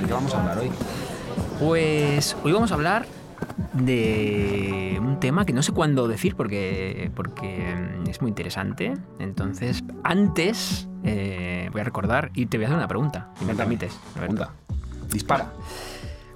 ¿De 0.00 0.06
qué 0.06 0.12
vamos 0.12 0.34
a 0.34 0.40
hablar 0.40 0.58
hoy? 0.58 0.70
Pues 1.60 2.36
hoy 2.42 2.52
vamos 2.52 2.72
a 2.72 2.74
hablar 2.74 3.06
de 3.72 4.98
un 5.00 5.20
tema 5.20 5.46
que 5.46 5.52
no 5.52 5.62
sé 5.62 5.72
cuándo 5.72 6.08
decir 6.08 6.34
porque, 6.34 7.10
porque 7.14 7.74
mm, 8.04 8.08
es 8.10 8.20
muy 8.20 8.30
interesante. 8.30 8.94
Entonces, 9.20 9.84
antes 10.02 10.88
eh, 11.04 11.68
voy 11.70 11.80
a 11.80 11.84
recordar 11.84 12.30
y 12.34 12.46
te 12.46 12.56
voy 12.58 12.64
a 12.64 12.68
hacer 12.68 12.78
una 12.78 12.88
pregunta, 12.88 13.30
si 13.38 13.44
me 13.44 13.54
permites. 13.54 13.96
Pregunta. 14.14 14.50
Dispara. 15.12 15.52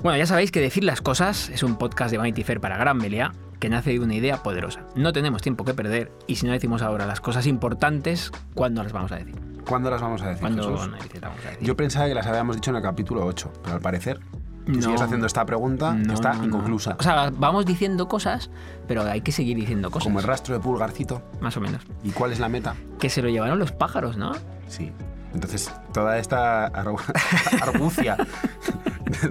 Bueno, 0.03 0.19
ya 0.19 0.27
sabéis 0.27 0.53
que 0.53 0.61
Decir 0.61 0.85
las 0.85 1.01
Cosas 1.01 1.49
es 1.49 1.63
un 1.63 1.77
podcast 1.77 2.13
de 2.13 2.19
Vanity 2.19 2.45
Fair 2.45 2.61
para 2.61 2.77
Gran 2.77 2.99
Melea 2.99 3.33
que 3.59 3.69
nace 3.69 3.91
de 3.91 4.01
una 4.01 4.15
idea 4.15 4.43
poderosa. 4.43 4.83
No 4.95 5.13
tenemos 5.13 5.43
tiempo 5.43 5.65
que 5.65 5.75
perder 5.75 6.13
y 6.27 6.37
si 6.37 6.47
no 6.47 6.53
decimos 6.53 6.83
ahora 6.83 7.07
las 7.07 7.21
cosas 7.21 7.47
importantes, 7.47 8.31
¿cuándo 8.55 8.83
las 8.83 8.93
vamos 8.93 9.13
a 9.13 9.17
decir? 9.17 9.35
¿Cuándo 9.69 9.91
las 9.91 10.01
vamos 10.01 10.23
a 10.23 10.29
decir, 10.29 10.41
¿Cuándo 10.41 10.63
Jesús? 10.63 10.81
las 10.81 10.89
vamos 10.91 11.45
a 11.47 11.49
decir? 11.51 11.67
Yo 11.67 11.77
pensaba 11.77 12.07
que 12.07 12.15
las 12.15 12.27
habíamos 12.27 12.57
dicho 12.57 12.71
en 12.71 12.77
el 12.77 12.83
capítulo 12.83 13.25
8, 13.27 13.53
pero 13.63 13.75
al 13.77 13.81
parecer 13.81 14.21
No. 14.67 14.81
sigues 14.83 15.01
haciendo 15.01 15.27
esta 15.27 15.45
pregunta 15.45 15.93
No, 15.95 16.15
está 16.15 16.35
no, 16.35 16.45
inconclusa. 16.45 16.97
O 16.99 17.03
sea, 17.03 17.31
vamos 17.31 17.67
diciendo 17.67 18.07
cosas, 18.09 18.51
pero 18.87 19.03
hay 19.03 19.23
que 19.23 19.33
seguir 19.33 19.57
diciendo 19.57 19.91
cosas. 19.91 20.05
Como 20.05 20.21
el 20.21 20.25
rastro 20.27 20.55
de 20.55 20.61
pulgarcito. 20.61 21.23
Más 21.41 21.57
o 21.57 21.61
menos. 21.61 21.83
¿Y 22.05 22.11
cuál 22.11 22.33
es 22.33 22.39
la 22.41 22.49
meta? 22.49 22.75
Que 23.01 23.11
se 23.11 23.23
lo 23.23 23.29
llevaron 23.29 23.59
los 23.59 23.73
pájaros, 23.73 24.17
¿no? 24.17 24.33
Sí. 24.69 24.93
Entonces, 25.35 25.71
toda 25.93 26.19
esta 26.19 26.73
argu- 26.73 27.01
argucia 27.63 28.17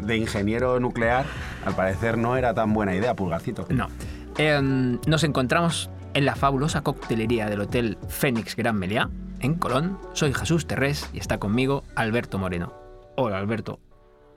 de 0.02 0.18
ingeniero 0.18 0.80
nuclear, 0.80 1.26
al 1.66 1.76
parecer 1.76 2.18
no 2.18 2.38
era 2.38 2.54
tan 2.54 2.74
buena 2.74 2.94
idea, 2.96 3.16
pulgarcito. 3.16 3.66
No. 3.70 3.88
Em, 4.38 5.00
nos 5.08 5.24
encontramos 5.24 5.90
en 6.14 6.26
la 6.26 6.36
fabulosa 6.36 6.82
coctelería 6.82 7.48
del 7.50 7.62
Hotel 7.62 7.98
Fénix 8.10 8.56
Gran 8.56 8.78
Meliá, 8.78 9.10
en 9.40 9.56
Colón. 9.56 9.98
Soy 10.14 10.34
Jesús 10.34 10.68
Terrés 10.68 11.10
y 11.14 11.20
está 11.20 11.38
conmigo 11.38 11.84
Alberto 11.96 12.38
Moreno. 12.38 12.74
Hola 13.16 13.38
Alberto, 13.38 13.80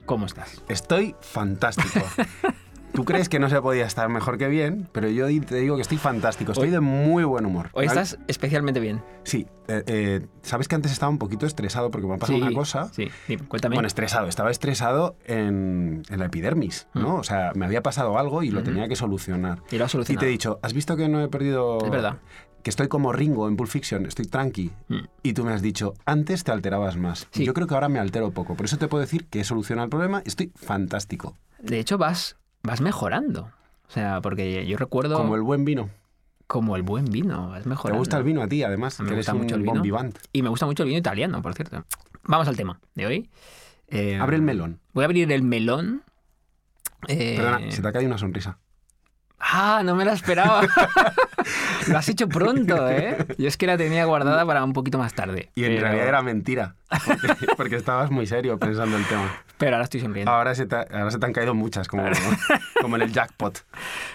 ¿cómo 0.05 0.25
estás? 0.25 0.61
Estoy 0.69 1.15
fantástico. 1.19 2.05
Tú 2.99 3.05
crees 3.05 3.29
que 3.29 3.39
no 3.39 3.49
se 3.49 3.61
podía 3.61 3.85
estar 3.85 4.09
mejor 4.09 4.37
que 4.37 4.47
bien, 4.47 4.89
pero 4.91 5.07
yo 5.09 5.25
te 5.45 5.55
digo 5.55 5.75
que 5.77 5.81
estoy 5.83 5.97
fantástico. 5.97 6.51
Estoy 6.51 6.67
Hoy- 6.67 6.71
de 6.73 6.79
muy 6.81 7.23
buen 7.23 7.45
humor. 7.45 7.69
Hoy 7.73 7.87
¿Vale? 7.87 8.01
estás 8.01 8.19
especialmente 8.27 8.79
bien. 8.81 9.01
Sí. 9.23 9.47
eh, 9.69 9.83
eh, 9.87 10.27
Sabes 10.41 10.67
que 10.67 10.75
antes 10.75 10.91
estaba 10.91 11.09
un 11.09 11.17
poquito 11.17 11.45
estresado 11.45 11.91
porque 11.91 12.07
me 12.07 12.15
ha 12.15 12.17
pasado 12.17 12.37
Sí, 12.37 12.43
una 12.43 12.53
cosa. 12.53 12.89
Sí, 12.93 13.07
dime, 13.27 13.43
cuéntame. 13.47 13.75
Bueno, 13.75 13.87
estresado. 13.87 14.27
Estaba 14.27 14.51
estresado 14.51 15.15
en, 15.25 16.03
en 16.09 16.19
la 16.19 16.25
epidermis, 16.25 16.87
¿no? 16.93 17.15
Mm. 17.17 17.19
O 17.19 17.23
sea, 17.23 17.51
me 17.55 17.65
había 17.65 17.81
pasado 17.81 18.17
algo 18.19 18.43
y 18.43 18.49
lo 18.51 18.63
tenía 18.63 18.87
que 18.89 18.95
solucionar. 18.97 19.61
y 19.71 19.77
lo 19.77 19.85
has 19.85 19.95
Y 19.95 20.17
te 20.17 20.25
he 20.25 20.29
dicho, 20.29 20.59
¿has 20.61 20.73
visto 20.73 20.97
que 20.97 21.07
no 21.07 21.21
he 21.21 21.29
perdido... 21.29 21.77
Es 21.85 21.89
verdad. 21.91 22.17
Que 22.63 22.69
estoy 22.69 22.89
como 22.89 23.13
Ringo 23.13 23.47
en 23.47 23.55
Pulp 23.55 23.69
Fiction, 23.69 24.05
estoy 24.05 24.25
tranqui. 24.25 24.71
Mm. 24.89 24.97
Y 25.23 25.31
tú 25.33 25.45
me 25.45 25.53
has 25.53 25.61
dicho, 25.61 25.93
antes 26.05 26.43
te 26.43 26.51
alterabas 26.51 26.97
más. 26.97 27.27
Sí. 27.31 27.45
Yo 27.45 27.53
creo 27.53 27.67
que 27.67 27.73
ahora 27.73 27.87
me 27.87 27.99
altero 27.99 28.31
poco. 28.31 28.55
Por 28.55 28.65
eso 28.65 28.77
te 28.77 28.89
puedo 28.89 28.99
decir 29.01 29.27
que 29.27 29.39
he 29.39 29.43
solucionado 29.45 29.85
el 29.85 29.89
problema. 29.89 30.21
Estoy 30.25 30.51
fantástico. 30.55 31.37
De 31.61 31.79
hecho, 31.79 31.97
vas, 31.97 32.35
vas 32.63 32.81
mejorando. 32.81 33.51
O 33.87 33.91
sea, 33.91 34.21
porque 34.21 34.65
yo 34.67 34.77
recuerdo 34.77 35.17
Como 35.17 35.35
el 35.35 35.41
buen 35.41 35.65
vino. 35.65 35.89
como 36.47 36.75
el 36.75 36.83
buen 36.83 37.05
vino, 37.05 37.49
vas 37.49 37.63
¿Te 37.63 37.69
mejorando. 37.69 37.99
gusta 37.99 38.17
el 38.17 38.23
vino 38.23 38.41
a 38.41 38.47
ti, 38.47 38.63
además? 38.63 38.97
Que 38.97 39.03
me 39.03 39.09
eres 39.11 39.19
gusta 39.19 39.33
un 39.33 39.41
mucho 39.41 39.55
el 39.55 39.61
vino. 39.63 40.09
Y 40.33 40.41
me 40.43 40.49
gusta 40.49 40.65
mucho 40.65 40.83
el 40.83 40.87
vino 40.89 40.99
italiano, 40.99 41.41
por 41.41 41.53
cierto. 41.53 41.83
Vamos 42.23 42.47
al 42.47 42.55
tema 42.57 42.79
de 42.95 43.05
hoy. 43.07 43.29
Eh, 43.87 44.17
Abre 44.19 44.35
el 44.35 44.41
melón. 44.43 44.79
Voy 44.93 45.03
a 45.03 45.05
abrir 45.05 45.31
el 45.31 45.41
melón. 45.41 46.03
Eh, 47.07 47.35
Perdona, 47.37 47.71
se 47.71 47.81
te 47.81 47.87
ha 47.87 47.91
caído 47.91 48.07
una 48.09 48.17
sonrisa. 48.17 48.57
Ah, 49.39 49.81
no 49.83 49.95
me 49.95 50.05
la 50.05 50.13
esperaba. 50.13 50.61
Lo 51.87 51.97
has 51.97 52.09
hecho 52.09 52.27
pronto, 52.27 52.89
¿eh? 52.89 53.25
Yo 53.37 53.47
es 53.47 53.57
que 53.57 53.65
la 53.65 53.77
tenía 53.77 54.05
guardada 54.05 54.45
para 54.45 54.63
un 54.63 54.73
poquito 54.73 54.97
más 54.97 55.13
tarde. 55.13 55.49
Y 55.55 55.63
en 55.63 55.71
pero, 55.71 55.81
realidad 55.83 56.07
era 56.07 56.21
mentira. 56.21 56.75
Porque, 57.05 57.47
porque 57.57 57.75
estabas 57.75 58.11
muy 58.11 58.27
serio 58.27 58.57
pensando 58.59 58.97
el 58.97 59.05
tema. 59.05 59.31
Pero 59.57 59.75
ahora 59.75 59.85
estoy 59.85 60.01
sonriendo. 60.01 60.31
Ahora 60.31 60.55
se 60.55 60.65
te, 60.65 60.75
ahora 60.75 61.11
se 61.11 61.19
te 61.19 61.25
han 61.25 61.33
caído 61.33 61.53
muchas, 61.53 61.87
como, 61.87 62.03
como 62.81 62.95
en 62.97 63.01
el 63.03 63.11
jackpot. 63.11 63.65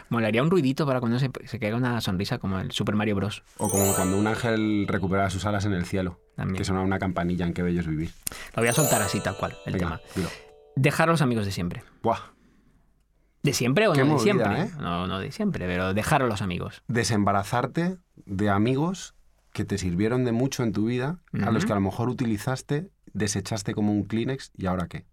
Molaría 0.08 0.42
un 0.42 0.50
ruidito 0.50 0.86
para 0.86 1.00
cuando 1.00 1.18
se, 1.18 1.30
se 1.46 1.58
caiga 1.58 1.76
una 1.76 2.00
sonrisa 2.00 2.38
como 2.38 2.58
el 2.58 2.70
Super 2.72 2.94
Mario 2.94 3.16
Bros. 3.16 3.42
O 3.58 3.68
como 3.68 3.94
cuando 3.94 4.18
un 4.18 4.26
ángel 4.26 4.86
recupera 4.88 5.30
sus 5.30 5.44
alas 5.46 5.64
en 5.64 5.72
el 5.72 5.86
cielo. 5.86 6.20
También. 6.36 6.56
Que 6.56 6.64
suena 6.64 6.82
una 6.82 6.98
campanilla 6.98 7.46
en 7.46 7.54
qué 7.54 7.62
bello 7.62 7.80
es 7.80 7.86
vivir. 7.86 8.10
Lo 8.54 8.62
voy 8.62 8.68
a 8.68 8.72
soltar 8.72 9.00
así, 9.02 9.20
tal 9.20 9.36
cual, 9.36 9.56
el 9.66 9.74
Venga, 9.74 10.00
tema. 10.14 10.30
Dejar 10.76 11.08
a 11.08 11.12
los 11.12 11.22
amigos 11.22 11.46
de 11.46 11.52
siempre. 11.52 11.84
Buah. 12.02 12.33
¿De 13.44 13.52
siempre 13.52 13.86
o 13.86 13.92
Qué 13.92 14.04
no 14.04 14.14
de 14.14 14.20
siempre? 14.20 14.62
¿eh? 14.62 14.70
No, 14.80 15.06
no 15.06 15.20
de 15.20 15.30
siempre, 15.30 15.66
pero 15.66 15.94
dejar 15.94 16.22
a 16.22 16.26
los 16.26 16.42
amigos. 16.42 16.82
Desembarazarte 16.88 17.98
de 18.26 18.48
amigos 18.50 19.14
que 19.52 19.64
te 19.64 19.78
sirvieron 19.78 20.24
de 20.24 20.32
mucho 20.32 20.64
en 20.64 20.72
tu 20.72 20.86
vida, 20.86 21.18
a 21.44 21.50
los 21.52 21.64
que 21.64 21.70
a 21.72 21.76
lo 21.76 21.80
mejor 21.82 22.08
utilizaste, 22.08 22.90
desechaste 23.12 23.72
como 23.74 23.92
un 23.92 24.04
Kleenex 24.04 24.50
y 24.56 24.66
ahora 24.66 24.88
qué. 24.88 25.04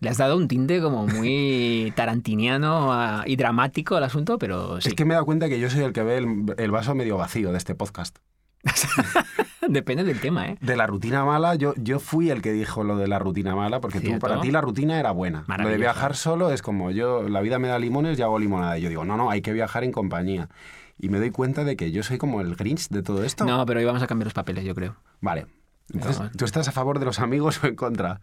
Le 0.00 0.10
has 0.10 0.18
dado 0.18 0.36
un 0.36 0.48
tinte 0.48 0.80
como 0.82 1.06
muy 1.06 1.92
tarantiniano 1.96 2.92
a- 2.92 3.24
y 3.26 3.36
dramático 3.36 3.96
al 3.96 4.04
asunto, 4.04 4.38
pero 4.38 4.80
sí. 4.80 4.90
Es 4.90 4.94
que 4.94 5.04
me 5.04 5.14
he 5.14 5.16
dado 5.16 5.24
cuenta 5.26 5.48
que 5.48 5.58
yo 5.58 5.70
soy 5.70 5.82
el 5.82 5.92
que 5.92 6.02
ve 6.02 6.18
el, 6.18 6.54
el 6.58 6.70
vaso 6.70 6.94
medio 6.94 7.16
vacío 7.16 7.50
de 7.52 7.58
este 7.58 7.74
podcast. 7.74 8.18
Depende 9.74 10.04
del 10.04 10.20
tema, 10.20 10.46
¿eh? 10.50 10.56
De 10.60 10.76
la 10.76 10.86
rutina 10.86 11.24
mala, 11.24 11.56
yo, 11.56 11.74
yo 11.76 11.98
fui 11.98 12.30
el 12.30 12.42
que 12.42 12.52
dijo 12.52 12.84
lo 12.84 12.96
de 12.96 13.08
la 13.08 13.18
rutina 13.18 13.56
mala, 13.56 13.80
porque 13.80 14.00
tú, 14.00 14.20
para 14.20 14.40
ti 14.40 14.52
la 14.52 14.60
rutina 14.60 15.00
era 15.00 15.10
buena. 15.10 15.44
Lo 15.58 15.68
de 15.68 15.76
viajar 15.76 16.14
solo 16.14 16.52
es 16.52 16.62
como 16.62 16.92
yo, 16.92 17.28
la 17.28 17.40
vida 17.40 17.58
me 17.58 17.66
da 17.66 17.78
limones 17.80 18.16
y 18.18 18.22
hago 18.22 18.38
limonada. 18.38 18.78
Y 18.78 18.82
yo 18.82 18.88
digo, 18.88 19.04
no, 19.04 19.16
no, 19.16 19.30
hay 19.30 19.42
que 19.42 19.52
viajar 19.52 19.82
en 19.82 19.90
compañía. 19.90 20.48
Y 20.96 21.08
me 21.08 21.18
doy 21.18 21.30
cuenta 21.32 21.64
de 21.64 21.76
que 21.76 21.90
yo 21.90 22.04
soy 22.04 22.18
como 22.18 22.40
el 22.40 22.54
Grinch 22.54 22.88
de 22.88 23.02
todo 23.02 23.24
esto. 23.24 23.44
No, 23.44 23.66
pero 23.66 23.80
hoy 23.80 23.84
vamos 23.84 24.02
a 24.02 24.06
cambiar 24.06 24.26
los 24.26 24.34
papeles, 24.34 24.64
yo 24.64 24.76
creo. 24.76 24.94
Vale. 25.20 25.46
Entonces. 25.92 26.30
¿tú 26.36 26.44
estás 26.44 26.68
a 26.68 26.72
favor 26.72 27.00
de 27.00 27.04
los 27.04 27.18
amigos 27.18 27.62
o 27.64 27.66
en 27.66 27.74
contra? 27.74 28.20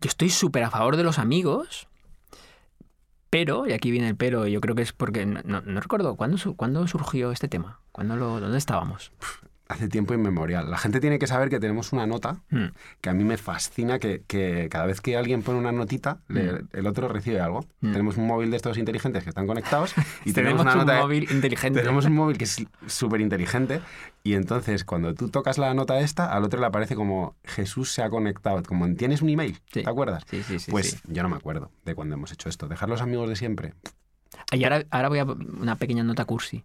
Yo 0.00 0.08
estoy 0.08 0.28
súper 0.30 0.64
a 0.64 0.70
favor 0.70 0.96
de 0.96 1.04
los 1.04 1.20
amigos, 1.20 1.86
pero, 3.30 3.66
y 3.66 3.72
aquí 3.72 3.90
viene 3.90 4.08
el 4.08 4.16
pero, 4.16 4.46
yo 4.48 4.60
creo 4.60 4.74
que 4.74 4.82
es 4.82 4.92
porque 4.92 5.24
no, 5.24 5.40
no- 5.44 5.80
recuerdo 5.80 6.16
¿cuándo, 6.16 6.36
su- 6.36 6.56
cuándo 6.56 6.86
surgió 6.88 7.30
este 7.32 7.48
tema, 7.48 7.78
¿Cuándo 7.92 8.16
lo, 8.16 8.40
¿dónde 8.40 8.58
estábamos? 8.58 9.12
Hace 9.66 9.88
tiempo 9.88 10.12
inmemorial. 10.12 10.70
La 10.70 10.76
gente 10.76 11.00
tiene 11.00 11.18
que 11.18 11.26
saber 11.26 11.48
que 11.48 11.58
tenemos 11.58 11.94
una 11.94 12.06
nota 12.06 12.42
Hmm. 12.50 12.66
que 13.00 13.08
a 13.08 13.14
mí 13.14 13.24
me 13.24 13.38
fascina 13.38 13.98
que, 13.98 14.22
que 14.26 14.68
cada 14.70 14.84
vez 14.84 15.00
que 15.00 15.16
alguien 15.16 15.42
pone 15.42 15.58
una 15.58 15.72
notita, 15.72 16.18
le- 16.28 16.64
el 16.72 16.86
otro 16.86 17.08
recibe 17.08 17.40
algo. 17.40 17.64
Mm. 17.80 17.92
Tenemos 17.92 18.16
un 18.18 18.26
móvil 18.26 18.50
de 18.50 18.58
estos 18.58 18.76
inteligentes 18.76 19.22
que 19.22 19.30
están 19.30 19.46
conectados 19.46 19.94
y 20.26 20.32
tenemos, 20.34 20.34
Tenemos, 20.34 20.62
una 20.62 20.72
un 20.72 20.78
nota 20.80 20.92
de- 20.92 21.00
móvil 21.00 21.28
inteligente. 21.30 21.80
Tenemos 21.80 22.04
un 22.04 22.12
móvil 22.14 22.36
que 22.36 22.44
es 22.44 22.62
súper 22.86 23.22
inteligente 23.22 23.80
y 24.22 24.34
entonces 24.34 24.84
cuando 24.84 25.14
tú 25.14 25.30
tocas 25.30 25.56
la 25.56 25.72
nota 25.72 25.98
esta, 26.00 26.30
al 26.30 26.44
otro 26.44 26.60
le 26.60 26.66
aparece 26.66 26.94
como 26.94 27.34
Jesús 27.44 27.90
se 27.90 28.02
ha 28.02 28.10
conectado, 28.10 28.62
como 28.64 28.84
en, 28.84 28.96
tienes 28.98 29.22
un 29.22 29.30
email, 29.30 29.54
Sí. 29.72 29.82
¿te 29.82 29.88
acuerdas? 29.88 30.24
Sí, 30.30 30.42
sí, 30.42 30.58
sí. 30.58 30.70
pues 30.70 30.90
sí. 30.90 30.98
yo 31.08 31.22
no 31.22 31.30
me 31.30 31.36
acuerdo 31.36 31.70
de 31.86 31.94
cuando 31.94 32.16
hemos 32.16 32.30
hecho 32.32 32.50
esto. 32.50 32.68
Dejar 32.68 32.90
los 32.90 33.00
amigos 33.00 33.30
de 33.30 33.36
siempre. 33.36 33.72
Y 34.52 34.62
ahora, 34.64 34.82
ahora 34.90 35.08
voy 35.08 35.18
a 35.20 35.24
una 35.24 35.76
pequeña 35.76 36.04
nota 36.04 36.26
cursi. 36.26 36.64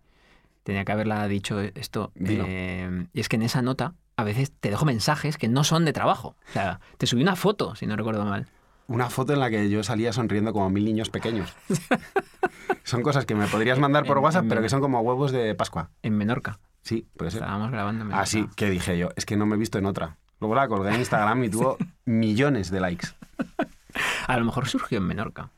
Tenía 0.69 0.85
que 0.85 0.91
haberla 0.91 1.27
dicho 1.27 1.59
esto. 1.59 2.11
Eh, 2.23 3.07
y 3.11 3.19
es 3.19 3.27
que 3.27 3.37
en 3.37 3.41
esa 3.41 3.63
nota 3.63 3.95
a 4.17 4.23
veces 4.23 4.51
te 4.51 4.69
dejo 4.69 4.85
mensajes 4.85 5.39
que 5.39 5.47
no 5.47 5.63
son 5.63 5.83
de 5.83 5.93
trabajo. 5.93 6.35
O 6.49 6.53
sea, 6.53 6.79
te 6.99 7.07
subí 7.07 7.23
una 7.23 7.35
foto, 7.35 7.73
si 7.75 7.87
no 7.87 7.95
recuerdo 7.95 8.23
mal. 8.23 8.45
Una 8.85 9.09
foto 9.09 9.33
en 9.33 9.39
la 9.39 9.49
que 9.49 9.67
yo 9.71 9.81
salía 9.83 10.13
sonriendo 10.13 10.53
como 10.53 10.69
mil 10.69 10.85
niños 10.85 11.09
pequeños. 11.09 11.55
son 12.83 13.01
cosas 13.01 13.25
que 13.25 13.33
me 13.33 13.47
podrías 13.47 13.79
mandar 13.79 14.05
por 14.05 14.17
En- 14.17 14.23
WhatsApp, 14.23 14.43
en- 14.43 14.49
pero 14.49 14.61
que 14.61 14.69
son 14.69 14.79
como 14.79 15.01
huevos 15.01 15.31
de 15.31 15.55
Pascua. 15.55 15.89
En 16.03 16.15
Menorca. 16.15 16.59
Sí, 16.83 17.07
puede 17.17 17.31
ser. 17.31 17.41
Estábamos 17.41 17.71
grabando 17.71 18.01
en 18.03 18.09
Menorca. 18.09 18.21
Ah, 18.21 18.27
sí, 18.27 18.47
que 18.55 18.69
dije 18.69 18.95
yo, 18.95 19.09
es 19.15 19.25
que 19.25 19.37
no 19.37 19.47
me 19.47 19.55
he 19.55 19.57
visto 19.57 19.79
en 19.79 19.87
otra. 19.87 20.17
Luego 20.39 20.53
la 20.53 20.67
colgué 20.67 20.89
en 20.93 20.99
Instagram 20.99 21.43
y 21.45 21.49
tuvo 21.51 21.77
millones 22.05 22.69
de 22.69 22.79
likes. 22.79 23.07
A 24.27 24.37
lo 24.37 24.45
mejor 24.45 24.67
surgió 24.67 24.99
en 24.99 25.05
Menorca. 25.07 25.49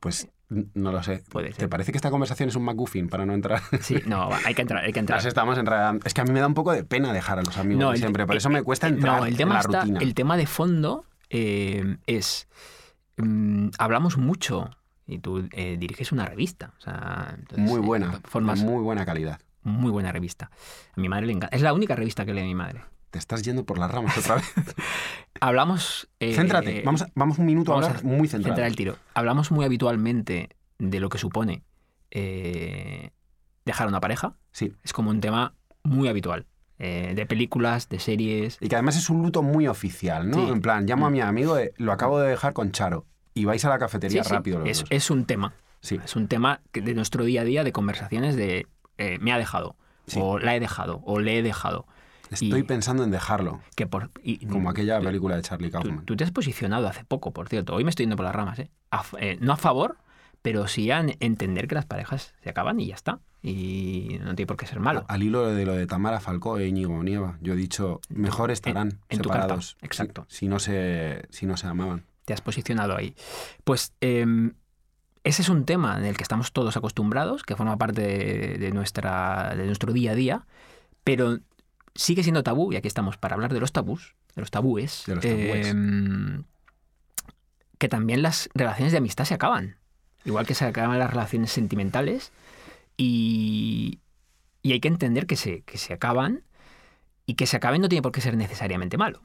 Pues 0.00 0.28
no 0.48 0.92
lo 0.92 1.02
sé. 1.02 1.22
Puede 1.28 1.50
¿Te 1.50 1.68
parece 1.68 1.92
que 1.92 1.98
esta 1.98 2.10
conversación 2.10 2.48
es 2.48 2.56
un 2.56 2.64
McGuffin 2.64 3.08
para 3.08 3.26
no 3.26 3.34
entrar? 3.34 3.60
Sí, 3.80 3.96
no, 4.06 4.28
hay 4.44 4.54
que 4.54 4.62
entrar, 4.62 4.84
hay 4.84 4.92
que 4.92 5.00
entrar. 5.00 5.24
Estamos 5.26 5.58
enredando. 5.58 6.06
Es 6.06 6.14
que 6.14 6.20
a 6.20 6.24
mí 6.24 6.30
me 6.32 6.40
da 6.40 6.46
un 6.46 6.54
poco 6.54 6.72
de 6.72 6.84
pena 6.84 7.12
dejar 7.12 7.38
a 7.38 7.42
los 7.42 7.56
amigos 7.58 7.80
No, 7.80 7.88
de 7.90 7.94
el- 7.94 8.00
siempre. 8.00 8.26
Por 8.26 8.36
eh, 8.36 8.38
eso 8.38 8.48
me 8.50 8.60
eh, 8.60 8.62
cuesta 8.62 8.86
eh, 8.86 8.90
entrar 8.90 9.18
no, 9.20 9.26
el 9.26 9.32
en 9.32 9.36
tema 9.38 9.54
la 9.54 9.60
está- 9.60 9.80
rutina. 9.80 10.00
El 10.00 10.14
tema 10.14 10.36
de 10.36 10.46
fondo 10.46 11.04
eh, 11.30 11.96
es. 12.06 12.48
mm, 13.16 13.68
hablamos 13.78 14.16
mucho 14.18 14.70
y 15.06 15.18
tú 15.18 15.48
eh, 15.52 15.76
diriges 15.78 16.12
una 16.12 16.26
revista. 16.26 16.72
O 16.78 16.80
sea, 16.80 17.34
entonces, 17.38 17.58
muy 17.68 17.80
eh, 17.80 17.84
buena. 17.84 18.20
formas 18.24 18.60
de 18.60 18.66
muy 18.66 18.82
buena 18.82 19.04
calidad. 19.06 19.40
muy 19.62 19.90
buena 19.90 20.12
revista. 20.12 20.50
A 20.96 21.00
mi 21.00 21.08
madre 21.08 21.26
le 21.26 21.32
encanta. 21.32 21.56
Es 21.56 21.62
la 21.62 21.72
única 21.72 21.94
revista 21.96 22.24
que 22.24 22.34
lee 22.34 22.42
mi 22.42 22.54
madre. 22.54 22.82
Te 23.16 23.20
estás 23.20 23.42
yendo 23.42 23.64
por 23.64 23.78
las 23.78 23.90
ramas 23.90 24.18
otra 24.18 24.34
vez. 24.34 24.44
Hablamos. 25.40 26.06
eh, 26.20 26.34
Céntrate. 26.34 26.82
Vamos, 26.84 27.00
a- 27.00 27.08
vamos 27.14 27.38
un 27.38 27.46
minuto 27.46 27.70
vamos 27.72 27.86
a 27.86 27.88
a 27.88 27.90
hablar 27.96 28.04
muy 28.04 28.28
centrado. 28.28 28.54
centrar 28.54 28.68
el 28.68 28.76
tiro. 28.76 28.96
Hablamos 29.14 29.50
muy 29.50 29.64
habitualmente 29.64 30.50
de 30.78 31.00
lo 31.00 31.08
que 31.08 31.16
supone 31.16 31.62
eh, 32.10 33.10
dejar 33.64 33.86
a 33.86 33.88
una 33.88 34.00
pareja. 34.00 34.34
Sí. 34.52 34.74
Es 34.84 34.92
como 34.92 35.08
un 35.10 35.20
tema 35.20 35.54
muy 35.82 36.08
habitual. 36.08 36.46
eh, 36.78 37.14
de 37.16 37.24
películas, 37.24 37.88
de 37.88 37.98
series. 37.98 38.58
Y 38.60 38.68
que 38.68 38.74
además 38.76 38.98
es 38.98 39.08
un 39.08 39.22
luto 39.22 39.42
muy 39.42 39.66
oficial, 39.66 40.28
¿no? 40.28 40.36
Sí. 40.46 40.52
En 40.52 40.60
plan, 40.60 40.84
llamo 40.84 41.06
a 41.06 41.10
mi 41.10 41.22
amigo, 41.22 41.54
de, 41.54 41.72
lo 41.78 41.90
acabo 41.90 42.18
de 42.20 42.28
dejar 42.28 42.52
con 42.52 42.70
Charo. 42.70 43.06
Y 43.32 43.46
vais 43.46 43.64
a 43.64 43.70
la 43.70 43.78
cafetería 43.78 44.22
Sí, 44.22 44.28
sí, 44.28 44.34
rápido 44.34 44.58
los 44.58 44.68
es, 44.68 44.80
dos. 44.80 44.88
es 44.90 45.10
un 45.10 45.24
tema. 45.24 45.54
Sí. 45.80 45.98
Es 46.04 46.16
un 46.16 46.28
tema 46.28 46.60
de 46.74 46.92
nuestro 46.94 47.24
día 47.24 47.40
a 47.40 47.44
día 47.44 47.64
de 47.64 47.72
conversaciones 47.72 48.36
de 48.36 48.66
eh, 48.98 49.16
me 49.22 49.32
ha 49.32 49.38
dejado, 49.38 49.76
Sí. 50.06 50.18
o 50.22 50.38
la 50.38 50.54
he 50.54 50.60
dejado, 50.60 51.00
o 51.06 51.18
le 51.18 51.38
he 51.38 51.42
dejado. 51.42 51.86
Estoy 52.30 52.60
Y 52.60 52.62
pensando 52.64 53.04
en 53.04 53.10
dejarlo, 53.10 53.60
que 53.76 53.86
por, 53.86 54.10
y- 54.22 54.44
como 54.46 54.68
aquella 54.70 54.98
tú- 54.98 55.04
película 55.06 55.36
de 55.36 55.42
Charlie 55.42 55.68
Tú, 55.68 55.72
Kaufman. 55.72 56.04
tú 56.04 56.16
te 56.16 56.24
has 56.24 56.30
posicionado 56.32 56.88
hace 56.88 57.04
poco, 57.04 57.32
por 57.32 57.48
cierto. 57.48 57.74
Hoy 57.74 57.84
me 57.84 57.90
estoy 57.90 58.04
yendo 58.04 58.16
por 58.16 58.24
las 58.24 58.34
ramas, 58.34 58.58
¿eh? 58.58 58.70
A 58.90 59.04
eh, 59.20 59.38
no 59.40 59.52
a 59.52 59.56
favor, 59.56 59.96
pero 60.42 60.66
sí 60.68 60.90
a 60.90 61.00
en- 61.00 61.16
entender 61.20 61.68
que 61.68 61.74
las 61.76 61.86
parejas 61.86 62.34
se 62.42 62.50
acaban 62.50 62.80
y 62.80 62.86
ya 62.88 62.94
está. 62.94 63.20
Y 63.42 64.18
no 64.24 64.34
tiene 64.34 64.46
por 64.48 64.56
qué 64.56 64.66
ser 64.66 64.80
malo. 64.80 65.04
Al 65.08 65.22
hilo 65.22 65.46
de 65.46 65.64
lo 65.64 65.74
de 65.74 65.86
Tamara 65.86 66.18
Falcó 66.18 66.58
e 66.58 66.66
Íñigo 66.66 67.00
Nieva, 67.04 67.38
yo 67.40 67.52
he 67.52 67.56
dicho, 67.56 68.00
mejor 68.08 68.50
estarán 68.50 68.98
en 69.08 69.20
tu 69.20 69.28
carta, 69.28 69.42
separados 69.44 69.76
si- 69.78 69.86
exacto. 69.86 70.26
Si, 70.28 70.48
no 70.48 70.58
se, 70.58 71.26
si 71.30 71.46
no 71.46 71.56
se 71.56 71.68
amaban. 71.68 72.04
Te 72.24 72.32
has 72.32 72.40
posicionado 72.40 72.96
ahí. 72.96 73.14
Pues 73.62 73.92
em, 74.00 74.54
ese 75.22 75.42
es 75.42 75.48
un 75.48 75.64
tema 75.64 75.96
en 75.96 76.04
el 76.06 76.16
que 76.16 76.24
estamos 76.24 76.52
todos 76.52 76.76
acostumbrados, 76.76 77.44
que 77.44 77.54
forma 77.54 77.76
parte 77.76 78.02
de, 78.02 78.58
de 78.58 78.72
nuestra, 78.72 79.54
de 79.56 79.64
nuestro 79.66 79.92
día 79.92 80.10
a 80.10 80.14
día, 80.16 80.46
pero 81.04 81.38
sigue 81.96 82.22
siendo 82.22 82.42
tabú, 82.42 82.72
y 82.72 82.76
aquí 82.76 82.88
estamos 82.88 83.16
para 83.16 83.34
hablar 83.34 83.52
de 83.52 83.60
los 83.60 83.72
tabús, 83.72 84.14
de 84.34 84.42
los 84.42 84.50
tabúes, 84.50 85.04
De 85.06 85.14
los 85.16 85.24
tabúes. 85.24 85.66
em, 85.68 86.44
que 87.78 87.88
también 87.88 88.22
las 88.22 88.48
relaciones 88.54 88.92
de 88.92 88.98
amistad 88.98 89.24
se 89.24 89.34
acaban, 89.34 89.76
igual 90.24 90.46
que 90.46 90.54
se 90.54 90.64
acaban 90.64 90.98
las 90.98 91.10
relaciones 91.10 91.50
sentimentales, 91.52 92.32
y, 92.96 94.00
y 94.62 94.72
hay 94.72 94.80
que 94.80 94.88
entender 94.88 95.26
que 95.26 95.36
se, 95.36 95.62
que 95.62 95.78
se 95.78 95.92
acaban, 95.92 96.42
y 97.26 97.34
que 97.34 97.46
se 97.46 97.56
acaben 97.56 97.80
no 97.82 97.88
tiene 97.88 98.02
por 98.02 98.12
qué 98.12 98.20
ser 98.20 98.36
necesariamente 98.36 98.96
malo. 98.96 99.20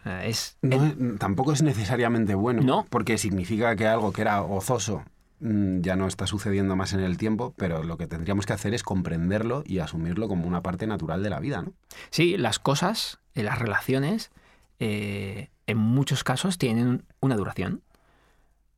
O 0.00 0.02
sea, 0.04 0.24
es, 0.24 0.56
No 0.62 1.16
tampoco 1.18 1.52
es 1.52 1.62
necesariamente 1.62 2.34
bueno, 2.34 2.62
No. 2.62 2.86
porque 2.88 3.18
significa 3.18 3.74
que 3.74 3.86
algo 3.86 4.12
que 4.12 4.20
era 4.22 4.38
gozoso 4.40 5.02
ya 5.40 5.94
no 5.94 6.08
está 6.08 6.26
sucediendo 6.26 6.74
más 6.74 6.92
en 6.92 7.00
el 7.00 7.16
tiempo, 7.16 7.54
pero 7.56 7.84
lo 7.84 7.96
que 7.96 8.08
tendríamos 8.08 8.44
que 8.44 8.52
hacer 8.52 8.74
es 8.74 8.82
comprenderlo 8.82 9.62
y 9.64 9.78
asumirlo 9.78 10.26
como 10.26 10.48
una 10.48 10.62
parte 10.62 10.86
natural 10.86 11.22
de 11.22 11.30
la 11.30 11.38
vida, 11.38 11.62
¿no? 11.62 11.74
Sí, 12.10 12.36
las 12.36 12.58
cosas, 12.58 13.20
eh, 13.34 13.44
las 13.44 13.58
relaciones, 13.58 14.32
eh, 14.80 15.50
en 15.66 15.78
muchos 15.78 16.24
casos 16.24 16.58
tienen 16.58 17.04
una 17.20 17.36
duración. 17.36 17.82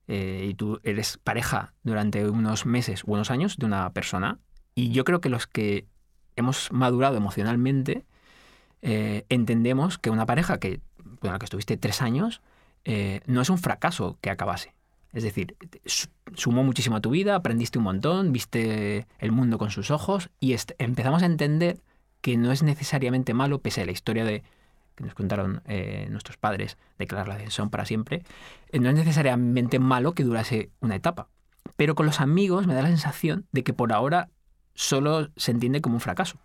Eh, 0.07 0.49
y 0.51 0.55
tú 0.55 0.81
eres 0.83 1.19
pareja 1.19 1.73
durante 1.85 2.29
unos 2.29 2.67
meses 2.67 3.05
o 3.07 3.13
unos 3.13 3.31
años 3.31 3.57
de 3.57 3.67
una 3.67 3.91
persona. 3.93 4.39
Y 4.75 4.91
yo 4.91 5.05
creo 5.05 5.21
que 5.21 5.29
los 5.29 5.47
que 5.47 5.87
hemos 6.37 6.73
madurado 6.73 7.17
emocionalmente 7.17 8.05
entendemos 8.83 9.99
que 9.99 10.09
una 10.09 10.25
pareja 10.25 10.59
que, 10.59 10.81
con 11.21 11.33
la 11.33 11.39
que 11.39 11.45
estuviste 11.45 11.77
tres 11.77 12.01
años 12.01 12.41
no 13.27 13.43
es 13.43 13.51
un 13.51 13.59
fracaso 13.59 14.19
que 14.23 14.31
acabase. 14.31 14.75
Es 15.13 15.23
decir, 15.25 15.57
sumó 16.35 16.63
muchísimo 16.63 16.97
a 16.97 17.01
tu 17.01 17.11
vida, 17.11 17.35
aprendiste 17.35 17.79
un 17.79 17.85
montón, 17.85 18.33
viste 18.33 19.07
el 19.19 19.33
mundo 19.33 19.59
con 19.59 19.71
sus 19.71 19.91
ojos 19.91 20.31
y 20.39 20.55
empezamos 20.79 21.23
a 21.23 21.27
entender 21.27 21.81
que 22.21 22.37
no 22.37 22.53
es 22.53 22.63
necesariamente 22.63 23.35
malo, 23.35 23.61
pese 23.61 23.83
a 23.83 23.87
la 23.87 23.93
historia 23.93 24.25
de 24.25 24.43
que 24.95 25.05
nos 25.05 25.15
contaron 25.15 25.63
eh, 25.67 26.07
nuestros 26.11 26.37
padres 26.37 26.77
de 26.99 27.07
que 27.07 27.17
las 27.17 27.61
para 27.71 27.85
siempre, 27.85 28.23
eh, 28.71 28.79
no 28.79 28.89
es 28.91 28.95
necesariamente 28.95 29.79
malo 29.79 30.13
que 30.13 30.25
durase 30.25 30.71
una 30.81 30.97
etapa. 30.97 31.29
Pero 31.77 31.95
con 31.95 32.07
los 32.07 32.21
amigos 32.21 32.67
me 32.67 32.75
da 32.75 32.83
la 32.83 32.89
sensación 32.89 33.47
de 33.53 33.65
que 33.65 33.73
por 33.73 33.93
ahora 33.93 34.29
solo 34.75 35.31
se 35.37 35.51
entiende 35.51 35.81
como 35.81 35.97
un 35.97 36.01
fracaso. 36.01 36.39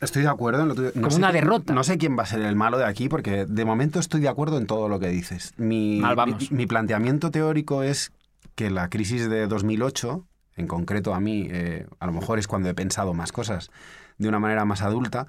Estoy 0.00 0.22
de 0.22 0.28
acuerdo 0.28 0.62
en 0.62 0.68
lo 0.68 0.74
tuyo. 0.74 0.92
No 0.94 1.02
Como 1.02 1.10
sé 1.10 1.18
una 1.18 1.32
derrota. 1.32 1.72
No 1.72 1.82
sé 1.82 1.98
quién 1.98 2.16
va 2.16 2.22
a 2.22 2.26
ser 2.26 2.40
el 2.42 2.54
malo 2.54 2.78
de 2.78 2.84
aquí, 2.84 3.08
porque 3.08 3.46
de 3.46 3.64
momento 3.64 3.98
estoy 3.98 4.20
de 4.20 4.28
acuerdo 4.28 4.58
en 4.58 4.66
todo 4.66 4.88
lo 4.88 5.00
que 5.00 5.08
dices. 5.08 5.54
Mi, 5.56 5.98
Mal 6.00 6.14
vamos. 6.16 6.50
mi, 6.50 6.58
mi 6.58 6.66
planteamiento 6.66 7.30
teórico 7.30 7.82
es 7.82 8.12
que 8.54 8.70
la 8.70 8.88
crisis 8.88 9.28
de 9.28 9.46
2008, 9.46 10.24
en 10.56 10.66
concreto 10.66 11.14
a 11.14 11.20
mí, 11.20 11.48
eh, 11.50 11.86
a 11.98 12.06
lo 12.06 12.12
mejor 12.12 12.38
es 12.38 12.46
cuando 12.46 12.68
he 12.68 12.74
pensado 12.74 13.14
más 13.14 13.32
cosas 13.32 13.70
de 14.18 14.28
una 14.28 14.38
manera 14.38 14.64
más 14.64 14.82
adulta, 14.82 15.26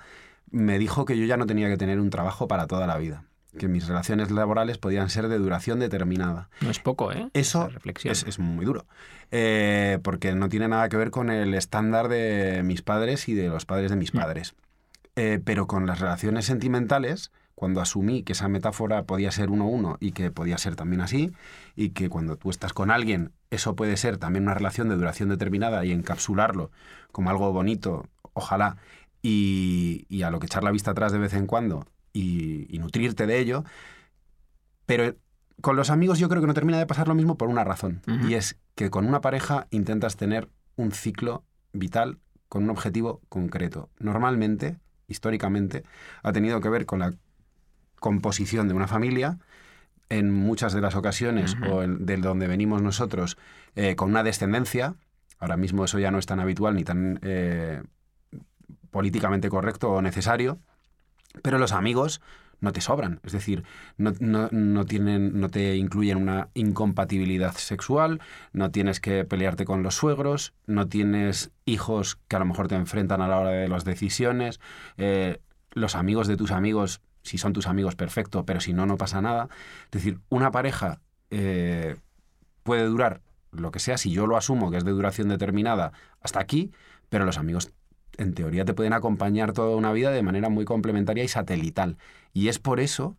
me 0.52 0.80
dijo 0.80 1.06
que 1.06 1.18
yo 1.18 1.26
ya 1.26 1.38
no 1.38 1.46
tenía 1.46 1.68
que 1.70 1.78
tener 1.78 2.00
un 2.00 2.10
trabajo 2.10 2.48
para 2.48 2.66
toda 2.66 2.88
la 2.88 2.98
vida, 2.98 3.24
que 3.58 3.68
mis 3.68 3.88
relaciones 3.88 4.30
laborales 4.32 4.78
podían 4.78 5.10
ser 5.10 5.28
de 5.28 5.38
duración 5.38 5.80
determinada. 5.80 6.50
No 6.62 6.70
es 6.70 6.80
poco, 6.80 7.12
¿eh? 7.12 7.30
Eso 7.34 7.68
reflexión. 7.70 8.12
es, 8.12 8.24
es 8.28 8.40
muy 8.40 8.66
duro, 8.66 8.86
Eh, 9.32 10.00
porque 10.04 10.34
no 10.34 10.50
tiene 10.50 10.68
nada 10.68 10.90
que 10.90 10.98
ver 10.98 11.12
con 11.12 11.30
el 11.30 11.54
estándar 11.54 12.08
de 12.08 12.62
mis 12.64 12.82
padres 12.82 13.28
y 13.30 13.34
de 13.36 13.48
los 13.50 13.66
padres 13.66 13.90
de 13.92 13.98
mis 13.98 14.14
Mm. 14.14 14.18
padres. 14.18 14.56
Eh, 15.16 15.40
pero 15.44 15.68
con 15.68 15.86
las 15.86 16.00
relaciones 16.00 16.46
sentimentales, 16.46 17.32
cuando 17.56 17.82
asumí 17.82 18.24
que 18.24 18.32
esa 18.34 18.48
metáfora 18.48 19.04
podía 19.04 19.32
ser 19.32 19.50
uno 19.50 19.66
a 19.66 19.68
uno 19.68 19.98
y 20.00 20.14
que 20.14 20.32
podía 20.32 20.58
ser 20.58 20.76
también 20.76 21.02
así, 21.02 21.32
y 21.76 21.90
que 21.90 22.08
cuando 22.10 22.38
tú 22.38 22.50
estás 22.50 22.72
con 22.74 22.90
alguien, 22.90 23.32
eso 23.52 23.76
puede 23.76 23.98
ser 23.98 24.18
también 24.18 24.44
una 24.44 24.54
relación 24.54 24.88
de 24.90 24.96
duración 24.96 25.28
determinada 25.30 25.84
y 25.84 25.92
encapsularlo 25.92 26.72
como 27.12 27.30
algo 27.32 27.52
bonito, 27.52 28.08
ojalá, 28.34 28.78
y, 29.22 30.06
y 30.08 30.22
a 30.24 30.30
lo 30.32 30.40
que 30.40 30.46
echar 30.46 30.64
la 30.64 30.72
vista 30.72 30.92
atrás 30.92 31.12
de 31.12 31.18
vez 31.20 31.34
en 31.34 31.48
cuando 31.48 31.86
y, 32.20 32.68
y 32.70 32.80
nutrirte 32.80 33.26
de 33.28 33.40
ello, 33.40 33.64
pero 34.86 35.16
con 35.62 35.76
los 35.76 35.90
amigos 35.90 36.20
yo 36.20 36.30
creo 36.30 36.42
que 36.42 36.48
no 36.48 36.54
termina 36.54 36.78
de 36.80 36.86
pasar 36.86 37.08
lo 37.08 37.16
mismo 37.16 37.38
por 37.38 37.50
una 37.50 37.64
razón, 37.64 38.02
y 38.28 38.34
es 38.36 38.58
que 38.76 38.90
con 38.90 39.06
una 39.06 39.22
pareja 39.22 39.68
intentas 39.72 40.16
tener 40.16 40.50
un 40.76 40.92
ciclo 40.92 41.44
vital 41.74 42.18
con 42.48 42.64
un 42.64 42.70
objetivo 42.70 43.22
concreto. 43.30 43.90
Normalmente, 44.00 44.78
históricamente, 45.08 45.84
ha 46.24 46.32
tenido 46.32 46.62
que 46.62 46.70
ver 46.70 46.86
con 46.86 47.00
la 47.00 47.14
composición 48.00 48.68
de 48.68 48.74
una 48.74 48.88
familia, 48.88 49.38
en 50.10 50.32
muchas 50.32 50.74
de 50.74 50.82
las 50.82 50.96
ocasiones, 50.96 51.56
o 51.70 51.84
en- 51.84 52.06
de 52.06 52.18
donde 52.18 52.48
venimos 52.48 52.82
nosotros, 52.82 53.38
eh, 53.76 53.96
con 53.96 54.10
una 54.10 54.24
descendencia. 54.24 54.96
Ahora 55.38 55.58
mismo 55.58 55.84
eso 55.86 56.00
ya 56.00 56.10
no 56.10 56.18
es 56.18 56.26
tan 56.26 56.40
habitual 56.40 56.76
ni 56.76 56.84
tan 56.84 57.20
eh, 57.22 57.84
políticamente 58.92 59.50
correcto 59.50 59.92
o 59.92 60.02
necesario, 60.02 60.58
pero 61.42 61.58
los 61.58 61.72
amigos 61.72 62.22
no 62.62 62.74
te 62.74 62.82
sobran, 62.82 63.22
es 63.24 63.32
decir, 63.32 63.64
no, 63.98 64.12
no- 64.20 64.50
no 64.52 64.84
tienen, 64.86 65.40
no 65.40 65.50
te 65.50 65.78
incluyen 65.78 66.18
una 66.18 66.50
incompatibilidad 66.54 67.54
sexual, 67.54 68.20
no 68.52 68.70
tienes 68.72 69.00
que 69.00 69.24
pelearte 69.24 69.64
con 69.64 69.82
los 69.82 69.96
suegros, 69.96 70.54
no 70.68 70.88
tienes 70.90 71.52
hijos 71.66 72.20
que 72.28 72.36
a 72.36 72.40
lo 72.40 72.46
mejor 72.46 72.68
te 72.68 72.76
enfrentan 72.76 73.22
a 73.22 73.28
la 73.30 73.40
hora 73.40 73.52
de 73.52 73.70
las 73.70 73.86
decisiones, 73.86 74.60
eh, 74.98 75.40
los 75.72 75.96
amigos 75.96 76.28
de 76.28 76.36
tus 76.36 76.52
amigos, 76.52 77.02
si 77.24 77.38
son 77.38 77.54
tus 77.54 77.68
amigos, 77.68 77.96
perfecto, 77.96 78.46
pero 78.46 78.60
si 78.60 78.74
no, 78.74 78.86
no 78.86 78.98
pasa 78.98 79.22
nada. 79.22 79.48
Es 79.86 79.92
decir, 79.92 80.20
una 80.30 80.52
pareja 80.52 81.00
eh, 81.30 81.96
puede 82.64 82.86
durar 82.86 83.22
lo 83.52 83.72
que 83.72 83.80
sea, 83.80 83.98
si 83.98 84.12
yo 84.12 84.28
lo 84.28 84.38
asumo 84.38 84.70
que 84.72 84.78
es 84.78 84.86
de 84.86 84.92
duración 84.92 85.30
determinada, 85.30 85.92
hasta 86.22 86.40
aquí, 86.40 86.72
pero 87.10 87.26
los 87.26 87.38
amigos 87.38 87.72
en 88.20 88.34
teoría 88.34 88.66
te 88.66 88.74
pueden 88.74 88.94
acompañar 88.94 89.54
toda 89.54 89.76
una 89.76 89.92
vida 89.92 90.12
de 90.12 90.22
manera 90.22 90.50
muy 90.50 90.66
complementaria 90.66 91.24
y 91.24 91.28
satelital. 91.28 91.98
Y 92.34 92.50
es 92.50 92.60
por 92.60 92.80
eso 92.80 93.18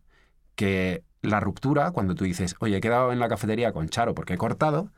que 0.55 1.03
la 1.21 1.39
ruptura, 1.39 1.91
cuando 1.91 2.15
tú 2.15 2.23
dices, 2.23 2.55
oye, 2.59 2.77
he 2.77 2.81
quedado 2.81 3.11
en 3.11 3.19
la 3.19 3.27
cafetería 3.27 3.73
con 3.73 3.89
Charo 3.89 4.13
porque 4.15 4.33
he 4.33 4.37
cortado, 4.37 4.91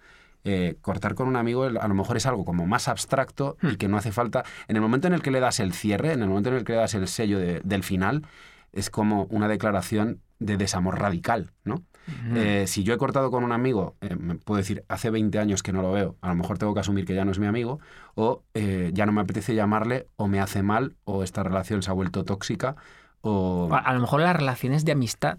eh, 0.43 0.75
cortar 0.81 1.15
con 1.15 1.27
un 1.27 1.37
amigo 1.37 1.63
a 1.63 1.87
lo 1.87 1.93
mejor 1.93 2.17
es 2.17 2.25
algo 2.25 2.43
como 2.43 2.67
más 2.67 2.87
abstracto 2.87 3.57
y 3.61 3.67
Hmm. 3.67 3.75
que 3.77 3.87
no 3.87 3.97
hace 3.97 4.11
falta. 4.11 4.43
En 4.67 4.75
el 4.75 4.81
momento 4.81 5.07
en 5.07 5.13
el 5.13 5.21
que 5.21 5.31
le 5.31 5.39
das 5.39 5.59
el 5.59 5.73
cierre, 5.73 6.11
en 6.11 6.21
el 6.21 6.27
momento 6.27 6.49
en 6.49 6.55
el 6.55 6.63
que 6.65 6.73
le 6.73 6.79
das 6.79 6.93
el 6.95 7.07
sello 7.07 7.39
de- 7.39 7.61
del 7.63 7.83
final, 7.83 8.25
es 8.73 8.89
como 8.89 9.23
una 9.29 9.47
declaración 9.47 10.19
de 10.39 10.57
desamor 10.57 10.99
radical, 10.99 11.51
¿no? 11.63 11.83
Eh, 12.35 12.65
si 12.67 12.83
yo 12.83 12.93
he 12.93 12.97
cortado 12.97 13.31
con 13.31 13.43
un 13.43 13.51
amigo, 13.51 13.95
eh, 14.01 14.15
me 14.15 14.35
puedo 14.35 14.57
decir, 14.57 14.83
hace 14.87 15.09
20 15.09 15.39
años 15.39 15.63
que 15.63 15.71
no 15.71 15.81
lo 15.81 15.91
veo, 15.91 16.17
a 16.21 16.29
lo 16.29 16.35
mejor 16.35 16.57
tengo 16.57 16.73
que 16.73 16.81
asumir 16.81 17.05
que 17.05 17.15
ya 17.15 17.25
no 17.25 17.31
es 17.31 17.39
mi 17.39 17.47
amigo, 17.47 17.79
o 18.15 18.43
eh, 18.53 18.91
ya 18.93 19.05
no 19.05 19.11
me 19.11 19.21
apetece 19.21 19.55
llamarle, 19.55 20.07
o 20.15 20.27
me 20.27 20.39
hace 20.39 20.63
mal, 20.63 20.95
o 21.05 21.23
esta 21.23 21.43
relación 21.43 21.81
se 21.81 21.91
ha 21.91 21.93
vuelto 21.93 22.25
tóxica, 22.25 22.75
o... 23.21 23.69
A, 23.71 23.79
a 23.79 23.93
lo 23.93 24.01
mejor 24.01 24.21
las 24.21 24.35
relaciones 24.35 24.85
de 24.85 24.91
amistad 24.91 25.37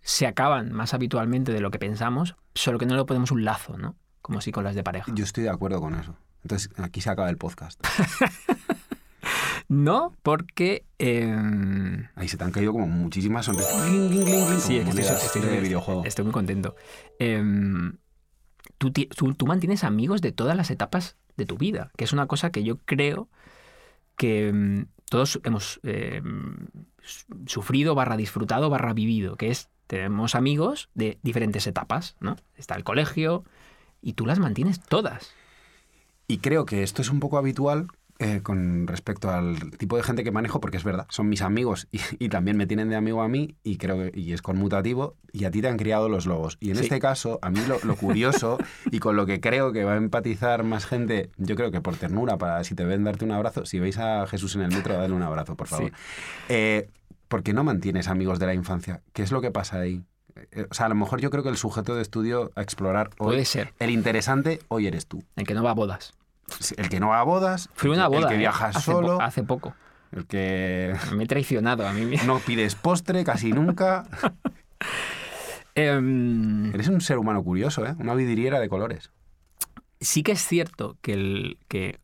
se 0.00 0.26
acaban 0.26 0.72
más 0.72 0.94
habitualmente 0.94 1.52
de 1.52 1.60
lo 1.60 1.70
que 1.70 1.78
pensamos, 1.78 2.36
solo 2.54 2.78
que 2.78 2.86
no 2.86 2.94
le 2.94 3.04
ponemos 3.04 3.32
un 3.32 3.44
lazo, 3.44 3.76
¿no? 3.76 3.96
Como 4.22 4.40
si 4.40 4.52
con 4.52 4.64
las 4.64 4.74
de 4.74 4.84
pareja. 4.84 5.10
Yo 5.14 5.24
estoy 5.24 5.44
de 5.44 5.50
acuerdo 5.50 5.80
con 5.80 5.94
eso. 5.94 6.16
Entonces, 6.42 6.70
aquí 6.78 7.00
se 7.00 7.10
acaba 7.10 7.28
el 7.28 7.36
podcast. 7.36 7.84
No, 9.68 10.14
porque... 10.22 10.84
em, 10.98 12.06
Ahí 12.14 12.28
se 12.28 12.36
te 12.36 12.44
han 12.44 12.52
caído 12.52 12.72
como 12.72 12.86
muchísimas 12.86 13.46
sonrisas. 13.46 13.74
Sí, 14.62 14.76
es 14.78 14.84
que 14.94 15.00
estoy, 15.00 15.16
estoy- 15.26 15.42
de 15.42 15.60
videojuego. 15.60 16.04
estoy 16.04 16.24
muy 16.24 16.32
contento. 16.32 16.76
Em, 17.18 17.96
tú, 18.78 18.92
ti- 18.92 19.06
tú- 19.06 19.34
tú 19.34 19.46
mantienes 19.46 19.82
amigos 19.84 20.20
de 20.22 20.32
todas 20.32 20.56
las 20.56 20.70
etapas 20.70 21.16
de 21.36 21.46
tu 21.46 21.56
vida, 21.58 21.90
que 21.96 22.04
es 22.04 22.12
una 22.12 22.26
cosa 22.26 22.50
que 22.50 22.62
yo 22.64 22.78
creo 22.84 23.28
que 24.16 24.48
em, 24.48 24.86
todos 25.10 25.40
hemos 25.44 25.80
em, 25.82 26.56
su- 27.02 27.26
sufrido, 27.46 27.94
barra 27.94 28.16
disfrutado, 28.16 28.70
barra 28.70 28.92
vivido, 28.92 29.36
que 29.36 29.50
es, 29.50 29.68
tenemos 29.88 30.34
amigos 30.34 30.90
de 30.94 31.18
diferentes 31.22 31.66
etapas, 31.66 32.16
¿no? 32.20 32.36
Está 32.56 32.74
el 32.76 32.84
colegio 32.84 33.44
y 34.00 34.12
tú 34.14 34.26
las 34.26 34.38
mantienes 34.38 34.80
todas. 34.80 35.32
Y 36.28 36.38
creo 36.38 36.66
que 36.66 36.82
esto 36.82 37.02
es 37.02 37.10
un 37.10 37.20
poco 37.20 37.38
habitual 37.38 37.88
eh, 38.18 38.40
con 38.42 38.86
respecto 38.86 39.30
al 39.30 39.72
tipo 39.78 39.96
de 39.96 40.02
gente 40.02 40.24
que 40.24 40.30
manejo, 40.30 40.60
porque 40.60 40.76
es 40.78 40.84
verdad, 40.84 41.06
son 41.10 41.28
mis 41.28 41.42
amigos 41.42 41.86
y, 41.92 42.00
y 42.18 42.28
también 42.30 42.56
me 42.56 42.66
tienen 42.66 42.88
de 42.88 42.96
amigo 42.96 43.22
a 43.22 43.28
mí 43.28 43.56
y 43.62 43.76
creo 43.76 43.96
que 43.98 44.18
y 44.18 44.32
es 44.32 44.40
conmutativo 44.42 45.16
y 45.32 45.44
a 45.44 45.50
ti 45.50 45.60
te 45.60 45.68
han 45.68 45.76
criado 45.76 46.08
los 46.08 46.26
lobos. 46.26 46.56
Y 46.60 46.70
en 46.70 46.76
Sí. 46.76 46.84
este 46.84 46.98
caso, 46.98 47.38
a 47.42 47.50
mí 47.50 47.60
lo, 47.68 47.78
lo 47.84 47.96
curioso 47.96 48.58
y 48.90 48.98
con 49.00 49.16
lo 49.16 49.26
que 49.26 49.40
creo 49.40 49.72
que 49.72 49.84
va 49.84 49.92
a 49.94 49.96
empatizar 49.96 50.62
más 50.64 50.86
gente, 50.86 51.30
yo 51.36 51.56
creo 51.56 51.70
que 51.70 51.80
por 51.80 51.96
ternura, 51.96 52.38
para 52.38 52.64
si 52.64 52.74
te 52.74 52.84
ven 52.84 53.04
darte 53.04 53.24
un 53.24 53.32
abrazo, 53.32 53.66
si 53.66 53.78
veis 53.80 53.98
a 53.98 54.26
Jesús 54.26 54.54
en 54.56 54.62
el 54.62 54.68
metro, 54.72 54.94
dadle 54.94 55.14
un 55.14 55.22
abrazo, 55.22 55.56
por 55.56 55.68
favor. 55.68 55.90
Sí. 55.90 55.94
Eh, 56.48 56.88
¿Por 57.28 57.42
qué 57.42 57.52
no 57.52 57.64
mantienes 57.64 58.08
amigos 58.08 58.38
de 58.38 58.46
la 58.46 58.54
infancia? 58.54 59.02
¿Qué 59.12 59.22
es 59.22 59.32
lo 59.32 59.40
que 59.40 59.50
pasa 59.50 59.80
ahí? 59.80 60.02
Eh, 60.52 60.66
O 60.70 60.74
sea, 60.74 60.86
a 60.86 60.88
lo 60.88 60.94
mejor 60.94 61.20
yo 61.20 61.28
creo 61.30 61.42
que 61.42 61.48
el 61.48 61.56
sujeto 61.56 61.94
de 61.96 62.02
estudio 62.02 62.52
a 62.54 62.62
explorar 62.62 63.10
hoy, 63.18 63.26
Puede 63.32 63.44
ser. 63.44 63.74
el 63.80 63.90
interesante 63.90 64.60
hoy 64.68 64.86
eres 64.86 65.06
tú. 65.06 65.24
El 65.34 65.44
que 65.46 65.52
no 65.54 65.62
va 65.64 65.72
a 65.72 65.74
bodas. 65.74 66.12
El 66.76 66.88
que 66.88 67.00
no 67.00 67.08
va 67.08 67.20
a 67.20 67.24
bodas, 67.24 67.68
Fui 67.74 67.90
una 67.90 68.08
boda. 68.08 68.20
el 68.22 68.28
que 68.28 68.34
¿eh? 68.34 68.38
viaja 68.38 68.66
hace 68.68 68.80
solo, 68.80 69.16
po- 69.16 69.22
hace 69.22 69.42
poco. 69.42 69.74
el 70.12 70.26
que 70.26 70.94
Me 71.14 71.24
he 71.24 71.26
traicionado 71.26 71.86
a 71.86 71.92
mí 71.92 72.04
mismo. 72.06 72.34
no 72.34 72.40
pides 72.40 72.74
postre 72.74 73.24
casi 73.24 73.52
nunca. 73.52 74.04
Em, 75.74 76.72
Eres 76.74 76.88
un 76.88 77.00
ser 77.00 77.18
humano 77.18 77.42
curioso, 77.42 77.84
¿eh? 77.86 77.94
Una 77.98 78.14
vidriera 78.14 78.60
de 78.60 78.68
colores. 78.68 79.10
sí 80.00 80.22
que 80.22 80.32
es 80.32 80.40
cierto 80.46 80.96
que, 81.02 81.12
el, 81.12 81.58
que 81.68 82.00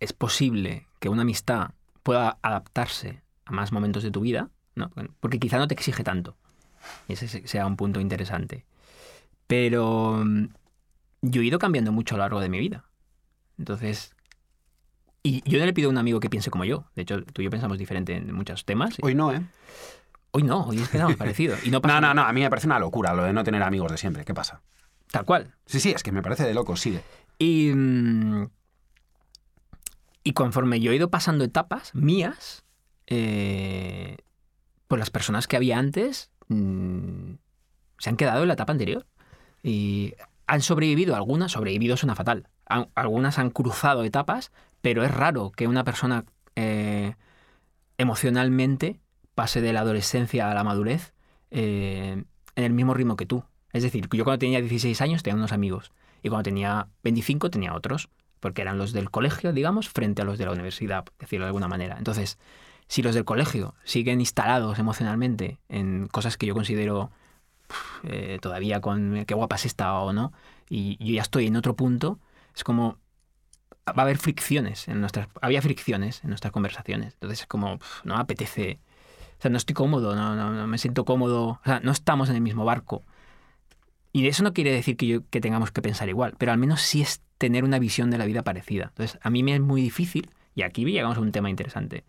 es 0.00 0.12
posible 0.12 0.86
que 0.98 1.08
una 1.08 1.22
amistad 1.22 1.70
pueda 2.02 2.38
adaptarse 2.42 3.22
a 3.44 3.52
más 3.52 3.70
momentos 3.72 4.02
de 4.02 4.10
tu 4.10 4.20
vida, 4.20 4.48
¿no? 4.74 4.90
porque 5.20 5.38
quizá 5.38 5.58
no 5.58 5.68
te 5.68 5.74
exige 5.74 6.02
tanto. 6.02 6.36
Y 7.08 7.12
ese 7.14 7.28
se- 7.28 7.46
sea 7.46 7.66
un 7.66 7.76
punto 7.76 8.00
interesante. 8.00 8.64
Pero 9.46 10.22
mm, 10.24 10.46
yo 11.22 11.42
he 11.42 11.44
ido 11.44 11.58
cambiando 11.58 11.92
mucho 11.92 12.14
a 12.14 12.18
lo 12.18 12.24
largo 12.24 12.40
de 12.40 12.48
mi 12.48 12.58
vida. 12.58 12.84
Entonces, 13.58 14.14
y 15.26 15.42
yo 15.50 15.58
no 15.58 15.64
le 15.64 15.72
pido 15.72 15.88
a 15.88 15.90
un 15.90 15.98
amigo 15.98 16.20
que 16.20 16.28
piense 16.28 16.50
como 16.50 16.64
yo. 16.64 16.84
De 16.94 17.02
hecho, 17.02 17.24
tú 17.24 17.40
y 17.40 17.46
yo 17.46 17.50
pensamos 17.50 17.78
diferente 17.78 18.14
en 18.14 18.32
muchos 18.34 18.66
temas. 18.66 18.96
Hoy 19.00 19.14
no, 19.14 19.32
¿eh? 19.32 19.40
Hoy 20.32 20.42
no, 20.42 20.64
hoy 20.64 20.76
pensamos 20.76 21.16
parecido. 21.18 21.56
Y 21.64 21.70
no 21.70 21.80
pasa 21.80 22.00
No, 22.00 22.08
no, 22.08 22.14
no, 22.14 22.22
a 22.28 22.32
mí 22.34 22.42
me 22.42 22.50
parece 22.50 22.66
una 22.66 22.78
locura 22.78 23.14
lo 23.14 23.24
de 23.24 23.32
no 23.32 23.42
tener 23.42 23.62
amigos 23.62 23.90
de 23.90 23.96
siempre. 23.96 24.24
¿Qué 24.26 24.34
pasa? 24.34 24.60
Tal 25.10 25.24
cual. 25.24 25.54
Sí, 25.64 25.80
sí, 25.80 25.92
es 25.92 26.02
que 26.02 26.12
me 26.12 26.22
parece 26.22 26.44
de 26.44 26.52
loco, 26.52 26.76
sigue. 26.76 27.00
Y, 27.38 27.72
mm, 27.74 28.48
y 30.24 30.32
conforme 30.32 30.80
yo 30.80 30.92
he 30.92 30.96
ido 30.96 31.10
pasando 31.10 31.42
etapas 31.42 31.94
mías, 31.94 32.64
eh, 33.06 34.18
pues 34.88 34.98
las 34.98 35.10
personas 35.10 35.46
que 35.46 35.56
había 35.56 35.78
antes 35.78 36.30
mm, 36.48 37.34
se 37.98 38.10
han 38.10 38.16
quedado 38.16 38.42
en 38.42 38.48
la 38.48 38.54
etapa 38.54 38.72
anterior. 38.72 39.06
Y 39.62 40.12
han 40.46 40.60
sobrevivido, 40.60 41.16
algunas, 41.16 41.52
sobrevivido 41.52 41.96
suena 41.96 42.14
fatal. 42.14 42.50
Algunas 42.66 43.38
han 43.38 43.50
cruzado 43.50 44.04
etapas, 44.04 44.52
pero 44.80 45.04
es 45.04 45.10
raro 45.10 45.52
que 45.52 45.66
una 45.66 45.84
persona 45.84 46.24
eh, 46.56 47.14
emocionalmente 47.98 49.00
pase 49.34 49.60
de 49.60 49.72
la 49.72 49.80
adolescencia 49.80 50.50
a 50.50 50.54
la 50.54 50.64
madurez 50.64 51.14
eh, 51.50 52.24
en 52.56 52.64
el 52.64 52.72
mismo 52.72 52.94
ritmo 52.94 53.16
que 53.16 53.26
tú. 53.26 53.44
Es 53.72 53.82
decir, 53.82 54.08
yo 54.12 54.24
cuando 54.24 54.38
tenía 54.38 54.60
16 54.60 55.00
años 55.00 55.22
tenía 55.22 55.36
unos 55.36 55.52
amigos 55.52 55.92
y 56.22 56.28
cuando 56.28 56.44
tenía 56.44 56.88
25 57.02 57.50
tenía 57.50 57.74
otros, 57.74 58.08
porque 58.40 58.62
eran 58.62 58.78
los 58.78 58.92
del 58.92 59.10
colegio, 59.10 59.52
digamos, 59.52 59.88
frente 59.88 60.22
a 60.22 60.24
los 60.24 60.38
de 60.38 60.46
la 60.46 60.52
universidad, 60.52 61.04
decirlo 61.18 61.46
de 61.46 61.48
alguna 61.48 61.68
manera. 61.68 61.96
Entonces, 61.98 62.38
si 62.88 63.02
los 63.02 63.14
del 63.14 63.24
colegio 63.24 63.74
siguen 63.84 64.20
instalados 64.20 64.78
emocionalmente 64.78 65.58
en 65.68 66.06
cosas 66.08 66.36
que 66.36 66.46
yo 66.46 66.54
considero 66.54 67.10
eh, 68.04 68.38
todavía 68.40 68.80
con 68.80 69.24
qué 69.26 69.34
guapa 69.34 69.56
es 69.56 69.66
esta 69.66 69.94
o 69.94 70.12
no, 70.12 70.32
y 70.68 71.02
yo 71.04 71.14
ya 71.14 71.22
estoy 71.22 71.46
en 71.46 71.56
otro 71.56 71.74
punto, 71.74 72.18
es 72.54 72.64
como 72.64 72.98
va 73.86 73.94
a 73.96 74.02
haber 74.02 74.18
fricciones 74.18 74.88
en 74.88 75.00
nuestras 75.00 75.28
había 75.42 75.60
fricciones 75.60 76.22
en 76.22 76.30
nuestras 76.30 76.52
conversaciones. 76.52 77.14
Entonces 77.14 77.40
es 77.40 77.46
como 77.46 77.78
no 78.04 78.14
me 78.14 78.20
apetece, 78.20 78.80
o 79.38 79.42
sea, 79.42 79.50
no 79.50 79.58
estoy 79.58 79.74
cómodo, 79.74 80.14
no, 80.16 80.34
no, 80.34 80.52
no 80.52 80.66
me 80.66 80.78
siento 80.78 81.04
cómodo, 81.04 81.46
o 81.46 81.60
sea, 81.64 81.80
no 81.80 81.92
estamos 81.92 82.28
en 82.30 82.36
el 82.36 82.40
mismo 82.40 82.64
barco. 82.64 83.04
Y 84.12 84.26
eso 84.28 84.44
no 84.44 84.52
quiere 84.52 84.70
decir 84.70 84.96
que, 84.96 85.08
yo, 85.08 85.28
que 85.28 85.40
tengamos 85.40 85.72
que 85.72 85.82
pensar 85.82 86.08
igual, 86.08 86.34
pero 86.38 86.52
al 86.52 86.58
menos 86.58 86.82
sí 86.82 87.02
es 87.02 87.20
tener 87.36 87.64
una 87.64 87.80
visión 87.80 88.10
de 88.10 88.18
la 88.18 88.26
vida 88.26 88.42
parecida. 88.42 88.84
Entonces, 88.84 89.18
a 89.20 89.28
mí 89.28 89.42
me 89.42 89.54
es 89.54 89.60
muy 89.60 89.82
difícil, 89.82 90.30
y 90.54 90.62
aquí 90.62 90.84
llegamos 90.84 91.18
a 91.18 91.20
un 91.20 91.32
tema 91.32 91.50
interesante, 91.50 92.04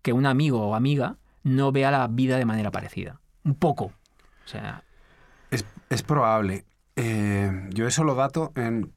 que 0.00 0.14
un 0.14 0.24
amigo 0.24 0.66
o 0.66 0.74
amiga 0.74 1.18
no 1.42 1.72
vea 1.72 1.90
la 1.90 2.06
vida 2.08 2.38
de 2.38 2.46
manera 2.46 2.70
parecida. 2.70 3.20
Un 3.44 3.54
poco. 3.54 3.84
O 3.84 4.48
sea, 4.48 4.82
Es, 5.50 5.66
es 5.90 6.02
probable. 6.02 6.64
Eh, 6.96 7.68
yo 7.70 7.86
eso 7.86 8.02
lo 8.02 8.14
dato 8.14 8.52
en... 8.56 8.92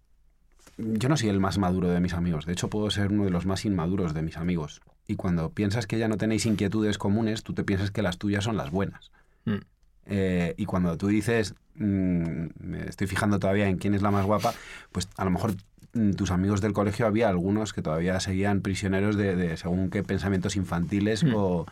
Yo 0.78 1.08
no 1.10 1.18
soy 1.18 1.30
el 1.30 1.40
más 1.40 1.58
maduro 1.58 1.90
de 1.90 2.00
mis 2.00 2.14
amigos. 2.14 2.46
De 2.46 2.54
hecho, 2.54 2.70
puedo 2.70 2.90
ser 2.90 3.12
uno 3.12 3.26
de 3.26 3.30
los 3.30 3.46
más 3.46 3.64
inmaduros 3.66 4.14
de 4.14 4.22
mis 4.24 4.38
amigos. 4.38 4.82
Y 5.08 5.16
cuando 5.16 5.50
piensas 5.52 5.86
que 5.86 5.98
ya 6.00 6.08
no 6.08 6.18
tenéis 6.18 6.46
inquietudes 6.46 6.98
comunes, 6.98 7.44
tú 7.44 7.54
te 7.54 7.64
piensas 7.64 7.92
que 7.92 8.02
las 8.02 8.18
tuyas 8.18 8.44
son 8.44 8.58
las 8.58 8.72
buenas. 8.72 9.12
mm, 9.46 9.58
Eh, 10.06 10.54
y 10.58 10.66
cuando 10.66 10.98
tú 10.98 11.08
dices, 11.08 11.56
mm, 11.76 12.46
me 12.60 12.90
estoy 12.90 13.08
fijando 13.08 13.40
todavía 13.40 13.70
en 13.70 13.78
quién 13.78 13.94
es 13.94 14.02
la 14.02 14.12
más 14.12 14.26
guapa, 14.26 14.54
pues 14.92 15.08
a 15.16 15.24
lo 15.24 15.32
mejor 15.32 15.54
mm, 15.94 16.12
tus 16.14 16.32
amigos 16.32 16.60
del 16.60 16.74
colegio 16.74 17.06
había 17.06 17.30
algunos 17.30 17.72
que 17.72 17.82
todavía 17.82 18.20
seguían 18.20 18.62
prisioneros 18.62 19.16
de, 19.16 19.36
de 19.36 19.56
según 19.58 19.90
qué 19.90 20.04
pensamientos 20.04 20.56
infantiles 20.56 21.24
Mm. 21.24 21.34
o, 21.36 21.66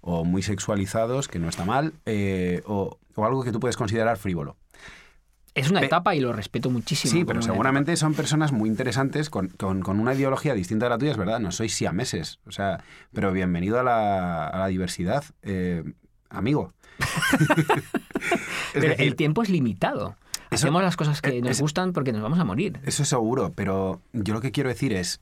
o 0.00 0.24
muy 0.24 0.42
sexualizados, 0.42 1.28
que 1.28 1.38
no 1.38 1.48
está 1.48 1.64
mal, 1.64 1.92
eh, 2.06 2.62
o, 2.66 2.98
o 3.14 3.24
algo 3.26 3.42
que 3.44 3.52
tú 3.52 3.60
puedes 3.60 3.76
considerar 3.76 4.16
frívolo. 4.16 4.56
Es 5.58 5.70
una 5.70 5.82
etapa 5.82 6.14
y 6.14 6.20
lo 6.20 6.32
respeto 6.32 6.70
muchísimo. 6.70 7.12
Sí, 7.12 7.24
pero 7.24 7.42
seguramente 7.42 7.96
son 7.96 8.14
personas 8.14 8.52
muy 8.52 8.68
interesantes 8.68 9.30
con, 9.30 9.48
con- 9.48 9.82
con 9.82 10.00
una 10.00 10.14
ideología 10.14 10.54
distinta 10.54 10.86
a 10.86 10.88
la 10.90 10.98
tuya, 10.98 11.10
es 11.12 11.16
verdad, 11.16 11.40
no 11.40 11.50
sois 11.52 11.74
siameses, 11.74 12.38
o 12.46 12.52
sea, 12.52 12.82
pero 13.12 13.32
bienvenido 13.32 13.78
a 13.78 13.82
la, 13.82 14.46
a 14.48 14.58
la 14.58 14.66
diversidad, 14.68 15.24
eh, 15.42 15.84
amigo. 16.30 16.72
Pero 18.72 18.88
decir, 18.88 19.06
el 19.06 19.16
tiempo 19.16 19.42
es 19.42 19.48
limitado. 19.48 20.16
Eso- 20.50 20.66
Hacemos 20.66 20.82
las 20.82 20.96
cosas 20.96 21.20
que 21.20 21.38
eh, 21.38 21.42
nos 21.42 21.60
gustan 21.60 21.92
porque 21.92 22.12
nos 22.12 22.22
vamos 22.22 22.38
a 22.38 22.44
morir. 22.44 22.80
Eso 22.84 23.02
es 23.02 23.08
seguro, 23.08 23.52
pero 23.54 24.00
yo 24.12 24.34
lo 24.34 24.40
que 24.40 24.50
quiero 24.50 24.68
decir 24.70 24.92
es, 24.94 25.20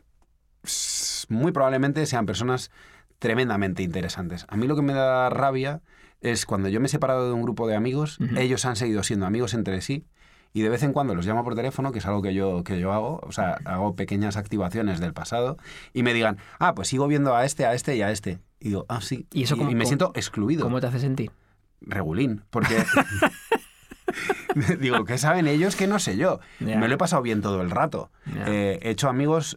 muy 1.28 1.52
probablemente 1.52 2.06
sean 2.06 2.26
personas 2.26 2.70
tremendamente 3.18 3.82
interesantes. 3.82 4.46
A 4.48 4.56
mí 4.56 4.66
lo 4.66 4.76
que 4.76 4.82
me 4.82 4.92
da 4.92 5.28
rabia 5.30 5.80
es 6.20 6.46
cuando 6.46 6.68
yo 6.68 6.80
me 6.80 6.86
he 6.86 6.88
separado 6.88 7.26
de 7.26 7.32
un 7.32 7.42
grupo 7.42 7.66
de 7.66 7.74
amigos, 7.76 8.18
ellos 8.36 8.64
han 8.64 8.76
seguido 8.76 9.02
siendo 9.02 9.26
amigos 9.26 9.52
entre 9.54 9.80
sí 9.80 10.04
y 10.52 10.62
de 10.62 10.68
vez 10.68 10.82
en 10.82 10.92
cuando 10.92 11.14
los 11.14 11.26
llamo 11.26 11.44
por 11.44 11.54
teléfono, 11.54 11.92
que 11.92 11.98
es 11.98 12.06
algo 12.06 12.22
que 12.22 12.32
yo, 12.34 12.64
que 12.64 12.78
yo 12.80 12.92
hago, 12.92 13.20
o 13.22 13.32
sea, 13.32 13.58
hago 13.64 13.94
pequeñas 13.94 14.36
activaciones 14.36 15.00
del 15.00 15.12
pasado 15.12 15.58
y 15.92 16.02
me 16.02 16.14
digan, 16.14 16.38
ah, 16.58 16.74
pues 16.74 16.88
sigo 16.88 17.06
viendo 17.08 17.34
a 17.36 17.44
este, 17.44 17.66
a 17.66 17.74
este 17.74 17.96
y 17.96 18.02
a 18.02 18.10
este. 18.10 18.38
Y 18.60 18.68
digo, 18.68 18.86
ah, 18.88 19.00
sí. 19.02 19.26
¿Y 19.32 19.42
eso 19.44 19.56
cómo- 19.56 19.68
me 19.70 19.74
cómo- 19.76 19.86
siento 19.86 20.12
excluido. 20.14 20.62
¿Cómo 20.64 20.80
te 20.80 20.86
hace 20.86 20.98
sentir? 21.00 21.30
Regulín, 21.82 22.42
porque 22.50 22.74
digo, 24.80 25.04
¿qué 25.04 25.18
saben 25.18 25.46
ellos 25.46 25.76
que 25.76 25.86
no 25.86 25.98
sé 25.98 26.16
yo? 26.16 26.40
Me 26.60 26.88
lo 26.88 26.94
he 26.94 26.98
pasado 26.98 27.22
bien 27.22 27.42
todo 27.42 27.60
el 27.60 27.70
rato. 27.70 28.10
Eh, 28.46 28.78
he 28.82 28.90
hecho 28.90 29.08
amigos 29.08 29.56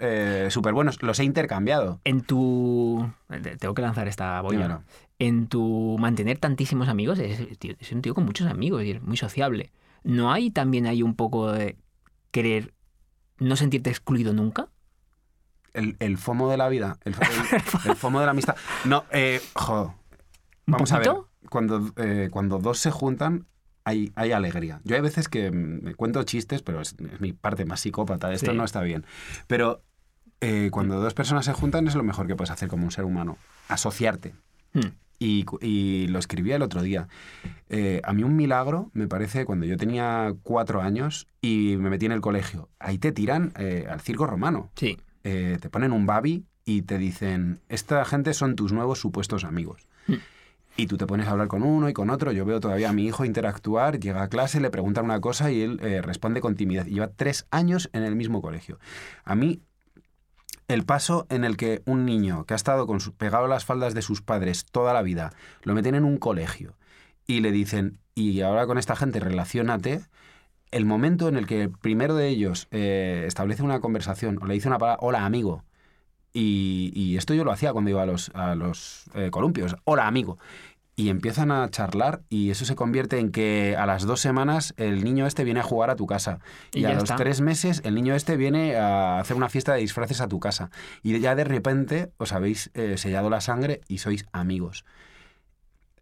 súper 0.50 0.74
buenos, 0.74 1.02
los 1.02 1.20
he 1.20 1.24
intercambiado. 1.24 2.00
En 2.04 2.22
tu... 2.22 3.10
te- 3.30 3.56
Tengo 3.58 3.74
que 3.74 3.82
lanzar 3.82 4.08
esta. 4.08 4.42
Dímelo. 4.50 4.82
En 5.18 5.48
tu 5.48 5.98
mantener 6.00 6.38
tantísimos 6.40 6.88
amigos, 6.90 7.20
es 7.20 7.92
un 7.92 8.02
tío 8.02 8.14
con 8.14 8.26
muchos 8.26 8.48
amigos 8.48 8.84
y 8.84 8.92
es 8.92 9.02
muy 9.02 9.18
sociable. 9.18 9.72
¿No 10.04 10.32
hay 10.32 10.52
también 10.52 10.86
hay 10.88 11.04
un 11.04 11.16
poco 11.16 11.52
de 11.52 11.78
querer 12.32 12.74
no 13.38 13.56
sentirte 13.56 13.90
excluido 13.90 14.34
nunca? 14.34 14.70
El, 15.74 15.96
el 16.00 16.18
FOMO 16.18 16.50
de 16.50 16.58
la 16.58 16.68
vida, 16.70 16.98
el, 17.06 17.14
el- 17.14 17.62
el 17.92 17.96
FOMO 17.96 18.20
de 18.20 18.26
la 18.26 18.32
amistad. 18.32 18.56
No, 18.86 19.06
eh, 19.12 19.40
jo, 19.54 19.94
¿Un 20.66 20.72
vamos 20.74 20.92
a 20.92 21.00
ver, 21.00 21.12
cuando, 21.50 21.92
eh, 21.98 22.30
cuando 22.32 22.60
dos 22.60 22.80
se 22.80 22.92
juntan 22.92 23.46
hay, 23.86 24.12
hay 24.16 24.32
alegría. 24.32 24.82
Yo 24.84 24.96
hay 24.96 25.02
veces 25.02 25.30
que 25.30 25.52
mm, 25.52 25.84
me 25.84 25.96
cuento 25.96 26.22
chistes, 26.24 26.62
pero 26.64 26.82
es, 26.82 26.96
es 27.14 27.22
mi 27.22 27.34
parte 27.34 27.66
más 27.66 27.80
psicópata, 27.82 28.32
esto 28.34 28.52
Sí. 28.52 28.58
no 28.58 28.64
está 28.66 28.82
bien. 28.82 29.06
Pero 29.48 29.82
eh, 30.42 30.70
cuando 30.72 31.00
dos 31.00 31.14
personas 31.14 31.46
se 31.46 31.54
juntan 31.54 31.88
es 31.88 31.96
lo 31.96 32.04
mejor 32.04 32.28
que 32.28 32.36
puedes 32.36 32.52
hacer 32.52 32.68
como 32.70 32.84
un 32.86 32.92
ser 32.92 33.06
humano, 33.06 33.38
asociarte. 33.68 34.34
Hmm. 34.74 34.90
Y, 35.20 36.08
lo 36.08 36.18
escribí 36.18 36.54
el 36.54 36.62
otro 36.62 36.82
día. 36.82 37.08
Eh, 37.68 38.02
a 38.04 38.14
mí 38.14 38.24
un 38.24 38.36
milagro 38.36 38.90
me 38.94 39.08
parece 39.08 39.46
cuando 39.46 39.66
yo 39.66 39.76
tenía 39.76 40.34
cuatro 40.44 40.82
años 40.82 41.28
y 41.42 41.76
me 41.78 41.90
metí 41.90 42.06
en 42.06 42.14
el 42.14 42.22
colegio. 42.22 42.70
Ahí 42.80 42.98
te 42.98 43.12
tiran 43.12 43.52
eh, 43.60 43.86
al 43.90 44.00
circo 44.00 44.26
romano. 44.26 44.72
Sí. 44.76 44.98
Eh, 45.26 45.58
te 45.62 45.70
ponen 45.70 45.92
un 45.92 46.06
babi 46.06 46.46
y 46.64 46.84
te 46.84 46.98
dicen, 46.98 47.60
esta 47.68 48.06
gente 48.06 48.34
son 48.34 48.56
tus 48.56 48.72
nuevos 48.72 49.00
supuestos 49.00 49.44
amigos. 49.44 49.88
Mm. 50.08 50.16
Y 50.78 50.88
tú 50.88 50.96
te 50.96 51.06
pones 51.06 51.28
a 51.28 51.32
hablar 51.32 51.50
con 51.50 51.64
uno 51.64 51.90
y 51.90 51.94
con 51.94 52.10
otro. 52.10 52.32
Yo 52.32 52.46
veo 52.46 52.62
todavía 52.62 52.90
a 52.90 52.94
mi 52.94 53.06
hijo 53.06 53.26
interactuar, 53.26 54.00
llega 54.00 54.24
a 54.24 54.30
clase, 54.30 54.62
le 54.62 54.70
preguntan 54.70 55.04
una 55.04 55.20
cosa 55.20 55.52
y 55.52 55.62
él 55.62 55.78
responde 56.04 56.40
con 56.40 56.56
timidez. 56.56 56.86
Lleva 56.86 57.10
tres 57.10 57.48
años 57.52 57.90
en 57.92 58.04
el 58.04 58.16
mismo 58.16 58.42
colegio. 58.42 58.80
A 59.26 59.36
mí, 59.36 59.62
el 60.70 60.86
paso 60.86 61.28
en 61.30 61.44
el 61.44 61.58
que 61.58 61.82
un 61.86 62.06
niño 62.06 62.46
que 62.46 62.54
ha 62.54 62.56
estado 62.56 62.88
con 62.88 63.00
pegado 63.18 63.46
a 63.46 63.50
las 63.50 63.66
faldas 63.66 63.94
de 63.94 64.02
sus 64.02 64.22
padres 64.22 64.66
toda 64.66 64.94
la 64.94 65.02
vida, 65.02 65.32
lo 65.64 65.74
meten 65.74 65.96
en 65.96 66.06
un 66.06 66.18
colegio 66.18 66.78
y 67.28 67.42
le 67.42 67.52
dicen, 67.52 68.00
y 68.16 68.40
ahora 68.40 68.66
con 68.66 68.78
esta 68.78 68.96
gente 68.96 69.20
relaciónate, 69.20 70.02
el 70.72 70.86
momento 70.86 71.28
en 71.28 71.36
el 71.36 71.46
que 71.46 71.64
el 71.64 71.72
primero 71.72 72.16
de 72.16 72.30
ellos 72.30 72.68
eh, 72.72 73.26
establece 73.28 73.64
una 73.64 73.82
conversación 73.82 74.40
o 74.42 74.46
le 74.46 74.54
dice 74.54 74.70
una 74.70 74.78
palabra, 74.78 75.00
hola 75.02 75.26
amigo, 75.26 75.64
Y, 76.32 76.92
y 76.94 77.18
esto 77.18 77.34
yo 77.34 77.44
lo 77.44 77.52
hacía 77.52 77.74
cuando 77.74 77.90
iba 77.90 78.04
a 78.04 78.06
los, 78.06 78.30
a 78.36 78.56
los 78.56 79.06
eh, 79.16 79.32
columpios. 79.32 79.76
Hola, 79.84 80.06
amigo. 80.08 80.38
Y 81.00 81.08
empiezan 81.10 81.50
a 81.50 81.70
charlar 81.70 82.24
y 82.28 82.50
eso 82.50 82.66
se 82.66 82.76
convierte 82.76 83.20
en 83.20 83.32
que 83.32 83.78
a 83.78 83.86
las 83.86 84.04
dos 84.06 84.20
semanas 84.20 84.74
el 84.76 85.04
niño 85.06 85.28
este 85.28 85.46
viene 85.46 85.62
a 85.62 85.64
jugar 85.64 85.90
a 85.90 85.96
tu 85.96 86.06
casa. 86.08 86.40
Y 86.74 86.82
Y, 86.82 86.86
a 86.86 86.94
los 86.94 87.04
está. 87.04 87.16
tres 87.16 87.40
meses 87.40 87.82
el 87.86 87.96
niño 87.96 88.16
este 88.16 88.36
viene 88.36 88.76
a 88.76 89.18
hacer 89.20 89.38
una 89.38 89.48
fiesta 89.48 89.74
de 89.74 89.80
disfraces 89.80 90.20
a 90.20 90.28
tu 90.28 90.42
casa. 90.42 90.72
Y 91.02 91.18
ya 91.22 91.36
de 91.36 91.46
repente 91.46 92.12
os 92.18 92.34
habéis 92.34 92.70
eh, 92.74 92.98
sellado 92.98 93.30
la 93.30 93.40
sangre 93.40 93.80
y 93.88 94.00
sois 94.00 94.26
amigos. 94.34 94.84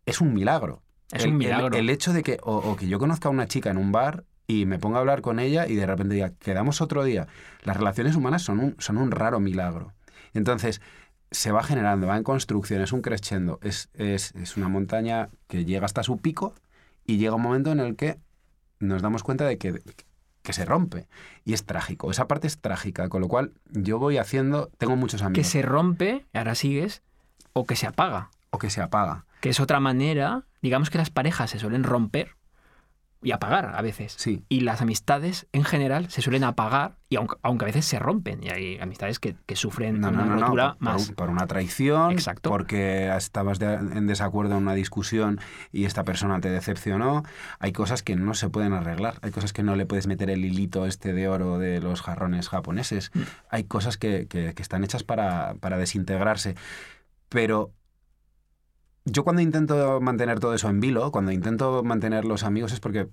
Es 0.08 0.20
un 0.20 0.34
milagro. 0.34 0.82
Es 1.12 1.24
El- 1.26 1.30
un 1.30 1.34
el- 1.34 1.38
milagro. 1.48 1.78
El, 1.78 1.90
hecho 1.92 2.12
de 2.12 2.24
que, 2.24 2.40
o, 2.42 2.56
o 2.56 2.76
que 2.76 2.88
yo 2.88 2.98
conozca 2.98 3.30
a 3.30 3.32
una 3.32 3.48
chica 3.48 3.70
en 3.70 3.78
un 3.78 3.92
bar 3.92 4.24
y 4.48 4.66
me 4.66 4.80
ponga 4.80 4.98
a 4.98 5.02
hablar 5.02 5.22
con 5.22 5.40
ella 5.40 5.68
y 5.68 5.76
de 5.76 5.86
repente 5.86 6.16
diga, 6.16 6.32
quedamos 6.40 6.82
otro 6.82 7.04
día. 7.04 7.28
Las 7.64 7.78
relaciones 7.78 8.16
humanas 8.16 8.42
son 8.42 8.60
un, 8.60 8.76
son 8.80 8.98
un 8.98 9.12
raro 9.12 9.40
milagro. 9.40 9.94
Entonces, 10.34 10.82
se 11.32 11.52
va 11.52 11.64
generando, 11.64 12.08
va 12.08 12.18
en 12.18 12.24
construcción, 12.24 12.82
es 12.82 12.92
un 12.94 13.02
crescendo, 13.02 13.60
es, 13.62 13.90
es, 13.94 14.34
es 14.36 14.56
una 14.58 14.70
montaña 14.70 15.30
que 15.48 15.66
llega 15.66 15.86
hasta 15.86 16.04
su 16.04 16.18
pico 16.18 16.54
y 17.06 17.18
llega 17.18 17.36
un 17.36 17.42
momento 17.42 17.72
en 17.72 17.80
el 17.80 17.96
que 17.96 18.18
nos 18.80 19.02
damos 19.02 19.24
cuenta 19.24 19.46
de 19.46 19.58
que, 19.58 19.82
que 20.42 20.54
se 20.54 20.64
rompe. 20.64 21.08
Y 21.44 21.54
es 21.54 21.66
trágico, 21.66 22.10
esa 22.12 22.28
parte 22.28 22.48
es 22.48 22.60
trágica, 22.60 23.10
con 23.10 23.22
lo 23.22 23.28
cual 23.28 23.52
yo 23.72 24.00
voy 24.00 24.18
haciendo, 24.18 24.70
tengo 24.78 24.96
muchos 24.96 25.22
Que 25.22 25.28
amigos, 25.28 25.48
se 25.48 25.62
rompe, 25.62 26.26
ahora 26.34 26.56
sigues, 26.56 27.02
o 27.54 27.66
que 27.66 27.76
se 27.76 27.88
apaga. 27.88 28.30
o 28.52 28.58
que 28.58 28.70
se 28.70 28.82
apaga. 28.82 29.26
Que 29.42 29.50
es 29.50 29.60
otra 29.60 29.80
manera, 29.80 30.46
digamos 30.62 30.90
que 30.90 30.98
las 30.98 31.10
parejas 31.10 31.50
se 31.52 31.60
suelen 31.60 31.84
romper 31.84 32.37
y 33.24 33.32
apagar 33.32 33.74
a 33.76 33.82
veces. 33.82 34.14
Sí, 34.18 34.44
Y 34.48 34.60
las 34.62 34.82
amistades 34.82 35.48
en 35.52 35.64
general 35.64 36.10
se 36.10 36.22
suelen 36.22 36.44
apagar, 36.44 36.98
y 37.10 37.16
aunque, 37.16 37.36
aunque 37.42 37.66
a 37.66 37.68
veces 37.68 37.86
se 37.86 37.98
rompen. 38.00 38.44
Y 38.44 38.50
hay 38.50 38.78
amistades 38.80 39.20
que, 39.20 39.36
que 39.46 39.56
sufren 39.56 40.00
No, 40.00 40.10
una 40.10 40.26
no, 40.26 40.40
rotura 40.40 40.74
por 40.74 40.82
más. 40.82 41.12
por 41.14 41.30
una 41.30 41.48
traición, 41.48 42.12
Exacto. 42.12 42.50
porque 42.50 43.10
estabas 43.16 43.58
de- 43.60 43.74
en 43.74 44.06
desacuerdo 44.08 44.56
en 44.56 44.64
una 44.64 44.74
discusión 44.76 45.40
y 45.72 45.86
esta 45.86 46.04
persona 46.04 46.40
te 46.42 46.50
decepcionó. 46.50 47.24
Hay 47.60 47.72
cosas 47.72 48.04
que 48.04 48.16
no 48.16 48.34
se 48.36 48.50
pueden 48.50 48.74
arreglar, 48.74 49.16
hay 49.22 49.32
cosas 49.32 49.52
que 49.52 49.64
no 49.64 49.76
le 49.76 49.86
puedes 49.86 50.06
meter 50.08 50.30
el 50.30 50.46
hilito 50.46 50.86
este 50.86 51.14
de 51.14 51.28
oro 51.28 51.58
de 51.58 51.82
los 51.82 52.02
jarrones 52.02 52.50
japoneses. 52.50 53.10
Mm. 53.14 53.22
Hay 53.50 53.64
cosas 53.64 53.98
que, 53.98 54.28
que- 54.28 54.54
que 54.54 54.62
están 54.62 54.84
hechas 54.84 55.04
para, 55.04 55.56
para 55.60 55.78
desintegrarse. 55.78 56.56
Pero 57.30 57.72
yo 59.10 59.24
cuando 59.24 59.42
intento 59.42 60.00
mantener 60.02 60.40
todo 60.40 60.54
eso 60.54 60.70
en 60.70 60.80
vilo, 60.80 61.12
cuando 61.12 61.32
intento 61.32 61.84
mantener 61.84 62.26
los 62.26 62.44
amigos 62.44 62.72
es 62.74 62.80
porque 62.80 63.08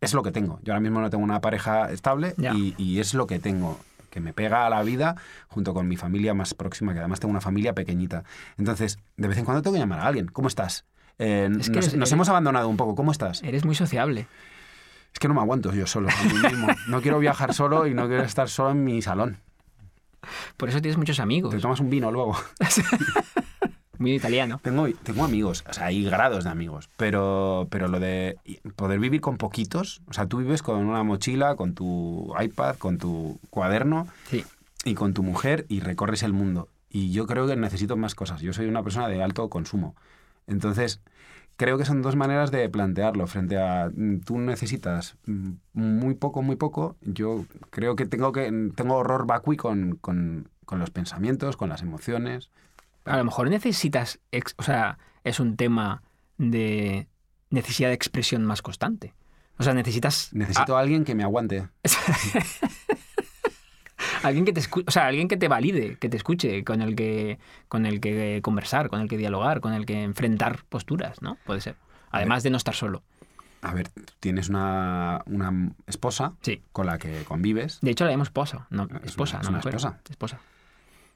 es 0.00 0.14
lo 0.14 0.22
que 0.22 0.32
tengo. 0.32 0.58
Yo 0.62 0.72
ahora 0.72 0.80
mismo 0.80 1.00
no 1.00 1.10
tengo 1.10 1.22
una 1.24 1.40
pareja 1.40 1.90
estable 1.90 2.34
y, 2.54 2.74
y 2.76 2.98
es 3.00 3.14
lo 3.14 3.26
que 3.26 3.38
tengo 3.38 3.78
que 4.10 4.20
me 4.20 4.32
pega 4.32 4.64
a 4.66 4.70
la 4.70 4.82
vida 4.84 5.16
junto 5.48 5.74
con 5.74 5.88
mi 5.88 5.96
familia 5.96 6.34
más 6.34 6.54
próxima, 6.54 6.92
que 6.92 7.00
además 7.00 7.18
tengo 7.18 7.32
una 7.32 7.40
familia 7.40 7.72
pequeñita. 7.74 8.22
Entonces, 8.56 8.98
de 9.16 9.26
vez 9.28 9.38
en 9.38 9.44
cuando 9.44 9.60
tengo 9.62 9.74
que 9.74 9.80
llamar 9.80 9.98
a 10.00 10.06
alguien. 10.06 10.26
¿Cómo 10.28 10.46
estás? 10.46 10.84
Eh, 11.18 11.48
Es 11.58 11.68
que 11.68 11.76
nos, 11.76 11.86
eres- 11.86 11.96
nos 11.98 12.08
eres- 12.08 12.12
hemos 12.12 12.28
abandonado 12.28 12.68
un 12.68 12.76
poco. 12.76 12.94
¿Cómo 12.94 13.10
estás? 13.10 13.42
Eres 13.42 13.64
muy 13.64 13.74
sociable. 13.74 14.28
Es 15.12 15.18
que 15.18 15.26
no 15.26 15.34
me 15.34 15.40
aguanto 15.40 15.72
yo 15.74 15.86
solo, 15.88 16.08
a 16.10 16.24
mí 16.24 16.32
mismo. 16.48 16.68
No 16.88 17.00
quiero 17.02 17.18
viajar 17.18 17.54
solo 17.54 17.86
y 17.88 17.94
no 17.94 18.06
quiero 18.06 18.22
estar 18.22 18.48
solo 18.48 18.70
en 18.70 18.84
mi 18.84 19.02
salón. 19.02 19.38
Por 20.56 20.68
eso 20.68 20.80
tienes 20.80 20.96
muchos 20.96 21.18
amigos. 21.18 21.52
Te 21.54 21.60
tomas 21.60 21.80
un 21.80 21.90
vino 21.90 22.10
luego. 22.12 22.36
Muy 23.98 24.14
italiano. 24.14 24.60
Tengo, 24.62 24.88
tengo 25.02 25.24
amigos, 25.24 25.64
o 25.68 25.72
sea, 25.72 25.86
hay 25.86 26.04
grados 26.04 26.44
de 26.44 26.50
amigos, 26.50 26.90
pero, 26.96 27.66
pero 27.70 27.88
lo 27.88 28.00
de 28.00 28.36
poder 28.76 28.98
vivir 28.98 29.20
con 29.20 29.36
poquitos, 29.36 30.02
o 30.08 30.12
sea, 30.12 30.26
tú 30.26 30.38
vives 30.38 30.62
con 30.62 30.78
una 30.78 31.02
mochila, 31.02 31.56
con 31.56 31.74
tu 31.74 32.32
iPad, 32.40 32.76
con 32.76 32.98
tu 32.98 33.38
cuaderno 33.50 34.06
Sí. 34.30 34.44
y 34.84 34.94
con 34.94 35.14
tu 35.14 35.22
mujer 35.22 35.66
y 35.68 35.80
recorres 35.80 36.22
el 36.22 36.32
mundo. 36.32 36.68
Y 36.90 37.10
yo 37.12 37.26
creo 37.26 37.46
que 37.46 37.56
necesito 37.56 37.96
más 37.96 38.14
cosas. 38.14 38.40
Yo 38.40 38.52
soy 38.52 38.66
una 38.66 38.82
persona 38.82 39.08
de 39.08 39.22
alto 39.22 39.48
consumo. 39.48 39.96
Entonces, 40.46 41.00
creo 41.56 41.78
que 41.78 41.84
son 41.84 42.02
dos 42.02 42.16
maneras 42.16 42.50
de 42.50 42.68
plantearlo. 42.68 43.26
Frente 43.26 43.58
a 43.58 43.90
mm, 43.94 44.20
tú 44.20 44.38
necesitas 44.38 45.16
mm, 45.26 45.50
muy 45.72 46.14
poco, 46.14 46.42
muy 46.42 46.56
poco, 46.56 46.96
yo 47.02 47.46
creo 47.70 47.96
que 47.96 48.06
tengo, 48.06 48.32
que, 48.32 48.70
tengo 48.76 48.96
horror 48.96 49.26
vacui 49.26 49.56
con, 49.56 49.96
con, 49.96 50.48
con 50.66 50.78
los 50.78 50.90
pensamientos, 50.90 51.56
con 51.56 51.68
las 51.68 51.82
emociones. 51.82 52.50
A 53.04 53.16
lo 53.16 53.24
mejor 53.24 53.50
necesitas, 53.50 54.18
ex- 54.32 54.54
o 54.58 54.62
sea, 54.62 54.98
es 55.24 55.40
un 55.40 55.56
tema 55.56 56.02
de 56.38 57.06
necesidad 57.50 57.88
de 57.88 57.94
expresión 57.94 58.44
más 58.44 58.62
constante. 58.62 59.14
O 59.58 59.62
sea, 59.62 59.74
necesitas 59.74 60.30
Necesito 60.32 60.76
a 60.76 60.80
alguien 60.80 61.04
que 61.04 61.14
me 61.14 61.22
aguante. 61.22 61.68
alguien 64.22 64.44
que 64.44 64.52
te 64.52 64.60
escu- 64.60 64.84
o 64.86 64.90
sea, 64.90 65.06
alguien 65.06 65.28
que 65.28 65.36
te 65.36 65.48
valide, 65.48 65.96
que 65.96 66.08
te 66.08 66.16
escuche, 66.16 66.64
con 66.64 66.82
el 66.82 66.96
que 66.96 67.38
con 67.68 67.86
el 67.86 68.00
que 68.00 68.40
conversar, 68.42 68.88
con 68.88 69.00
el 69.00 69.08
que 69.08 69.16
dialogar, 69.16 69.60
con 69.60 69.72
el 69.72 69.86
que 69.86 70.02
enfrentar 70.02 70.64
posturas, 70.68 71.22
¿no? 71.22 71.36
Puede 71.44 71.60
ser. 71.60 71.76
Además 72.10 72.42
de 72.42 72.50
no 72.50 72.56
estar 72.56 72.74
solo. 72.74 73.02
A 73.62 73.72
ver, 73.72 73.88
tienes 74.20 74.48
una, 74.50 75.22
una 75.26 75.72
esposa 75.86 76.34
Sí. 76.42 76.60
con 76.72 76.84
la 76.86 76.98
que 76.98 77.24
convives 77.24 77.78
De 77.80 77.90
hecho, 77.92 78.04
la 78.04 78.10
llamo 78.10 78.22
esposa, 78.24 78.66
no 78.70 78.88
Es 79.02 79.10
esposa, 79.10 79.38
es 79.38 79.44
no 79.44 79.50
una 79.50 79.58
esposa. 79.60 80.00
Esposa. 80.10 80.40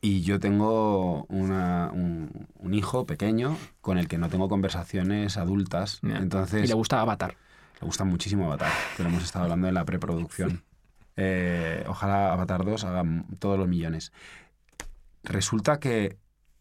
Y 0.01 0.21
yo 0.23 0.39
tengo 0.39 1.25
una- 1.25 1.91
un, 1.93 2.47
un 2.59 2.75
hijo 2.75 3.07
pequeño 3.07 3.57
con 3.81 3.99
el 3.99 4.07
que 4.09 4.19
no 4.19 4.29
tengo 4.29 4.49
conversaciones 4.49 5.37
adultas. 5.37 6.01
Entonces, 6.03 6.65
Y 6.65 6.69
le 6.69 6.75
gusta 6.75 7.01
Avatar. 7.01 7.35
le 7.81 7.87
gusta 7.87 8.05
muchísimo 8.05 8.47
Avatar, 8.47 8.71
que 8.97 9.03
lo 9.03 9.09
hemos 9.09 9.25
estado 9.25 9.45
hablando 9.45 9.69
en 9.69 9.75
la 9.75 9.85
preproducción. 9.85 10.63
Eh, 11.21 11.83
ojalá 11.89 12.33
Avatar 12.33 12.65
2 12.65 12.85
haga 12.85 13.03
todos 13.41 13.59
los 13.59 13.67
millones. 13.67 14.13
Resulta 15.25 15.81
que 15.81 16.17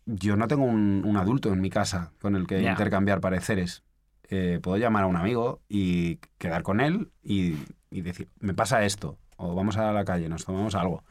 yo 0.07 0.35
no 0.35 0.47
tengo 0.47 0.63
un, 0.63 1.03
un 1.05 1.17
adulto 1.17 1.53
en 1.53 1.61
mi 1.61 1.69
casa 1.69 2.11
con 2.19 2.35
el 2.35 2.47
que 2.47 2.61
intercambiar 2.71 3.21
pareceres. 3.21 3.83
Eh, 4.29 4.59
puedo 4.61 4.77
llamar 4.77 5.03
a 5.03 5.07
un 5.07 5.15
amigo 5.15 5.61
y 5.69 6.15
quedar 6.39 6.63
con 6.63 6.81
él 6.81 7.11
y, 7.23 7.55
y 7.91 8.01
decir, 8.01 8.29
me 8.39 8.53
pasa 8.55 8.83
esto, 8.83 9.17
o 9.37 9.53
vamos 9.53 9.77
a 9.77 9.91
la 9.93 10.03
calle, 10.05 10.27
nos 10.27 10.43
tomamos 10.43 10.73
algo. 10.75 11.03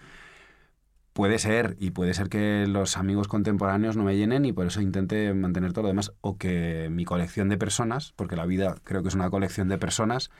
Puede 1.16 1.38
ser, 1.38 1.78
y 1.80 1.92
puede 1.92 2.12
ser 2.12 2.28
que 2.28 2.66
los 2.66 2.98
amigos 2.98 3.26
contemporáneos 3.26 3.96
no 3.96 4.04
me 4.04 4.18
llenen 4.18 4.44
y 4.44 4.52
por 4.52 4.66
eso 4.66 4.82
intente 4.82 5.32
mantener 5.32 5.72
todo 5.72 5.84
lo 5.84 5.88
demás, 5.88 6.12
o 6.20 6.36
que 6.36 6.88
mi 6.90 7.06
colección 7.06 7.48
de 7.48 7.56
personas, 7.56 8.12
porque 8.16 8.36
la 8.36 8.44
vida 8.44 8.74
creo 8.84 9.00
que 9.00 9.08
es 9.08 9.14
una 9.14 9.30
colección 9.30 9.68
de 9.68 9.78
personas, 9.78 10.30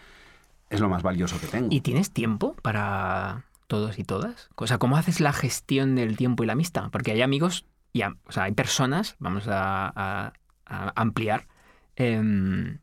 es 0.69 0.81
lo 0.81 0.91
más 0.91 1.03
valioso 1.03 1.41
que 1.41 1.47
tengo. 1.47 1.69
¿Y 1.71 1.81
tienes 1.81 2.11
tiempo 2.11 2.55
para 2.61 3.47
todos 3.69 3.99
y 3.99 4.05
todas? 4.05 4.51
O 4.55 4.67
sea, 4.67 4.77
¿cómo 4.77 4.99
haces 4.99 5.19
la 5.21 5.33
gestión 5.33 5.95
del 5.95 6.15
tiempo 6.19 6.45
y 6.45 6.47
la 6.47 6.53
amistad? 6.53 6.91
Porque 6.91 7.13
hay 7.13 7.23
amigos, 7.23 7.65
y 7.95 8.03
o 8.03 8.13
sea, 8.29 8.43
hay 8.43 8.53
personas, 8.53 9.17
vamos 9.19 9.45
a 9.49 10.35
ampliar, 10.67 11.49
em, 11.95 12.81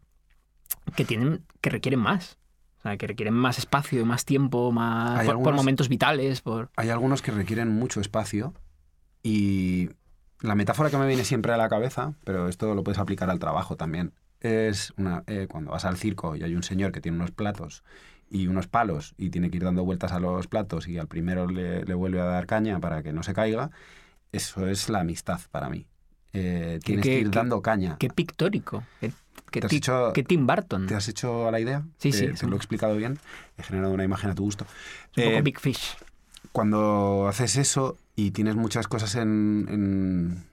que 0.96 1.06
tienen, 1.06 1.46
que 1.62 1.70
requieren 1.70 2.00
más. 2.00 2.40
O 2.84 2.90
sea, 2.90 2.98
que 2.98 3.08
requieren 3.08 3.34
más 3.34 3.60
espacio, 3.60 4.06
más 4.06 4.26
tiempo, 4.26 4.74
más 4.74 5.26
por, 5.26 5.54
momentos 5.54 5.88
vitales, 5.88 6.42
por. 6.42 6.70
Hay 6.76 6.90
algunos 6.90 7.22
que 7.22 7.32
requieren 7.32 7.70
mucho 7.70 8.02
espacio 8.02 8.54
y 9.24 9.90
la 10.42 10.54
metáfora 10.54 10.90
que 10.90 10.98
me 10.98 11.08
viene 11.08 11.24
siempre 11.24 11.54
a 11.54 11.58
la 11.58 11.70
cabeza, 11.70 12.16
pero 12.26 12.50
esto 12.50 12.76
lo 12.76 12.84
puedes 12.84 13.00
aplicar 13.00 13.30
al 13.30 13.40
trabajo 13.40 13.78
también, 13.78 14.12
es 14.42 14.94
una, 14.98 15.24
eh, 15.28 15.48
cuando 15.50 15.72
vas 15.72 15.86
al 15.86 15.96
circo 15.96 16.36
y 16.36 16.44
hay 16.44 16.56
un 16.56 16.64
señor 16.64 16.92
que 16.92 17.00
tiene 17.00 17.16
unos 17.16 17.32
platos 17.32 17.86
y 18.30 18.48
unos 18.48 18.68
palos 18.68 19.16
y 19.18 19.30
tiene 19.30 19.50
que 19.50 19.56
ir 19.56 19.64
dando 19.64 19.86
vueltas 19.86 20.12
a 20.12 20.20
los 20.20 20.48
platos 20.48 20.90
y 20.90 20.98
al 20.98 21.08
primero 21.08 21.48
le, 21.48 21.86
le 21.86 21.94
vuelve 21.94 22.20
a 22.20 22.26
dar 22.26 22.48
caña 22.48 22.82
para 22.82 23.02
que 23.02 23.14
no 23.14 23.24
se 23.24 23.34
caiga, 23.34 23.72
eso 24.34 24.68
es 24.68 24.90
la 24.90 25.00
amistad 25.00 25.40
para 25.52 25.70
mí. 25.70 25.88
Eh, 26.34 26.80
tienes 26.84 27.04
qué- 27.04 27.10
que 27.10 27.20
ir 27.20 27.30
qué- 27.30 27.36
dando 27.38 27.62
caña. 27.62 27.98
Qué 28.00 28.10
pictórico. 28.10 28.84
Qué, 29.00 29.12
qué 29.52 29.60
¿Te 29.62 29.68
has 29.68 29.74
hecho- 29.74 30.12
qué 30.14 30.24
Tim 30.24 30.48
Burton. 30.48 30.88
¿Te 30.88 30.96
has 30.96 31.08
hecho 31.08 31.48
a 31.48 31.52
la 31.52 31.60
idea? 31.60 31.84
Sí, 32.00 32.12
Te- 32.12 32.18
sí, 32.18 32.28
Te 32.40 32.48
lo 32.48 32.54
he 32.54 32.58
explicado 32.58 32.96
bien. 32.96 33.20
He 33.58 33.64
generado 33.64 33.94
una 33.94 34.04
imagen 34.04 34.30
a 34.32 34.36
tu 34.36 34.44
gusto. 34.44 34.66
Es 35.16 35.18
un 35.18 35.24
Eh, 35.24 35.30
poco 35.32 35.44
Big 35.44 35.60
Fish. 35.60 35.96
cuando 36.52 37.28
haces 37.28 37.56
eso 37.58 37.98
y 38.16 38.32
tienes 38.32 38.56
muchas 38.56 38.88
cosas 38.88 39.16
en, 39.16 39.68
en, 39.70 40.44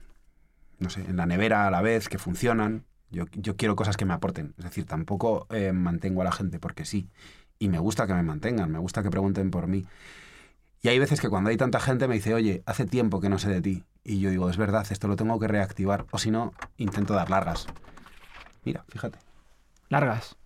no 0.79 0.89
sé, 0.89 1.01
en 1.01 1.17
la 1.17 1.25
nevera 1.25 1.67
a 1.67 1.71
la 1.71 1.81
vez 1.81 2.09
que 2.09 2.17
funcionan, 2.17 2.83
yo, 3.11 3.25
yo 3.33 3.55
quiero 3.55 3.75
cosas 3.75 3.97
que 3.97 4.05
me 4.05 4.13
aporten. 4.13 4.53
Es 4.57 4.63
decir, 4.65 4.85
tampoco 4.85 5.47
eh, 5.49 5.71
mantengo 5.73 6.21
a 6.21 6.25
la 6.25 6.31
gente 6.31 6.59
porque 6.59 6.85
sí. 6.85 7.07
Y 7.59 7.69
me 7.69 7.77
gusta 7.79 8.07
que 8.07 8.13
me 8.13 8.23
mantengan, 8.23 8.71
me 8.71 8.79
gusta 8.79 9.03
que 9.03 9.09
pregunten 9.11 9.51
por 9.51 9.67
mí. 9.67 9.85
Y 10.81 10.87
hay 10.87 10.97
veces 10.97 11.21
que 11.21 11.29
cuando 11.29 11.49
hay 11.51 11.57
tanta 11.57 11.79
gente 11.79 12.07
me 12.07 12.15
dice, 12.15 12.33
oye, 12.33 12.63
hace 12.65 12.85
tiempo 12.85 13.19
que 13.21 13.29
no 13.29 13.37
sé 13.37 13.49
de 13.49 13.61
ti. 13.61 13.83
Y 14.03 14.19
yo 14.19 14.29
digo, 14.29 14.49
es 14.49 14.57
verdad, 14.57 14.85
esto 14.89 15.07
lo 15.07 15.15
tengo 15.15 15.39
que 15.39 15.47
reactivar. 15.47 16.05
O 16.11 16.17
si 16.17 16.31
no, 16.31 16.53
intento 16.77 17.13
dar 17.13 17.29
largas. 17.29 17.67
Mira, 18.63 18.83
fíjate, 18.89 19.19
Largas. 19.91 20.37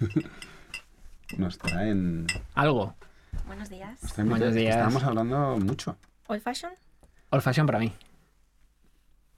nos 1.38 1.56
traen... 1.56 2.26
Algo. 2.56 2.96
Buenos 3.46 3.70
días. 3.70 4.02
nos 4.02 4.12
traen 4.12 4.28
Buenos 4.28 4.52
días. 4.52 4.74
Estábamos 4.74 5.04
hablando 5.04 5.56
mucho. 5.56 5.96
Old 6.26 6.42
Fashion, 6.42 6.72
Old 7.30 7.42
fashion 7.42 7.66
para 7.66 7.78
mí. 7.78 7.94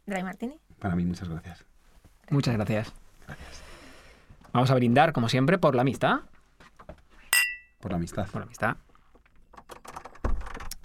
Dry 0.06 0.22
Martini. 0.22 0.58
Para 0.78 0.96
mí, 0.96 1.04
muchas 1.04 1.28
gracias. 1.28 1.64
Muchas 2.30 2.54
gracias. 2.54 2.90
Vamos 4.52 4.70
a 4.70 4.74
brindar, 4.74 5.12
como 5.12 5.28
siempre, 5.28 5.58
por 5.58 5.74
la 5.74 5.82
amistad. 5.82 6.20
Por 7.80 7.90
la 7.90 7.98
amistad. 7.98 8.26
Por 8.28 8.40
la 8.40 8.46
amistad. 8.46 8.76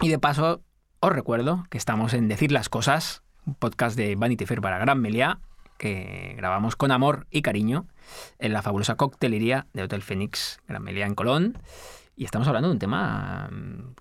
Y 0.02 0.10
de 0.10 0.18
paso, 0.18 0.60
os 1.06 1.12
recuerdo 1.12 1.64
que 1.70 1.78
estamos 1.78 2.14
en 2.14 2.26
Decir 2.26 2.50
las 2.50 2.68
Cosas, 2.68 3.22
un 3.46 3.54
podcast 3.54 3.96
de 3.96 4.16
Vanity 4.16 4.44
Fair 4.44 4.60
para 4.60 4.78
Gran 4.78 5.00
Meliá, 5.00 5.38
que 5.78 6.34
grabamos 6.36 6.74
con 6.74 6.90
amor 6.90 7.26
y 7.30 7.42
cariño 7.42 7.86
en 8.40 8.52
la 8.52 8.60
fabulosa 8.62 8.96
coctelería 8.96 9.66
de 9.72 9.84
Hotel 9.84 10.02
Fénix 10.02 10.58
Gran 10.66 10.82
Meliá 10.82 11.06
en 11.06 11.14
Colón. 11.14 11.58
Y 12.16 12.24
estamos 12.24 12.48
hablando 12.48 12.68
de 12.68 12.72
un 12.72 12.78
tema 12.80 13.48
mm, 13.52 13.94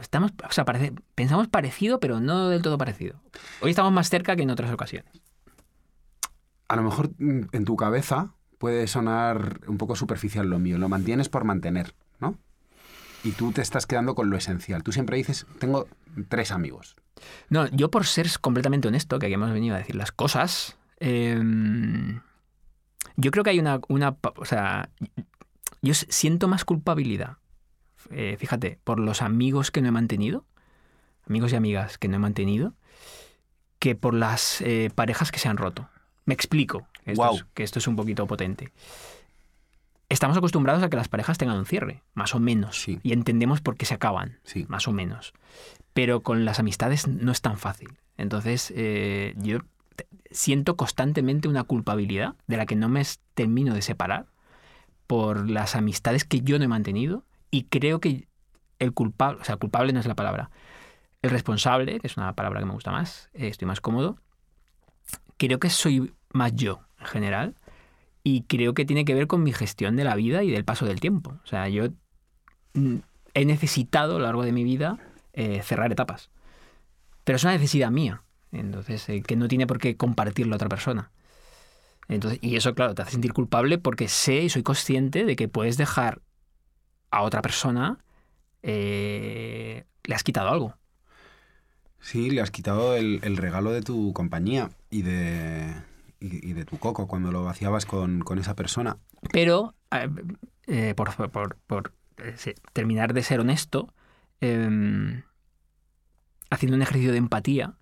estamos, 0.00 0.30
o 0.48 0.52
sea, 0.52 0.64
parece- 0.64 0.94
pensamos 1.14 1.48
parecido, 1.48 2.00
pero 2.00 2.20
no 2.20 2.48
del 2.48 2.62
todo 2.62 2.78
parecido. 2.78 3.20
Hoy 3.60 3.70
estamos 3.70 3.92
más 3.92 4.08
cerca 4.08 4.34
que 4.34 4.42
en 4.42 4.50
otras 4.50 4.72
ocasiones. 4.72 5.12
A 6.68 6.76
lo 6.76 6.82
mejor 6.82 7.10
mm, 7.18 7.48
en 7.52 7.64
tu 7.66 7.76
cabeza 7.76 8.32
puede 8.56 8.86
sonar 8.86 9.60
un 9.66 9.76
poco 9.76 9.94
superficial 9.94 10.48
lo 10.48 10.58
mío. 10.58 10.78
Lo 10.78 10.88
mantienes 10.88 11.28
por 11.28 11.44
mantener, 11.44 11.92
¿no? 12.18 12.36
Y 13.22 13.32
tú 13.32 13.52
te 13.52 13.60
estás 13.60 13.86
quedando 13.86 14.14
con 14.14 14.30
lo 14.30 14.36
esencial. 14.36 14.82
Tú 14.82 14.92
siempre 14.92 15.16
dices, 15.16 15.46
tengo 15.58 15.88
tres 16.28 16.52
amigos. 16.52 16.96
No, 17.48 17.66
yo 17.68 17.90
por 17.90 18.06
ser 18.06 18.28
completamente 18.40 18.88
honesto, 18.88 19.18
que 19.18 19.26
aquí 19.26 19.34
hemos 19.34 19.52
venido 19.52 19.74
a 19.74 19.78
decir 19.78 19.94
las 19.94 20.12
cosas, 20.12 20.78
em, 20.98 22.20
yo 23.16 23.30
creo 23.30 23.44
que 23.44 23.50
hay 23.50 23.58
una, 23.58 23.80
una 23.88 24.16
O 24.36 24.44
sea, 24.44 24.88
yo 25.82 25.94
siento 25.94 26.48
más 26.48 26.64
culpabilidad, 26.64 27.36
eh, 28.10 28.36
fíjate, 28.38 28.78
por 28.84 28.98
los 28.98 29.22
amigos 29.22 29.70
que 29.70 29.82
no 29.82 29.88
he 29.88 29.92
mantenido, 29.92 30.44
amigos 31.26 31.52
y 31.52 31.56
amigas 31.56 31.98
que 31.98 32.08
no 32.08 32.16
he 32.16 32.20
mantenido, 32.20 32.74
que 33.78 33.94
por 33.94 34.14
las 34.14 34.60
eh, 34.62 34.90
parejas 34.94 35.30
que 35.30 35.38
se 35.38 35.48
han 35.48 35.56
roto. 35.56 35.88
Me 36.24 36.34
explico, 36.34 36.86
que 37.04 37.12
esto, 37.12 37.22
Guau. 37.22 37.36
es, 37.36 37.44
que 37.54 37.62
esto 37.62 37.78
es 37.78 37.86
un 37.86 37.96
poquito 37.96 38.26
potente. 38.26 38.72
Estamos 40.10 40.36
acostumbrados 40.36 40.82
a 40.82 40.90
que 40.90 40.96
las 40.96 41.08
parejas 41.08 41.38
tengan 41.38 41.56
un 41.56 41.64
cierre, 41.66 42.02
más 42.14 42.34
o 42.34 42.40
menos, 42.40 42.76
Sí. 42.82 42.98
y 43.02 43.12
entendemos 43.12 43.60
por 43.60 43.76
qué 43.76 43.86
se 43.86 43.94
acaban 43.94 44.40
Sí. 44.42 44.66
más 44.68 44.86
o 44.88 44.92
menos. 44.92 45.32
Pero 45.94 46.20
con 46.22 46.44
las 46.44 46.58
amistades 46.58 47.06
no 47.08 47.30
es 47.32 47.40
tan 47.40 47.56
fácil. 47.56 47.96
Entonces, 48.18 48.72
eh, 48.76 49.34
yo 49.38 49.60
siento 50.30 50.76
constantemente 50.76 51.46
una 51.48 51.62
culpabilidad 51.64 52.34
de 52.48 52.56
la 52.56 52.66
que 52.66 52.74
no 52.76 52.88
me 52.88 53.02
termino 53.34 53.72
de 53.72 53.82
separar 53.82 54.26
por 55.06 55.48
las 55.48 55.76
amistades 55.76 56.24
que 56.24 56.40
yo 56.40 56.58
no 56.58 56.64
he 56.64 56.68
mantenido 56.68 57.24
y 57.50 57.64
creo 57.64 58.00
que 58.00 58.26
el 58.80 58.92
culpable, 58.92 59.40
o 59.40 59.44
sea, 59.44 59.56
culpable 59.56 59.92
no 59.92 60.00
es 60.00 60.06
la 60.06 60.14
palabra, 60.16 60.50
el 61.22 61.30
responsable, 61.30 62.00
que 62.00 62.06
es 62.08 62.16
una 62.16 62.32
palabra 62.34 62.60
que 62.60 62.66
me 62.66 62.72
gusta 62.72 62.90
más, 62.90 63.28
eh, 63.32 63.48
estoy 63.48 63.66
más 63.66 63.80
cómodo, 63.80 64.18
creo 65.36 65.58
que 65.60 65.70
soy 65.70 66.12
más 66.32 66.54
yo 66.54 66.80
en 66.98 67.06
general 67.06 67.54
y 68.22 68.42
creo 68.42 68.74
que 68.74 68.84
tiene 68.84 69.04
que 69.04 69.14
ver 69.14 69.26
con 69.26 69.42
mi 69.42 69.52
gestión 69.52 69.96
de 69.96 70.04
la 70.04 70.14
vida 70.14 70.42
y 70.42 70.50
del 70.50 70.64
paso 70.64 70.86
del 70.86 71.00
tiempo. 71.00 71.38
O 71.42 71.46
sea, 71.46 71.68
yo 71.68 71.88
mm, 72.74 72.96
he 73.34 73.44
necesitado 73.44 74.16
a 74.16 74.18
lo 74.18 74.24
largo 74.26 74.44
de 74.44 74.52
mi 74.52 74.64
vida 74.64 74.98
eh, 75.32 75.62
cerrar 75.62 75.90
etapas. 75.92 76.30
Pero 77.24 77.36
es 77.36 77.44
una 77.44 77.52
necesidad 77.52 77.90
mía. 77.90 78.22
Entonces, 78.52 79.08
eh, 79.08 79.22
que 79.22 79.36
no 79.36 79.48
tiene 79.48 79.66
por 79.66 79.78
qué 79.78 79.96
compartirlo 79.96 80.54
a 80.54 80.56
otra 80.56 80.68
persona. 80.68 81.10
Entonces, 82.08 82.40
y 82.42 82.56
eso, 82.56 82.74
claro, 82.74 82.94
te 82.94 83.02
hace 83.02 83.12
sentir 83.12 83.32
culpable 83.32 83.78
porque 83.78 84.08
sé 84.08 84.42
y 84.42 84.50
soy 84.50 84.62
consciente 84.62 85.24
de 85.24 85.36
que 85.36 85.48
puedes 85.48 85.76
dejar 85.76 86.20
a 87.10 87.22
otra 87.22 87.40
persona, 87.40 87.98
eh, 88.62 89.84
le 90.04 90.14
has 90.14 90.24
quitado 90.24 90.48
algo. 90.48 90.74
Sí, 92.00 92.30
le 92.30 92.40
has 92.40 92.50
quitado 92.50 92.96
el, 92.96 93.20
el 93.22 93.36
regalo 93.36 93.70
de 93.70 93.82
tu 93.82 94.12
compañía 94.12 94.70
y 94.90 95.02
de, 95.02 95.74
y, 96.20 96.50
y 96.50 96.52
de 96.52 96.64
tu 96.64 96.78
coco 96.78 97.06
cuando 97.08 97.32
lo 97.32 97.42
vaciabas 97.44 97.86
con, 97.86 98.20
con 98.20 98.38
esa 98.38 98.54
persona. 98.54 98.98
Pero, 99.32 99.74
eh, 99.90 100.08
eh, 100.66 100.94
por, 100.94 101.14
por- 101.30 101.56
por, 101.66 101.94
eh, 102.18 102.54
terminar 102.72 103.14
de 103.14 103.22
ser 103.22 103.40
honesto, 103.40 103.92
eh, 104.40 105.22
haciendo 106.50 106.76
un 106.76 106.82
ejercicio 106.82 107.12
de 107.12 107.18
empatía, 107.18 107.74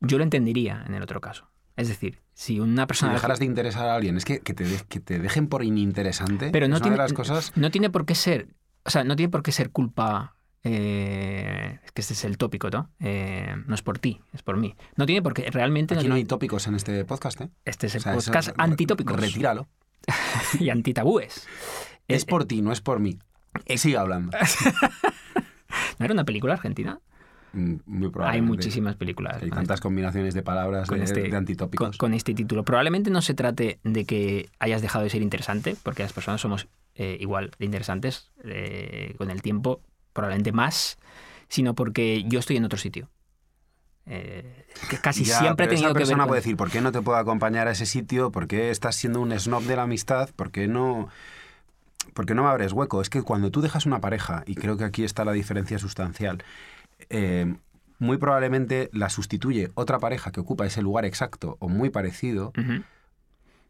yo 0.00 0.18
lo 0.18 0.24
entendería 0.24 0.84
en 0.86 0.94
el 0.94 1.02
otro 1.02 1.20
caso. 1.20 1.48
Es 1.76 1.88
decir, 1.88 2.20
si 2.34 2.60
una 2.60 2.82
Si 2.82 2.86
persona... 2.88 3.12
dejaras 3.12 3.38
de 3.38 3.46
interesar 3.46 3.88
a 3.88 3.94
alguien, 3.94 4.16
es 4.16 4.24
que, 4.24 4.40
que, 4.40 4.54
te, 4.54 4.64
de- 4.64 4.84
que 4.88 5.00
te 5.00 5.18
dejen 5.18 5.48
por 5.48 5.64
ininteresante. 5.64 6.50
Pero 6.50 6.68
no 6.68 6.76
es 6.76 6.80
una 6.80 6.84
tiene, 6.84 6.96
de 6.96 7.02
las 7.02 7.12
cosas. 7.12 7.52
no 7.56 7.70
tiene 7.70 7.90
por 7.90 8.04
qué 8.04 8.14
ser, 8.14 8.48
o 8.84 8.90
sea, 8.90 9.04
no 9.04 9.16
tiene 9.16 9.30
por 9.30 9.42
qué 9.42 9.52
ser 9.52 9.70
culpa. 9.70 10.36
Eh, 10.64 11.78
es 11.84 11.92
que 11.92 12.00
este 12.00 12.14
es 12.14 12.24
el 12.24 12.38
tópico, 12.38 12.70
¿no? 12.70 12.90
Eh, 13.00 13.54
no 13.66 13.74
es 13.74 13.82
por 13.82 13.98
ti, 13.98 14.20
es 14.32 14.42
por 14.42 14.56
mí. 14.56 14.74
No 14.96 15.06
tiene 15.06 15.22
por 15.22 15.34
qué, 15.34 15.50
realmente 15.50 15.94
Aquí 15.94 16.04
no 16.04 16.10
no 16.10 16.14
hay 16.16 16.24
tópicos 16.24 16.66
en 16.66 16.74
este 16.74 17.04
podcast, 17.04 17.40
¿eh? 17.40 17.48
Este 17.64 17.86
es 17.88 17.94
O 17.94 17.98
el 17.98 18.02
sea, 18.02 18.14
podcast 18.14 18.48
re- 18.48 18.54
antitópicos 18.58 19.18
Retíralo. 19.18 19.68
y 20.60 20.70
antitabúes. 20.70 21.46
Es 22.08 22.22
Eh, 22.22 22.26
por 22.28 22.44
ti, 22.44 22.62
no 22.62 22.72
es 22.72 22.80
por 22.80 23.00
mí. 23.00 23.18
Sigue 23.76 23.96
hablando. 23.96 24.36
¿No 25.98 26.04
era 26.04 26.14
una 26.14 26.24
película 26.24 26.54
argentina? 26.54 27.00
Mm, 27.52 27.74
Muy 27.86 28.10
Hay 28.22 28.40
muchísimas 28.40 28.96
películas. 28.96 29.42
Hay 29.42 29.50
tantas 29.50 29.80
combinaciones 29.80 30.32
de 30.34 30.42
palabras 30.42 30.88
con 30.88 30.98
de, 30.98 31.04
este- 31.04 31.22
de 31.22 31.28
con, 31.28 31.38
antitópicos. 31.38 31.98
con 31.98 32.14
este 32.14 32.34
título. 32.34 32.64
Probablemente 32.64 33.10
no 33.10 33.20
se 33.22 33.34
trate 33.34 33.78
de 33.84 34.04
que 34.06 34.48
hayas 34.58 34.80
dejado 34.82 35.04
de 35.04 35.10
ser 35.10 35.22
interesante, 35.22 35.76
porque 35.82 36.02
las 36.02 36.12
personas 36.12 36.40
somos 36.40 36.68
eh, 36.94 37.16
igual 37.20 37.50
de 37.58 37.64
interesantes 37.66 38.30
eh, 38.44 39.14
con 39.18 39.30
el 39.30 39.42
tiempo, 39.42 39.80
probablemente 40.12 40.52
más, 40.52 40.98
sino 41.48 41.74
porque 41.74 42.24
yo 42.28 42.38
estoy 42.38 42.56
en 42.56 42.64
otro 42.64 42.78
sitio. 42.78 43.08
Eh, 44.06 44.66
que 44.90 44.98
casi 44.98 45.24
Ya, 45.24 45.38
siempre 45.38 45.66
he 45.66 45.68
tenido 45.68 45.88
esa 45.88 45.92
que 45.94 45.98
ver 45.98 46.02
persona 46.02 46.22
con- 46.24 46.28
puede 46.28 46.40
decir, 46.40 46.56
¿por 46.56 46.70
qué 46.70 46.80
no 46.80 46.90
te 46.92 47.00
puedo 47.02 47.18
acompañar 47.18 47.68
a 47.68 47.72
ese 47.72 47.86
sitio? 47.86 48.32
¿Por 48.32 48.48
qué 48.48 48.70
estás 48.70 48.96
siendo 48.96 49.20
un 49.20 49.38
snob 49.38 49.62
de 49.62 49.76
la 49.76 49.82
amistad? 49.82 50.30
¿Por 50.34 50.50
qué 50.50 50.66
no...? 50.68 51.08
¿Por 52.14 52.26
qué 52.26 52.34
no 52.34 52.42
me 52.42 52.48
abres 52.48 52.72
hueco? 52.72 53.00
Es 53.00 53.08
que 53.08 53.22
cuando 53.22 53.50
tú 53.50 53.60
dejas 53.60 53.86
una 53.86 54.00
pareja, 54.00 54.42
y 54.46 54.54
creo 54.56 54.76
que 54.76 54.84
aquí 54.84 55.04
está 55.04 55.24
la 55.24 55.32
diferencia 55.32 55.78
sustancial, 55.78 56.42
eh, 57.10 57.54
muy 58.00 58.18
probablemente 58.18 58.90
la 58.92 59.08
sustituye 59.08 59.70
otra 59.74 59.98
pareja 60.00 60.32
que 60.32 60.40
ocupa 60.40 60.66
ese 60.66 60.82
lugar 60.82 61.04
exacto 61.04 61.56
o 61.60 61.68
muy 61.68 61.90
parecido. 61.90 62.52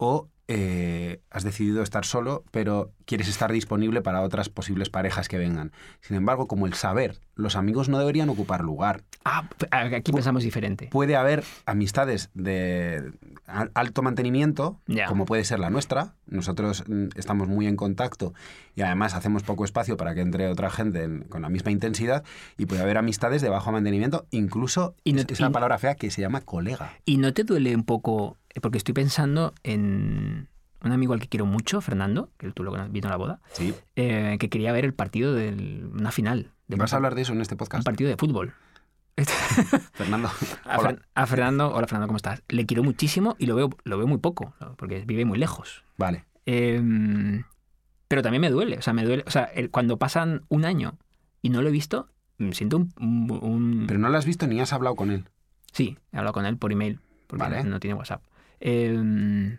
O 0.03 0.29
eh, 0.49 1.21
has 1.31 1.45
decidido 1.45 1.83
estar 1.83 2.05
solo, 2.05 2.45
pero 2.51 2.93
quieres 3.07 3.29
estar 3.29 3.51
disponible 3.53 4.03
para 4.03 4.21
otras 4.23 4.49
posibles 4.49 4.91
parejas 4.91 5.29
que 5.29 5.38
vengan. 5.38 5.73
Sin 6.01 6.17
embargo, 6.17 6.47
como 6.49 6.67
el 6.67 6.75
saber, 6.75 7.21
los 7.37 7.57
amigos 7.57 7.88
no 7.88 7.99
deberían 7.99 8.29
ocupar 8.29 8.62
lugar. 8.62 9.03
Ah, 9.25 9.49
aquí 9.71 10.12
pensamos 10.12 10.43
diferente. 10.43 10.88
Puede 10.91 11.15
haber 11.17 11.45
amistades 11.65 12.29
de 12.35 13.12
al- 13.47 13.71
alto 13.75 14.03
mantenimiento, 14.03 14.81
como 15.09 15.25
puede 15.27 15.45
ser 15.45 15.59
la 15.61 15.71
nuestra. 15.71 16.15
Nosotros 16.27 16.85
mm, 16.88 17.11
estamos 17.17 17.47
muy 17.49 17.67
en 17.67 17.77
contacto 17.77 18.35
y 18.75 18.83
además 18.83 19.15
hacemos 19.15 19.45
poco 19.45 19.65
espacio 19.65 19.97
para 19.97 20.15
que 20.15 20.21
entre 20.23 20.49
otra 20.49 20.71
gente 20.71 21.05
en- 21.05 21.23
con 21.25 21.43
la 21.43 21.49
misma 21.49 21.71
intensidad. 21.71 22.25
Y 22.59 22.67
puede 22.67 22.83
haber 22.83 22.99
amistades 22.99 23.43
de 23.43 23.49
bajo 23.49 23.71
mantenimiento, 23.73 24.27
incluso 24.33 24.97
Y 25.05 25.12
no- 25.12 25.21
es- 25.21 25.27
esa 25.31 25.49
y- 25.49 25.53
palabra 25.53 25.79
fea 25.79 25.95
que 25.95 26.11
se 26.11 26.21
llama 26.21 26.41
colega. 26.41 26.93
¿Y 27.07 27.17
no 27.19 27.33
te 27.33 27.45
duele 27.45 27.75
un 27.75 27.85
poco? 27.85 28.37
Eh, 28.55 28.61
Porque 28.61 28.79
estoy 28.79 28.95
pensando 28.95 29.55
en 29.62 30.49
un 30.83 30.93
amigo 30.93 31.12
al 31.15 31.21
que 31.21 31.29
quiero 31.29 31.47
mucho, 31.47 31.81
Fernando, 31.81 32.31
que 32.38 32.51
tú 32.53 32.62
lo 32.65 32.71
conoces, 32.71 32.93
vino 32.93 33.07
a 33.09 33.11
la 33.11 33.17
boda, 33.17 33.41
Sí. 33.53 33.75
eh, 33.97 34.37
que 34.41 34.49
quería 34.49 34.73
ver 34.73 34.85
el 34.85 34.95
partido 34.95 35.33
de 35.35 35.85
una 35.93 36.11
final. 36.11 36.51
De 36.69 36.77
¿Vas 36.77 36.91
un- 36.93 36.95
a 36.95 36.97
hablar 36.97 37.15
de 37.15 37.23
eso 37.23 37.33
en 37.33 37.41
este 37.41 37.55
Un 37.55 37.59
podcast? 37.59 37.85
partido 37.85 38.11
de 38.11 38.17
fútbol. 38.17 38.53
Fernando. 39.93 40.29
A, 40.65 40.79
Hola. 40.79 40.91
Fer- 40.91 41.03
a 41.15 41.27
Fernando, 41.27 41.73
hola 41.73 41.87
Fernando, 41.87 42.07
¿cómo 42.09 42.17
estás? 42.17 42.43
Le 42.49 42.65
quiero 42.67 42.83
muchísimo 42.83 43.37
y 43.38 43.47
lo 43.47 43.55
veo, 43.55 43.71
lo 43.85 43.99
veo 43.99 44.07
muy 44.07 44.19
poco, 44.19 44.55
porque 44.77 45.05
vive 45.07 45.25
muy 45.25 45.38
lejos. 45.38 45.85
Vale. 45.99 46.25
Em, 46.47 47.45
pero 48.09 48.23
también 48.23 48.41
me 48.41 48.51
duele, 48.51 48.79
o 48.79 48.83
sea, 48.83 48.93
me 48.93 49.05
duele, 49.05 49.23
o 49.27 49.31
sea, 49.31 49.45
el- 49.45 49.71
cuando 49.71 49.99
pasan 49.99 50.43
un 50.49 50.65
año 50.65 50.99
y 51.43 51.51
no 51.51 51.62
lo 51.62 51.69
he 51.69 51.73
visto, 51.73 52.09
me 52.38 52.55
siento 52.55 52.79
un... 52.79 52.93
un- 52.99 53.38
un- 53.43 53.85
Pero 53.87 53.99
no 54.01 54.09
lo 54.09 54.19
has 54.19 54.25
visto 54.27 54.47
ni 54.47 54.61
has 54.61 54.73
hablado 54.73 54.97
con 54.97 55.11
él. 55.11 55.29
Sí, 55.73 55.99
he 56.12 56.17
hablado 56.19 56.33
con 56.35 56.47
él 56.47 56.57
por 56.57 56.73
email, 56.73 56.99
porque 57.27 57.45
Vale. 57.45 57.65
no 57.65 57.79
tiene 57.81 57.95
WhatsApp. 57.95 58.23
Em, 58.64 59.59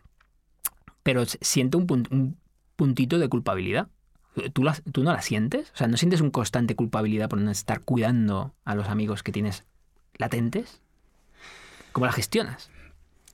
pero 1.04 1.26
siento 1.26 1.78
un, 1.78 1.86
pun- 1.88 2.08
un 2.10 2.38
puntito 2.78 3.20
de 3.20 3.28
culpabilidad. 3.28 3.90
¿Tú, 4.54 4.64
la- 4.64 4.78
¿Tú 4.92 5.04
no 5.04 5.12
la 5.12 5.22
sientes? 5.22 5.72
O 5.74 5.78
sea, 5.78 5.88
¿no 5.88 5.98
sientes 5.98 6.22
un 6.22 6.32
constante 6.32 6.76
culpabilidad 6.76 7.28
por 7.30 7.40
no 7.40 7.52
estar 7.52 7.82
cuidando 7.82 8.54
a 8.64 8.76
los 8.76 8.88
amigos 8.88 9.22
que 9.22 9.32
tienes 9.34 9.66
latentes? 10.18 10.80
¿Cómo 11.92 12.06
la 12.06 12.12
gestionas? 12.14 12.70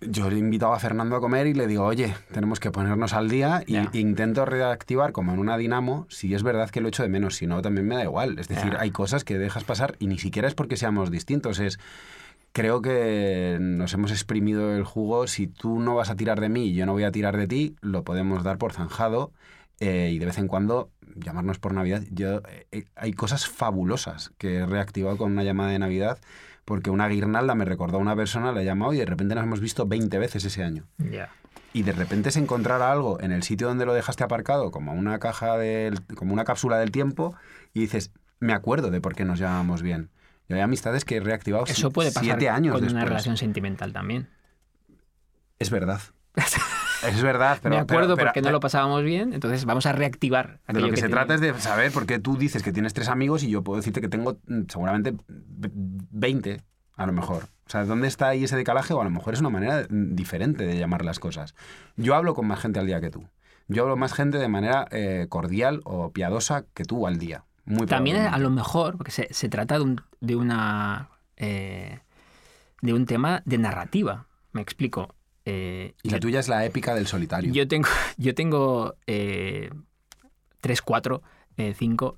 Yo 0.02 0.30
le 0.30 0.38
he 0.38 0.40
invitado 0.40 0.74
a 0.74 0.80
Fernando 0.80 1.16
a 1.18 1.20
comer 1.20 1.46
y 1.48 1.54
le 1.54 1.68
digo, 1.68 1.84
oye, 1.86 2.16
tenemos 2.32 2.60
que 2.60 2.72
ponernos 2.72 3.14
al 3.14 3.30
día 3.30 3.64
y 3.68 3.76
e 3.76 4.00
intento 4.00 4.46
reactivar 4.46 5.12
como 5.12 5.34
en 5.34 5.40
una 5.40 5.58
dinamo 5.58 6.08
si 6.10 6.34
es 6.34 6.42
verdad 6.42 6.70
que 6.70 6.80
lo 6.82 6.88
echo 6.88 7.04
de 7.04 7.10
menos, 7.10 7.36
si 7.36 7.48
no 7.48 7.62
también 7.62 7.86
me 7.88 7.96
da 7.96 8.04
igual. 8.06 8.40
Es 8.40 8.48
decir, 8.48 8.76
hay 8.80 8.92
cosas 8.92 9.24
que 9.26 9.38
dejas 9.38 9.66
pasar 9.66 9.96
y 10.00 10.08
ni 10.08 10.18
siquiera 10.18 10.48
es 10.48 10.56
porque 10.56 10.78
seamos 10.78 11.12
distintos, 11.12 11.60
es 11.60 11.80
creo 12.52 12.82
que 12.82 13.58
nos 13.60 13.94
hemos 13.94 14.12
exprimido 14.12 14.76
el 14.76 14.84
jugo, 14.84 15.28
si 15.28 15.48
tú 15.48 15.80
no 15.80 15.96
vas 15.96 16.10
a 16.10 16.16
tirar 16.16 16.40
de 16.40 16.50
mí 16.50 16.68
y 16.68 16.74
yo 16.74 16.86
no 16.86 16.94
voy 16.94 17.04
a 17.04 17.12
tirar 17.12 17.38
de 17.38 17.48
ti, 17.48 17.76
lo 17.82 18.04
podemos 18.04 18.44
dar 18.44 18.58
por 18.58 18.74
zanjado 18.74 19.32
eh, 19.80 20.12
y 20.14 20.20
de 20.20 20.26
vez 20.26 20.38
en 20.38 20.48
cuando 20.48 20.90
llamarnos 21.16 21.60
por 21.60 21.74
Navidad. 21.74 22.04
Yo, 22.12 22.42
eh, 22.72 22.86
hay 22.96 23.14
cosas 23.14 23.48
fabulosas 23.48 24.32
que 24.38 24.58
he 24.58 24.66
reactivado 24.66 25.18
con 25.18 25.32
una 25.32 25.44
llamada 25.44 25.72
de 25.72 25.80
Navidad 25.80 26.20
porque 26.66 26.92
una 26.92 27.08
guirnalda 27.08 27.56
me 27.56 27.66
recordó 27.66 27.98
a 27.98 28.02
una 28.02 28.16
persona, 28.16 28.52
la 28.52 28.62
he 28.62 28.66
llamado 28.66 28.94
y 28.94 28.98
de 28.98 29.06
repente 29.06 29.34
nos 29.34 29.44
hemos 29.44 29.60
visto 29.60 29.88
20 29.88 30.20
veces 30.20 30.46
ese 30.46 30.64
año. 30.64 30.86
Ya. 30.98 31.32
Y 31.74 31.84
de 31.84 31.94
repente 31.94 32.30
es 32.30 32.38
encontrar 32.38 32.82
algo 32.82 33.20
en 33.22 33.32
el 33.32 33.42
sitio 33.42 33.68
donde 33.68 33.88
lo 33.88 33.94
dejaste 33.94 34.24
aparcado, 34.24 34.70
como 34.70 34.94
una 34.94 35.18
caja 35.18 35.58
del, 35.58 36.06
como 36.16 36.34
una 36.34 36.44
cápsula 36.44 36.78
del 36.78 36.92
tiempo, 36.92 37.36
y 37.74 37.82
dices, 37.82 38.12
me 38.40 38.54
acuerdo 38.54 38.92
de 38.92 39.02
por 39.02 39.16
qué 39.16 39.26
nos 39.26 39.40
llamamos 39.40 39.82
bien. 39.82 40.10
Y 40.50 40.54
hay 40.54 40.62
amistades 40.62 41.06
que 41.06 41.18
he 41.18 41.20
reactivado 41.20 41.66
Eso 41.66 41.92
puede 41.92 42.10
pasar 42.10 42.24
siete 42.24 42.50
años 42.50 42.76
con 42.76 42.90
una 42.90 43.06
relación 43.06 43.38
sentimental 43.38 43.94
también. 43.94 44.28
Es 45.60 45.70
verdad. 45.70 46.02
es 47.08 47.22
verdad, 47.22 47.60
pero... 47.62 47.76
Me 47.76 47.82
acuerdo 47.82 48.16
pero- 48.16 48.16
pero- 48.16 48.28
porque 48.28 48.42
no 48.42 48.52
lo 48.52 48.60
pasábamos 48.60 49.04
bien, 49.04 49.34
entonces 49.34 49.66
vamos 49.66 49.86
a 49.86 49.92
reactivar. 49.92 50.60
De 50.68 50.80
lo 50.80 50.90
que, 50.90 50.98
se 50.98 51.10
trata 51.10 51.36
es 51.36 51.42
de 51.42 51.54
saber 51.60 51.92
por 51.92 52.06
qué 52.06 52.18
tú 52.20 52.36
dices 52.38 52.64
que 52.64 52.72
tienes 52.72 52.94
tres 52.94 53.10
amigos 53.10 53.44
y 53.44 53.50
yo 53.50 53.64
puedo 53.64 53.78
decirte 53.78 54.02
que 54.02 54.10
tengo 54.10 54.40
mm, 54.48 54.62
seguramente 54.70 55.16
20, 55.30 56.62
a 56.96 57.06
lo 57.06 57.14
mejor. 57.14 57.44
O 57.68 57.70
sea, 57.70 57.86
¿dónde 57.86 58.08
está 58.08 58.30
ahí 58.30 58.44
ese 58.46 58.56
decalaje? 58.56 58.94
O 58.94 59.02
a 59.02 59.04
lo 59.04 59.12
mejor 59.12 59.34
es 59.36 59.40
una 59.42 59.50
manera 59.50 59.86
mm, 59.88 60.16
diferente 60.16 60.66
de 60.66 60.78
llamar 60.78 61.06
las 61.06 61.20
cosas. 61.20 61.54
Yo 61.96 62.16
hablo 62.16 62.34
con 62.34 62.48
más 62.48 62.60
gente 62.60 62.80
al 62.80 62.88
día 62.88 63.02
que 63.02 63.12
tú. 63.12 63.28
Yo 63.68 63.84
hablo 63.84 63.98
más 63.98 64.14
gente 64.14 64.40
de 64.40 64.48
manera 64.48 64.88
eh, 64.90 65.28
cordial 65.30 65.82
o 65.84 66.12
piadosa 66.12 66.66
que 66.74 66.86
tú 66.86 67.06
al 67.06 67.20
día. 67.20 67.44
Muy 67.70 67.86
También 67.88 68.18
a 68.18 68.38
lo 68.40 68.50
mejor, 68.50 68.98
porque 68.98 69.12
se, 69.12 69.28
se 69.34 69.48
trata 69.48 69.76
de, 69.78 69.84
un, 69.84 70.02
de 70.20 70.36
una 70.36 71.10
eh, 71.38 72.00
de 72.82 72.94
un 72.94 73.06
tema 73.06 73.42
de 73.46 73.58
narrativa. 73.60 74.28
Me 74.52 74.62
explico. 74.62 75.16
Eh, 75.46 75.94
Y 76.04 76.10
la 76.10 76.20
tuya 76.20 76.40
es 76.40 76.48
la 76.50 76.66
épica 76.66 76.94
del 76.96 77.08
solitario. 77.08 77.54
Yo 77.54 77.68
tengo, 77.68 77.88
yo 78.18 78.34
tengo 78.36 78.96
eh, 79.08 79.70
tres, 80.62 80.82
cuatro, 80.82 81.22
cinco 81.76 82.18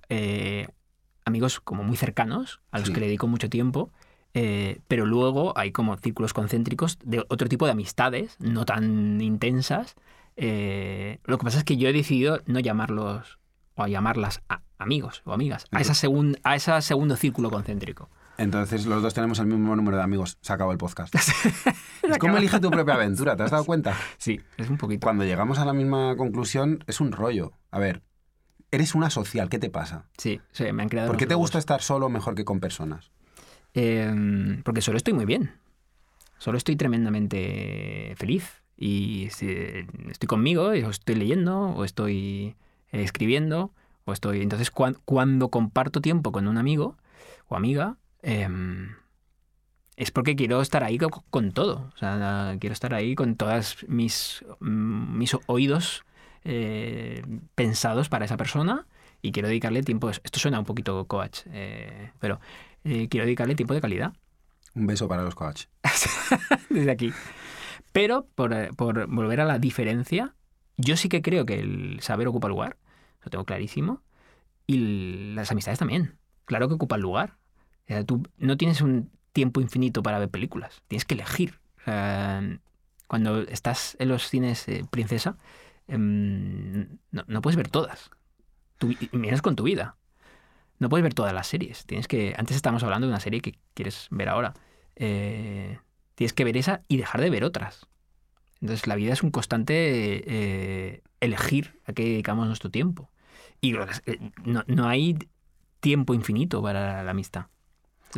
amigos 1.25 1.59
como 1.59 1.83
muy 1.83 1.97
cercanos, 1.97 2.61
a 2.71 2.79
los 2.79 2.87
Sí. 2.87 2.93
que 2.93 2.99
le 3.01 3.07
dedico 3.07 3.27
mucho 3.27 3.49
tiempo, 3.49 3.91
eh, 4.33 4.79
pero 4.87 5.05
luego 5.05 5.57
hay 5.57 5.71
como 5.71 5.97
círculos 5.97 6.33
concéntricos 6.33 6.97
de 7.03 7.25
otro 7.29 7.49
tipo 7.49 7.65
de 7.65 7.71
amistades, 7.71 8.35
no 8.39 8.65
tan 8.65 9.19
intensas. 9.21 9.95
Eh, 10.37 11.19
lo 11.25 11.37
que 11.37 11.43
pasa 11.43 11.57
es 11.59 11.63
que 11.63 11.77
yo 11.77 11.89
he 11.89 11.93
decidido 11.93 12.39
no 12.45 12.59
llamarlos 12.59 13.39
o 13.75 13.87
llamarlas 13.87 14.41
a- 14.49 14.61
amigos 14.81 15.21
o 15.25 15.33
amigas, 15.33 15.65
a, 15.71 15.79
esa 15.81 15.93
segun- 15.93 16.39
a 16.43 16.55
ese 16.55 16.81
segundo 16.81 17.15
círculo 17.15 17.49
concéntrico. 17.49 18.09
Entonces 18.37 18.85
los 18.85 19.03
dos 19.03 19.13
tenemos 19.13 19.37
el 19.39 19.45
mismo 19.45 19.75
número 19.75 19.97
de 19.97 20.03
amigos. 20.03 20.37
Se 20.41 20.51
acabó 20.53 20.71
el 20.71 20.77
podcast. 20.77 21.13
es 22.03 22.17
como 22.17 22.37
elige 22.37 22.59
tu 22.59 22.71
propia 22.71 22.95
aventura, 22.95 23.35
¿te 23.35 23.43
has 23.43 23.51
dado 23.51 23.65
cuenta? 23.65 23.95
Sí, 24.17 24.39
es 24.57 24.69
un 24.69 24.77
poquito. 24.77 25.05
Cuando 25.05 25.23
llegamos 25.23 25.59
a 25.59 25.65
la 25.65 25.73
misma 25.73 26.15
conclusión, 26.17 26.83
es 26.87 26.99
un 27.01 27.11
rollo. 27.11 27.51
A 27.69 27.77
ver, 27.77 28.01
eres 28.71 28.95
una 28.95 29.09
social, 29.09 29.49
¿qué 29.49 29.59
te 29.59 29.69
pasa? 29.69 30.05
Sí, 30.17 30.41
sí, 30.51 30.71
me 30.71 30.81
han 30.83 30.89
creado 30.89 31.09
¿Por 31.09 31.17
qué 31.17 31.27
te 31.27 31.35
gusta 31.35 31.59
estar 31.59 31.81
solo 31.81 32.09
mejor 32.09 32.33
que 32.35 32.45
con 32.45 32.59
personas? 32.59 33.11
Eh, 33.73 34.59
porque 34.63 34.81
solo 34.81 34.97
estoy 34.97 35.13
muy 35.13 35.25
bien. 35.25 35.51
Solo 36.39 36.57
estoy 36.57 36.75
tremendamente 36.75 38.15
feliz. 38.17 38.63
Y 38.77 39.27
si 39.31 39.47
estoy 40.09 40.27
conmigo, 40.27 40.73
y 40.73 40.79
estoy 40.79 41.13
leyendo, 41.15 41.59
o 41.59 41.85
estoy 41.85 42.55
eh, 42.91 43.03
escribiendo, 43.03 43.71
o 44.11 44.13
estoy. 44.13 44.41
Entonces, 44.41 44.69
cuan- 44.71 44.97
cuando 45.05 45.49
comparto 45.49 46.01
tiempo 46.01 46.31
con 46.31 46.47
un 46.47 46.57
amigo 46.57 46.97
o 47.47 47.55
amiga, 47.55 47.97
em, 48.21 48.89
es 49.97 50.11
porque 50.11 50.35
quiero 50.35 50.61
estar 50.61 50.83
ahí 50.83 50.97
co- 50.97 51.23
con, 51.29 51.51
todo. 51.51 51.91
O 51.93 51.97
sea, 51.97 52.55
quiero 52.59 52.73
estar 52.73 52.93
ahí 52.93 53.15
con 53.15 53.35
todas 53.35 53.77
mis, 53.87 54.43
mm, 54.59 55.17
mis 55.17 55.35
oídos 55.47 56.03
eh, 56.43 57.21
pensados 57.55 58.09
para 58.09 58.25
esa 58.25 58.37
persona 58.37 58.87
y 59.21 59.31
quiero 59.31 59.47
dedicarle 59.47 59.83
tiempo. 59.83 60.09
Esto 60.09 60.39
suena 60.39 60.57
un 60.59 60.65
poquito 60.65 61.05
coach, 61.05 61.41
eh, 61.51 62.11
pero 62.19 62.39
eh, 62.83 63.07
quiero 63.09 63.25
dedicarle 63.25 63.53
tiempo 63.55 63.75
de 63.75 63.81
calidad 63.81 64.13
Un 64.73 64.87
beso 64.87 65.07
para 65.07 65.21
los 65.23 65.35
coach. 65.35 65.65
desde 66.69 66.89
aquí. 66.91 67.13
Pero 67.91 68.25
por, 68.33 68.75
por 68.75 69.05
volver 69.07 69.41
a 69.41 69.45
la 69.45 69.59
diferencia, 69.59 70.33
yo 70.77 70.97
sí 70.97 71.09
que 71.09 71.21
creo 71.21 71.45
que 71.45 71.59
el 71.59 71.99
saber 72.01 72.27
ocupa 72.27 72.47
lugar, 72.47 72.77
lo 73.23 73.29
tengo 73.29 73.45
clarísimo, 73.45 74.01
y 74.67 75.33
las 75.35 75.51
amistades 75.51 75.79
también. 75.79 76.17
Claro 76.45 76.67
que 76.67 76.75
ocupan 76.75 77.01
lugar. 77.01 77.37
Tú 78.05 78.23
no 78.37 78.57
tienes 78.57 78.81
un 78.81 79.11
tiempo 79.33 79.59
infinito 79.61 80.01
para 80.01 80.19
ver 80.19 80.29
películas, 80.29 80.81
tienes 80.87 81.05
que 81.05 81.15
elegir. 81.15 81.59
Cuando 83.07 83.41
estás 83.41 83.97
en 83.99 84.07
los 84.07 84.29
cines 84.29 84.67
eh, 84.69 84.85
princesa, 84.89 85.35
em, 85.87 86.97
no, 87.11 87.25
no 87.27 87.41
puedes 87.41 87.57
ver 87.57 87.67
todas. 87.67 88.09
Menos 89.11 89.41
con 89.41 89.57
tu 89.57 89.63
vida. 89.63 89.97
No 90.79 90.87
puedes 90.87 91.03
ver 91.03 91.13
todas 91.13 91.33
las 91.33 91.47
series. 91.47 91.85
Tienes 91.85 92.07
que. 92.07 92.33
Antes 92.37 92.55
estábamos 92.55 92.83
hablando 92.83 93.07
de 93.07 93.11
una 93.11 93.19
serie 93.19 93.41
que 93.41 93.59
quieres 93.73 94.07
ver 94.11 94.29
ahora. 94.29 94.53
Eh, 94.95 95.77
tienes 96.15 96.31
que 96.31 96.43
ver 96.45 96.55
esa 96.55 96.83
y 96.87 96.95
dejar 96.95 97.19
de 97.19 97.29
ver 97.29 97.43
otras. 97.43 97.85
Entonces 98.61 98.87
la 98.87 98.95
vida 98.95 99.11
es 99.11 99.23
un 99.23 99.31
constante 99.31 99.73
eh, 100.25 101.03
elegir 101.21 101.79
a 101.85 101.93
qué 101.93 102.03
dedicamos 102.03 102.47
nuestro 102.47 102.69
tiempo. 102.69 103.09
Y 103.61 103.75
eh, 103.75 104.31
no, 104.43 104.63
no 104.67 104.87
hay 104.87 105.17
tiempo 105.79 106.13
infinito 106.13 106.61
para 106.61 107.03
la 107.03 107.11
amistad. 107.11 107.45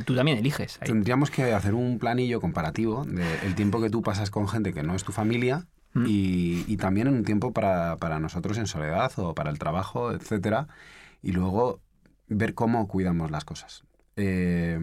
Tú 0.05 0.15
también 0.15 0.39
eliges. 0.39 0.79
ahí. 0.81 0.87
Tendríamos 0.87 1.29
que 1.29 1.53
hacer 1.53 1.75
un 1.75 1.99
planillo 1.99 2.41
comparativo 2.41 3.05
del 3.05 3.53
tiempo 3.53 3.79
que 3.79 3.91
tú 3.91 4.01
pasas 4.01 4.31
con 4.31 4.47
gente 4.47 4.73
que 4.73 4.81
no 4.81 4.95
es 4.95 5.03
tu 5.03 5.11
familia 5.11 5.67
Mm. 5.93 6.05
y, 6.07 6.65
y 6.67 6.77
también 6.77 7.07
en 7.07 7.13
un 7.13 7.23
tiempo 7.23 7.53
para, 7.53 7.97
para 7.97 8.19
nosotros 8.19 8.57
en 8.57 8.67
soledad 8.67 9.11
o 9.17 9.35
para 9.35 9.51
el 9.51 9.59
trabajo, 9.59 10.11
etcétera, 10.11 10.67
y 11.21 11.31
luego 11.31 11.81
ver 12.27 12.55
cómo 12.55 12.87
cuidamos 12.87 13.29
las 13.31 13.45
cosas. 13.45 13.83
Eh, 14.15 14.79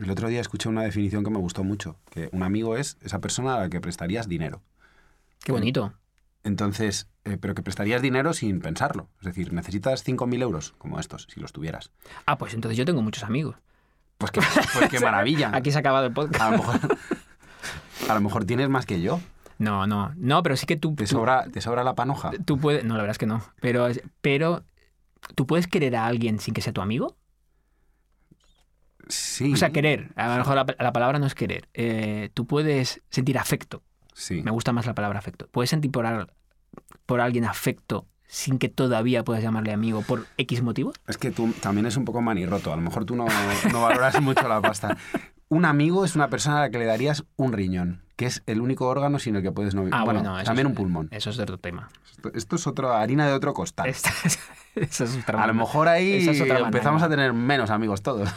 el 0.00 0.10
otro 0.10 0.28
día 0.28 0.40
escuché 0.40 0.68
una 0.68 0.82
definición 0.82 1.24
que 1.24 1.30
me 1.30 1.38
gustó 1.38 1.64
mucho, 1.64 1.96
que 2.10 2.28
un 2.32 2.42
amigo 2.42 2.76
es 2.76 2.96
esa 3.02 3.20
persona 3.20 3.56
a 3.56 3.60
la 3.60 3.68
que 3.68 3.80
prestarías 3.80 4.28
dinero. 4.28 4.62
Qué 5.44 5.52
bonito. 5.52 5.94
Entonces, 6.44 7.08
eh, 7.24 7.38
pero 7.40 7.54
que 7.54 7.62
prestarías 7.62 8.02
dinero 8.02 8.32
sin 8.32 8.60
pensarlo. 8.60 9.08
Es 9.20 9.26
decir, 9.26 9.52
necesitas 9.52 10.04
5.000 10.06 10.42
euros, 10.42 10.74
como 10.78 10.98
estos, 10.98 11.28
si 11.32 11.40
los 11.40 11.52
tuvieras. 11.52 11.92
Ah, 12.26 12.36
pues 12.38 12.54
entonces 12.54 12.76
yo 12.76 12.84
tengo 12.84 13.00
muchos 13.02 13.22
amigos. 13.24 13.56
Pues 14.18 14.32
qué, 14.32 14.40
pues 14.74 14.90
qué 14.90 15.00
maravilla. 15.04 15.50
Aquí 15.54 15.70
se 15.70 15.78
ha 15.78 15.80
acabado 15.80 16.06
el 16.06 16.12
podcast. 16.12 16.40
A 16.42 16.50
lo 16.50 16.58
mejor, 16.58 16.80
a 18.08 18.14
lo 18.14 18.20
mejor 18.20 18.44
tienes 18.44 18.68
más 18.68 18.86
que 18.86 19.00
yo. 19.00 19.20
No, 19.58 19.86
no, 19.86 20.12
no, 20.16 20.42
pero 20.42 20.56
sí 20.56 20.66
que 20.66 20.76
tú, 20.76 20.94
¿Te 20.96 21.04
tú- 21.04 21.10
sobra, 21.16 21.46
te 21.48 21.60
sobra 21.60 21.84
la 21.84 21.94
panoja? 21.94 22.32
tú 22.44 22.58
puedes, 22.58 22.82
no, 22.84 22.94
la 22.94 23.02
verdad 23.02 23.12
es 23.12 23.18
que 23.18 23.26
no, 23.26 23.44
pero, 23.60 23.86
pero 24.20 24.64
tú 25.36 25.46
puedes 25.46 25.68
querer 25.68 25.94
a 25.94 26.06
alguien 26.06 26.40
sin 26.40 26.52
que 26.54 26.60
sea 26.62 26.72
tu 26.72 26.80
amigo. 26.80 27.16
Sí. 29.08 29.52
O 29.52 29.56
sea, 29.56 29.70
querer, 29.70 30.10
a 30.16 30.28
lo 30.28 30.36
mejor 30.38 30.54
la, 30.56 30.66
la 30.78 30.92
palabra 30.92 31.18
no 31.18 31.26
es 31.26 31.34
querer. 31.34 31.68
Eh, 31.74 32.30
tú 32.34 32.46
puedes 32.46 33.02
sentir 33.10 33.38
afecto. 33.38 33.82
Sí. 34.14 34.42
Me 34.42 34.50
gusta 34.50 34.72
más 34.72 34.86
la 34.86 34.94
palabra 34.94 35.18
afecto. 35.18 35.48
Puedes 35.50 35.70
sentir 35.70 35.90
por, 35.90 36.06
al- 36.06 36.32
por 37.06 37.20
alguien 37.20 37.44
afecto 37.44 38.06
sin 38.26 38.58
que 38.58 38.68
todavía 38.70 39.24
puedas 39.24 39.42
llamarle 39.42 39.72
amigo 39.72 40.02
por 40.02 40.26
X 40.38 40.62
motivo. 40.62 40.92
Es 41.06 41.18
que 41.18 41.30
tú 41.30 41.52
también 41.60 41.86
es 41.86 41.96
un 41.96 42.04
poco 42.04 42.22
manirroto. 42.22 42.72
A 42.72 42.76
lo 42.76 42.82
mejor 42.82 43.04
tú 43.04 43.14
no, 43.16 43.26
no 43.72 43.82
valoras 43.82 44.20
mucho 44.22 44.48
la 44.48 44.60
pasta. 44.62 44.96
Un 45.48 45.66
amigo 45.66 46.04
es 46.04 46.14
una 46.16 46.28
persona 46.28 46.58
a 46.58 46.60
la 46.62 46.70
que 46.70 46.78
le 46.78 46.86
darías 46.86 47.24
un 47.36 47.52
riñón, 47.52 48.00
que 48.16 48.24
es 48.24 48.42
el 48.46 48.62
único 48.62 48.86
órgano 48.88 49.18
sin 49.18 49.36
el 49.36 49.42
que 49.42 49.52
puedes 49.52 49.74
no 49.74 49.82
vivir. 49.82 49.94
Ah, 49.94 50.04
bueno, 50.04 50.20
bueno, 50.20 50.38
eso 50.38 50.46
también 50.46 50.66
es- 50.66 50.70
un 50.70 50.74
pulmón. 50.76 51.08
Eso 51.10 51.28
es 51.28 51.36
de 51.36 51.42
otro 51.42 51.58
tema. 51.58 51.90
Esto, 52.10 52.30
esto 52.34 52.56
es 52.56 52.66
otra 52.66 53.02
harina 53.02 53.26
de 53.26 53.34
otro 53.34 53.52
costal. 53.52 53.86
Esta 53.88 54.10
es- 54.24 54.38
esa 54.76 55.04
es 55.04 55.16
otra 55.18 55.42
A 55.42 55.46
lo 55.46 55.52
mejor 55.52 55.88
ahí 55.88 56.26
es 56.26 56.40
empezamos 56.40 57.02
a 57.02 57.08
tener 57.10 57.34
menos 57.34 57.68
amigos 57.68 58.00
todos. 58.02 58.30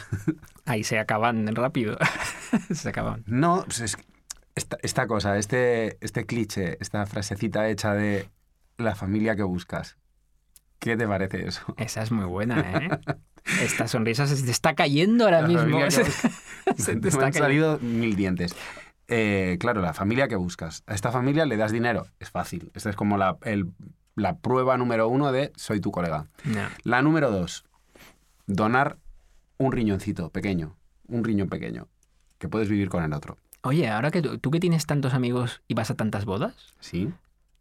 Ahí 0.66 0.84
se 0.84 0.98
acaban 0.98 1.46
rápido. 1.56 1.96
se 2.74 2.90
acaban. 2.90 3.22
No, 3.26 3.62
pues 3.64 3.80
es 3.80 3.96
que 3.96 4.04
esta, 4.56 4.76
esta 4.82 5.06
cosa, 5.06 5.38
este, 5.38 5.96
este 6.04 6.26
cliché, 6.26 6.76
esta 6.80 7.06
frasecita 7.06 7.68
hecha 7.68 7.94
de 7.94 8.28
la 8.78 8.94
familia 8.96 9.36
que 9.36 9.44
buscas. 9.44 9.96
¿Qué 10.80 10.96
te 10.96 11.06
parece 11.06 11.46
eso? 11.46 11.62
Esa 11.78 12.02
es 12.02 12.10
muy 12.10 12.24
buena, 12.26 12.60
¿eh? 12.60 12.88
Esta 13.62 13.86
sonrisa 13.86 14.26
se 14.26 14.42
te 14.44 14.50
está 14.50 14.74
cayendo 14.74 15.24
ahora 15.24 15.40
La 15.42 15.48
mismo. 15.48 15.78
que 15.78 15.90
Se, 16.76 16.96
te 16.96 16.96
Me 17.00 17.08
está 17.08 17.26
han 17.26 17.32
salido 17.32 17.78
mil 17.78 18.16
dientes. 18.16 18.56
Eh, 19.08 19.56
claro, 19.60 19.80
la 19.82 19.94
familia 19.94 20.26
que 20.26 20.34
buscas. 20.34 20.82
A 20.88 20.94
esta 20.94 21.12
familia 21.12 21.46
le 21.46 21.56
das 21.56 21.70
dinero. 21.70 22.08
Es 22.18 22.30
fácil. 22.30 22.72
Esta 22.74 22.90
es 22.90 22.96
como 22.96 23.16
la, 23.18 23.38
el- 23.42 23.70
la 24.16 24.38
prueba 24.38 24.76
número 24.76 25.08
uno 25.08 25.30
de 25.30 25.52
soy 25.56 25.80
tu 25.80 25.92
colega. 25.92 26.26
No. 26.44 26.62
La 26.82 27.02
número 27.02 27.30
dos, 27.30 27.64
donar 28.46 28.98
un 29.58 29.72
riñoncito 29.72 30.30
pequeño. 30.30 30.76
Un 31.06 31.22
riñón 31.24 31.48
pequeño. 31.48 31.86
Que 32.38 32.48
puedes 32.48 32.68
vivir 32.68 32.88
con 32.88 33.04
el 33.04 33.12
otro. 33.12 33.38
Oye, 33.66 33.88
ahora 33.88 34.10
que 34.10 34.22
tú, 34.22 34.38
tú 34.38 34.50
que 34.50 34.60
tienes 34.60 34.86
tantos 34.86 35.12
amigos 35.14 35.62
y 35.68 35.74
vas 35.74 35.90
a 35.90 35.94
tantas 35.94 36.24
bodas, 36.24 36.54
¿Sí? 36.80 37.10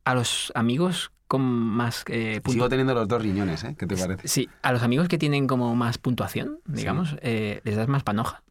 a 0.04 0.13
los 0.13 0.52
amigos 0.56 1.12
con 1.28 1.41
más 1.41 2.04
eh, 2.08 2.41
Sigo 2.46 2.70
teniendo 2.70 2.94
los 2.94 3.08
dos 3.08 3.22
riñones, 3.22 3.63
¿eh? 3.63 3.76
¿Qué 3.78 3.88
te 3.88 3.98
parece? 3.98 4.28
Sí, 4.28 4.48
a 4.62 4.72
los 4.72 4.84
amigos 4.84 5.08
que 5.08 5.18
tienen 5.18 5.48
como 5.48 5.76
más 5.76 5.98
puntuación, 5.98 6.60
digamos, 6.65 7.15
eh, 7.22 7.62
les 7.63 7.76
das 7.76 7.88
más 7.88 8.04
panoja. 8.04 8.44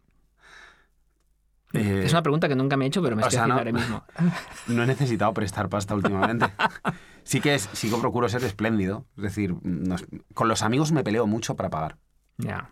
Eh, 1.73 2.03
es 2.05 2.13
una 2.13 2.23
pregunta 2.23 2.49
que 2.49 2.57
nunca 2.57 2.77
me 2.77 2.85
he 2.85 2.89
hecho, 2.89 3.03
pero 3.03 3.15
me 3.17 3.23
estoy 3.23 3.39
haciendo 3.39 3.55
no- 3.55 3.61
ahora 3.61 3.73
mismo. 3.73 4.03
No 4.69 4.83
he 4.83 4.87
necesitado 4.87 5.33
prestar 5.35 5.69
pasta 5.69 5.95
últimamente. 5.95 6.47
Sí 7.27 7.41
que 7.41 7.55
es, 7.55 7.71
sí 7.73 7.89
que 7.91 7.97
procuro 7.97 8.29
ser 8.29 8.45
espléndido. 8.45 9.07
Es 9.17 9.23
decir, 9.23 9.55
nos- 9.63 10.05
con 10.35 10.47
los 10.47 10.63
amigos 10.63 10.93
me 10.93 11.03
peleo 11.03 11.27
mucho 11.27 11.57
para 11.57 11.71
pagar. 11.71 11.97
Ya. 12.37 12.71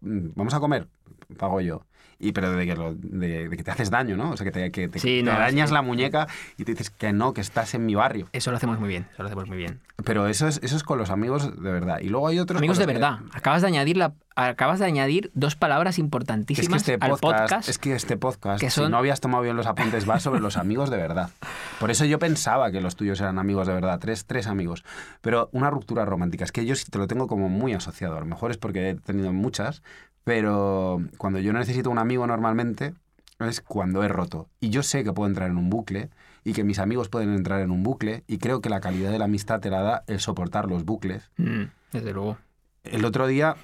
Mm, 0.00 0.30
Vamos 0.36 0.54
a 0.54 0.60
comer. 0.60 0.88
pago 1.36 1.60
yo. 1.60 1.84
Y 2.22 2.32
pero 2.32 2.52
de 2.52 2.66
que, 2.66 2.74
lo- 2.76 2.94
de, 2.94 3.48
de 3.48 3.56
que 3.56 3.64
te 3.64 3.70
haces 3.70 3.88
daño, 3.90 4.14
¿no? 4.16 4.30
O 4.32 4.36
sea, 4.36 4.44
que 4.44 4.52
te, 4.52 4.70
que 4.70 4.88
te, 4.88 4.98
Sí, 4.98 5.18
te 5.18 5.22
no, 5.22 5.32
es 5.32 5.54
que- 5.54 5.72
la 5.74 5.80
muñeca 5.82 6.28
y 6.58 6.64
te 6.64 6.72
dices 6.72 6.90
que 6.90 7.12
no, 7.14 7.32
que 7.32 7.40
estás 7.40 7.72
en 7.74 7.86
mi 7.86 7.94
barrio. 7.94 8.28
Eso 8.32 8.50
lo 8.50 8.58
hacemos 8.58 8.78
muy 8.78 8.88
bien, 8.90 9.06
eso 9.14 9.22
lo 9.22 9.28
hacemos 9.28 9.48
muy 9.48 9.56
bien. 9.56 9.80
Pero 10.04 10.28
eso 10.28 10.46
es, 10.46 10.60
eso 10.62 10.76
es 10.76 10.82
con 10.82 10.98
los 10.98 11.10
amigos 11.10 11.62
de 11.62 11.70
verdad. 11.72 11.98
Y 12.00 12.08
luego 12.08 12.28
hay 12.28 12.38
otros... 12.38 12.58
Amigos 12.58 12.78
de 12.78 12.84
los 12.84 12.92
que- 12.92 12.98
verdad, 12.98 13.18
acabas 13.32 13.62
de 13.62 13.68
añadir 13.68 13.96
la, 13.96 14.12
acabas 14.36 14.78
de 14.78 14.86
añadir 14.86 15.30
dos 15.34 15.56
palabras 15.56 15.94
Es 15.94 15.96
que 15.96 16.02
importantísimas 16.02 16.82
este 16.82 16.94
al 17.00 17.10
podcast, 17.12 17.20
podcast. 17.22 17.68
es 17.68 17.78
que 17.78 17.94
este 17.94 18.16
podcast, 18.16 18.60
que 18.60 18.70
si 18.70 18.76
son- 18.80 18.90
no 18.90 18.98
habías 18.98 19.20
tomado 19.20 19.42
bien 19.42 19.56
los 19.56 19.66
apuntes, 19.66 20.08
va 20.08 20.20
sobre 20.20 20.40
los 20.40 20.56
amigos 20.58 20.90
de 20.90 20.96
verdad. 20.98 21.30
Por 21.78 21.90
eso 21.90 22.04
yo 22.04 22.18
pensaba 22.18 22.70
que 22.70 22.80
los 22.82 22.96
tuyos 22.96 23.20
eran 23.20 23.38
amigos 23.38 23.66
de 23.66 23.74
verdad, 23.74 23.98
tres, 23.98 24.26
tres 24.26 24.46
amigos. 24.46 24.84
Pero 25.22 25.48
una 25.52 25.70
ruptura 25.70 26.04
romántica, 26.04 26.44
es 26.44 26.52
que 26.52 26.66
yo 26.66 26.74
sí 26.76 26.84
te 26.90 26.98
lo 26.98 27.06
tengo 27.06 27.26
como 27.26 27.48
muy 27.48 27.72
asociado. 27.72 28.16
A 28.16 28.20
lo 28.20 28.26
mejor 28.26 28.50
es 28.50 28.56
porque 28.58 28.90
he 28.90 28.94
tenido 28.94 29.32
muchas, 29.32 29.82
pero 30.24 31.00
cuando 31.18 31.38
yo 31.38 31.52
necesito 31.52 31.90
un 31.90 31.98
amigo 31.98 32.26
normalmente 32.26 32.94
es 33.38 33.60
cuando 33.60 34.02
he 34.02 34.08
roto. 34.08 34.48
Y 34.60 34.70
yo 34.70 34.82
sé 34.82 35.04
que 35.04 35.12
puedo 35.12 35.28
entrar 35.28 35.50
en 35.50 35.56
un 35.56 35.70
bucle 35.70 36.10
y 36.44 36.52
que 36.52 36.64
mis 36.64 36.78
amigos 36.78 37.08
pueden 37.08 37.34
entrar 37.34 37.60
en 37.60 37.70
un 37.70 37.82
bucle 37.82 38.24
y 38.26 38.38
creo 38.38 38.60
que 38.60 38.68
la 38.68 38.80
calidad 38.80 39.10
de 39.10 39.18
la 39.18 39.24
amistad 39.26 39.60
te 39.60 39.70
la 39.70 39.82
da 39.82 40.04
el 40.06 40.20
soportar 40.20 40.68
los 40.68 40.84
bucles. 40.84 41.30
Mm, 41.36 41.64
desde 41.92 42.12
luego. 42.12 42.38
El 42.84 43.04
otro 43.04 43.26
día, 43.26 43.56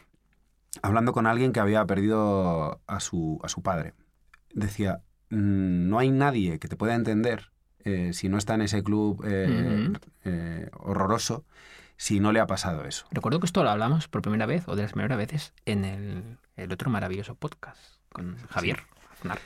hablando 0.83 1.13
con 1.13 1.27
alguien 1.27 1.53
que 1.53 1.61
había 1.61 1.85
perdido 1.87 2.81
a 2.87 3.01
su, 3.01 3.39
a 3.43 3.49
su 3.49 3.63
padre, 3.63 3.95
decía, 4.55 5.01
"Mm, 5.31 5.89
no 5.89 5.99
hay 5.99 6.11
nadie 6.11 6.59
que 6.59 6.69
te 6.69 6.77
pueda 6.77 6.95
entender 6.95 7.51
eh, 7.85 8.13
si 8.13 8.29
no 8.29 8.37
está 8.37 8.55
en 8.55 8.63
ese 8.63 8.83
club 8.83 9.23
eh, 9.25 9.93
eh, 10.25 10.71
horroroso, 10.73 11.45
si 11.97 12.21
no 12.21 12.33
le 12.33 12.41
ha 12.41 12.47
pasado 12.47 12.85
eso. 12.85 13.07
Recuerdo 13.11 13.41
que 13.41 13.47
esto 13.47 13.63
lo 13.63 13.71
hablamos 13.71 14.09
por 14.09 14.23
primera 14.23 14.47
vez, 14.47 14.65
o 14.69 14.77
de 14.77 14.83
las 14.83 14.93
primeras 14.93 15.17
veces, 15.19 15.53
en 15.65 15.85
el, 15.85 16.39
el 16.57 16.73
otro 16.73 16.91
maravilloso 16.91 17.35
podcast 17.35 17.81
con 18.11 18.37
Javier 18.51 18.81
Aznar. 19.19 19.39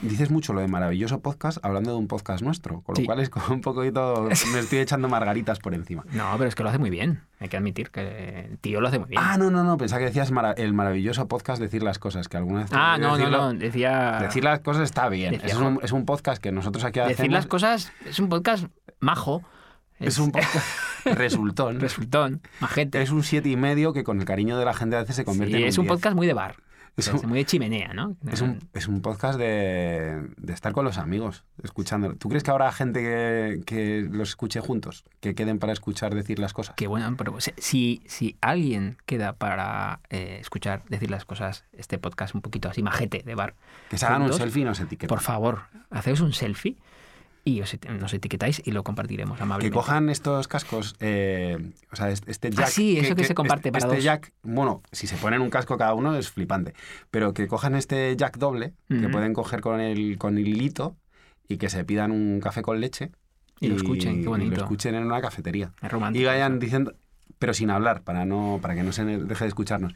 Dices 0.00 0.28
mucho 0.30 0.52
lo 0.52 0.60
de 0.60 0.66
maravilloso 0.68 1.20
podcast 1.20 1.58
hablando 1.64 1.92
de 1.92 1.96
un 1.96 2.08
podcast 2.08 2.42
nuestro, 2.42 2.82
con 2.82 2.94
lo 2.94 2.96
Sí. 3.00 3.06
cual 3.06 3.20
es 3.20 3.30
como 3.30 3.46
un 3.54 3.60
poquito... 3.60 4.28
Me 4.52 4.58
estoy 4.58 4.80
echando 4.80 5.08
margaritas 5.08 5.60
por 5.60 5.72
encima. 5.72 6.04
No, 6.10 6.32
pero 6.36 6.46
es 6.48 6.54
que 6.56 6.62
lo 6.64 6.68
hace 6.68 6.78
muy 6.78 6.90
bien. 6.90 7.22
Hay 7.38 7.48
que 7.48 7.56
admitir 7.56 7.90
que 7.90 8.48
el 8.50 8.58
tío 8.58 8.80
lo 8.80 8.88
hace 8.88 8.98
muy 8.98 9.08
bien. 9.08 9.22
Ah, 9.24 9.38
no, 9.38 9.50
no, 9.50 9.62
no, 9.62 9.78
pensaba 9.78 10.00
que 10.00 10.06
decías 10.06 10.30
mara- 10.32 10.52
el 10.58 10.74
maravilloso 10.74 11.26
podcast 11.28 11.62
decir 11.62 11.82
las 11.84 11.98
cosas, 12.00 12.28
que 12.28 12.36
alguna 12.36 12.62
vez... 12.64 12.70
Ah, 12.72 12.98
no, 13.00 13.10
no, 13.10 13.16
decirlo- 13.16 13.52
no. 13.52 13.54
Decía. 13.54 14.18
Decir 14.20 14.44
las 14.44 14.60
cosas 14.60 14.82
está 14.82 15.08
bien. 15.08 15.30
Decía, 15.30 15.50
es, 15.54 15.56
un, 15.56 15.78
es 15.82 15.92
un 15.92 16.04
podcast 16.04 16.42
que 16.42 16.50
nosotros 16.52 16.84
aquí 16.84 16.98
decir 16.98 17.14
hacemos. 17.14 17.32
las 17.32 17.46
cosas 17.46 17.92
es 18.04 18.18
un 18.18 18.28
podcast 18.28 18.66
majo. 19.00 19.42
Es 20.00 20.18
un 20.18 20.32
podcast 20.32 20.66
resultón. 21.04 21.80
resultón, 21.80 22.40
majete. 22.60 23.02
Es 23.02 23.10
un 23.10 23.22
siete 23.22 23.48
y 23.48 23.56
medio 23.56 23.92
que 23.92 24.04
con 24.04 24.18
el 24.20 24.24
cariño 24.24 24.58
de 24.58 24.64
la 24.64 24.74
gente 24.74 24.96
a 24.96 25.00
veces 25.00 25.16
se 25.16 25.24
convierte 25.24 25.52
Sí, 25.56 25.58
en 25.58 25.62
un 25.64 25.68
es 25.68 25.78
un 25.78 25.84
10. 25.84 25.92
podcast 25.94 26.16
muy 26.16 26.26
de 26.26 26.34
bar. 26.34 26.56
Es 26.96 27.08
un- 27.08 27.28
muy 27.28 27.38
de 27.40 27.44
chimenea, 27.44 27.92
¿no? 27.92 28.16
Es 28.30 28.40
un, 28.40 28.60
es 28.72 28.86
un 28.86 29.00
podcast 29.02 29.36
de, 29.36 30.28
de 30.36 30.52
estar 30.52 30.70
con 30.72 30.84
los 30.84 30.96
amigos, 30.96 31.42
escuchándolo. 31.64 32.14
¿Tú 32.14 32.28
crees 32.28 32.44
que 32.44 32.52
habrá 32.52 32.70
gente 32.70 33.00
que, 33.00 33.62
que 33.66 34.06
los 34.08 34.28
escuche 34.28 34.60
juntos? 34.60 35.04
Que 35.18 35.34
queden 35.34 35.58
para 35.58 35.72
escuchar 35.72 36.14
decir 36.14 36.38
las 36.38 36.52
cosas. 36.52 36.76
Que 36.76 36.86
bueno, 36.86 37.12
pero 37.18 37.36
si- 37.40 38.00
si, 38.06 38.36
alguien 38.40 38.96
queda 39.06 39.32
para 39.32 39.98
eh, 40.08 40.38
escuchar 40.40 40.84
decir 40.88 41.10
las 41.10 41.24
cosas, 41.24 41.64
este 41.72 41.98
podcast 41.98 42.32
un 42.36 42.42
poquito 42.42 42.68
así 42.68 42.80
majete 42.84 43.24
de 43.26 43.34
bar, 43.34 43.56
Que 43.90 43.98
se 43.98 44.06
hagan 44.06 44.22
un 44.22 44.32
selfie 44.32 44.62
y 44.62 44.64
nos 44.64 44.78
etiqueten. 44.78 45.08
por 45.08 45.20
favor, 45.20 45.62
hacéis 45.90 46.20
un 46.20 46.32
selfie 46.32 46.76
y 47.44 47.60
os 47.60 47.76
nos 48.00 48.14
etiquetáis 48.14 48.62
y 48.64 48.70
lo 48.72 48.82
compartiremos 48.82 49.36
Que 49.36 49.42
amablemente. 49.42 49.74
cojan 49.74 50.08
estos 50.08 50.48
cascos, 50.48 50.96
eh, 51.00 51.72
o 51.92 51.96
sea, 51.96 52.08
este 52.08 52.30
este 52.30 52.50
jack. 52.50 52.66
Ah, 52.66 52.70
sí, 52.70 52.98
eso 52.98 53.14
que 53.14 53.24
se 53.24 53.34
comparte 53.34 53.68
este, 53.68 53.72
para 53.72 53.84
este 53.84 53.96
dos. 53.96 54.04
jack, 54.04 54.32
bueno, 54.42 54.82
si 54.92 55.06
se 55.06 55.16
ponen 55.16 55.42
un 55.42 55.50
casco 55.50 55.76
cada 55.76 55.92
uno 55.94 56.16
es 56.16 56.30
flipante, 56.30 56.72
pero 57.10 57.34
que 57.34 57.46
cojan 57.46 57.74
este 57.74 58.16
jack 58.16 58.38
doble, 58.38 58.72
que 58.88 59.08
pueden 59.08 59.34
coger 59.34 59.60
con 59.60 59.80
el, 59.80 60.16
con 60.16 60.38
el 60.38 60.48
hilito 60.48 60.96
y 61.46 61.58
que 61.58 61.68
se 61.68 61.84
pidan 61.84 62.10
un 62.12 62.40
café 62.40 62.62
con 62.62 62.80
leche. 62.80 63.10
Y 63.60 63.68
lo 63.68 63.76
escuchen, 63.76 64.16
qué 64.16 64.22
y 64.22 64.26
bonito. 64.26 64.56
lo 64.56 64.62
escuchen 64.62 64.94
en 64.94 65.04
una 65.04 65.20
cafetería. 65.20 65.72
Es 65.80 65.90
romántico. 65.92 66.22
Y 66.22 66.26
vayan 66.26 66.58
diciendo, 66.58 66.94
pero 67.38 67.54
sin 67.54 67.70
hablar, 67.70 68.02
para, 68.02 68.24
no, 68.24 68.58
para 68.60 68.74
que 68.74 68.82
no 68.82 68.92
se 68.92 69.04
deje 69.04 69.44
de 69.44 69.48
escucharnos. 69.48 69.94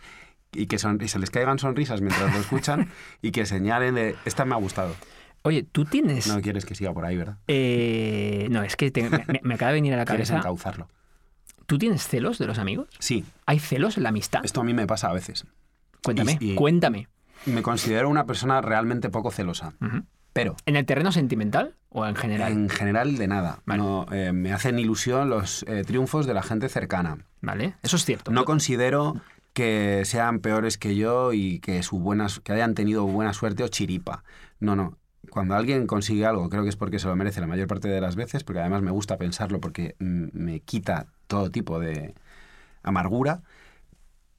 Y 0.52 0.66
que 0.66 0.78
son, 0.78 0.98
y 1.02 1.08
se 1.08 1.18
les 1.18 1.30
caigan 1.30 1.58
sonrisas 1.58 2.00
mientras 2.00 2.32
lo 2.32 2.40
escuchan 2.40 2.88
y 3.22 3.32
que 3.32 3.46
señalen 3.46 3.94
de, 3.96 4.16
esta 4.24 4.44
me 4.44 4.54
ha 4.54 4.58
gustado. 4.58 4.94
Oye, 5.42 5.62
tú 5.62 5.84
tienes... 5.84 6.26
No 6.26 6.40
quieres 6.40 6.64
que 6.64 6.74
siga 6.74 6.92
por 6.92 7.04
ahí, 7.04 7.16
¿verdad? 7.16 7.38
eh, 7.48 8.48
no, 8.50 8.62
es 8.62 8.76
que 8.76 8.90
te- 8.90 9.08
me, 9.08 9.40
me 9.42 9.54
acaba 9.54 9.70
de 9.70 9.74
venir 9.74 9.94
a 9.94 9.96
la 9.96 10.04
Quieres 10.06 10.28
cabeza. 10.28 10.36
encauzarlo. 10.38 10.88
¿Tú 11.66 11.78
tienes 11.78 12.06
celos 12.06 12.38
de 12.38 12.46
los 12.46 12.58
amigos? 12.58 12.88
Sí, 12.98 13.24
¿Hay 13.46 13.58
celos 13.58 13.96
en 13.96 14.02
la 14.04 14.08
amistad? 14.08 14.40
esto 14.44 14.60
a 14.60 14.64
mí 14.64 14.74
me 14.74 14.86
pasa 14.86 15.10
a 15.10 15.12
veces. 15.12 15.44
Cuéntame, 16.02 16.38
y- 16.40 16.52
y- 16.52 16.54
cuéntame. 16.54 17.08
Me 17.46 17.62
considero 17.62 18.08
una 18.08 18.26
persona 18.26 18.60
realmente 18.60 19.10
poco 19.10 19.30
celosa, 19.30 19.74
pero 20.32 20.56
¿En 20.66 20.76
el 20.76 20.84
terreno 20.86 21.12
sentimental 21.12 21.74
o 21.88 22.04
en 22.06 22.14
general? 22.16 22.52
en 22.52 22.68
general 22.68 23.16
de 23.16 23.26
nada. 23.28 23.60
Vale. 23.64 23.82
No, 23.82 24.06
eh, 24.12 24.32
me 24.32 24.52
hacen 24.52 24.78
ilusión 24.78 25.30
los 25.30 25.64
eh, 25.68 25.84
triunfos 25.84 26.26
de 26.26 26.34
la 26.34 26.42
gente 26.42 26.68
cercana. 26.68 27.18
¿Vale? 27.40 27.74
Eso 27.82 27.96
es 27.96 28.04
cierto. 28.04 28.30
No 28.32 28.44
considero 28.44 29.20
que 29.52 30.02
sean 30.04 30.40
peores 30.40 30.78
que 30.78 30.96
yo 30.96 31.32
y 31.32 31.58
que, 31.60 31.82
su 31.82 31.98
buenas, 31.98 32.40
que 32.40 32.52
hayan 32.52 32.74
tenido 32.74 33.04
buena 33.06 33.32
suerte 33.32 33.62
o 33.64 33.68
chiripa. 33.68 34.22
No, 34.60 34.74
no. 34.76 34.96
Cuando 35.30 35.54
alguien 35.54 35.86
consigue 35.86 36.24
algo, 36.26 36.48
creo 36.48 36.62
que 36.62 36.68
es 36.68 36.76
porque 36.76 36.98
se 36.98 37.06
lo 37.06 37.16
merece 37.16 37.40
la 37.40 37.46
mayor 37.46 37.66
parte 37.66 37.88
de 37.88 38.00
las 38.00 38.16
veces, 38.16 38.44
porque 38.44 38.60
además 38.60 38.82
me 38.82 38.90
gusta 38.90 39.18
pensarlo 39.18 39.60
porque 39.60 39.94
me 39.98 40.60
quita 40.60 41.06
todo 41.26 41.50
tipo 41.50 41.80
de 41.80 42.14
amargura. 42.82 43.42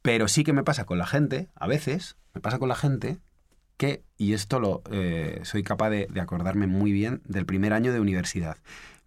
Pero 0.01 0.27
sí 0.27 0.43
que 0.43 0.53
me 0.53 0.63
pasa 0.63 0.85
con 0.85 0.97
la 0.97 1.05
gente, 1.05 1.49
a 1.55 1.67
veces, 1.67 2.15
me 2.33 2.41
pasa 2.41 2.57
con 2.57 2.69
la 2.69 2.75
gente 2.75 3.19
que, 3.77 4.03
y 4.17 4.33
esto 4.33 4.59
lo 4.59 4.81
eh, 4.91 5.41
soy 5.43 5.63
capaz 5.63 5.89
de, 5.89 6.07
de 6.09 6.21
acordarme 6.21 6.67
muy 6.67 6.91
bien 6.91 7.21
del 7.25 7.45
primer 7.45 7.73
año 7.73 7.91
de 7.93 7.99
universidad. 7.99 8.57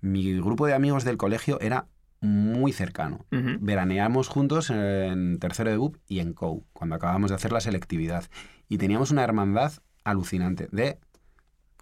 Mi 0.00 0.38
grupo 0.38 0.66
de 0.66 0.74
amigos 0.74 1.04
del 1.04 1.16
colegio 1.16 1.61
era 1.61 1.87
muy 2.22 2.72
cercano. 2.72 3.26
Veraneamos 3.30 4.28
juntos 4.28 4.70
en 4.70 5.38
tercero 5.40 5.70
de 5.70 5.76
BUP 5.76 5.96
y 6.06 6.20
en 6.20 6.35
COU, 6.35 6.64
cuando 6.72 6.94
acabamos 6.94 7.30
de 7.30 7.35
hacer 7.35 7.52
la 7.52 7.61
selectividad. 7.61 8.24
Y 8.68 8.78
teníamos 8.78 9.11
una 9.11 9.24
hermandad 9.24 9.72
alucinante 10.04 10.68
de 10.70 10.98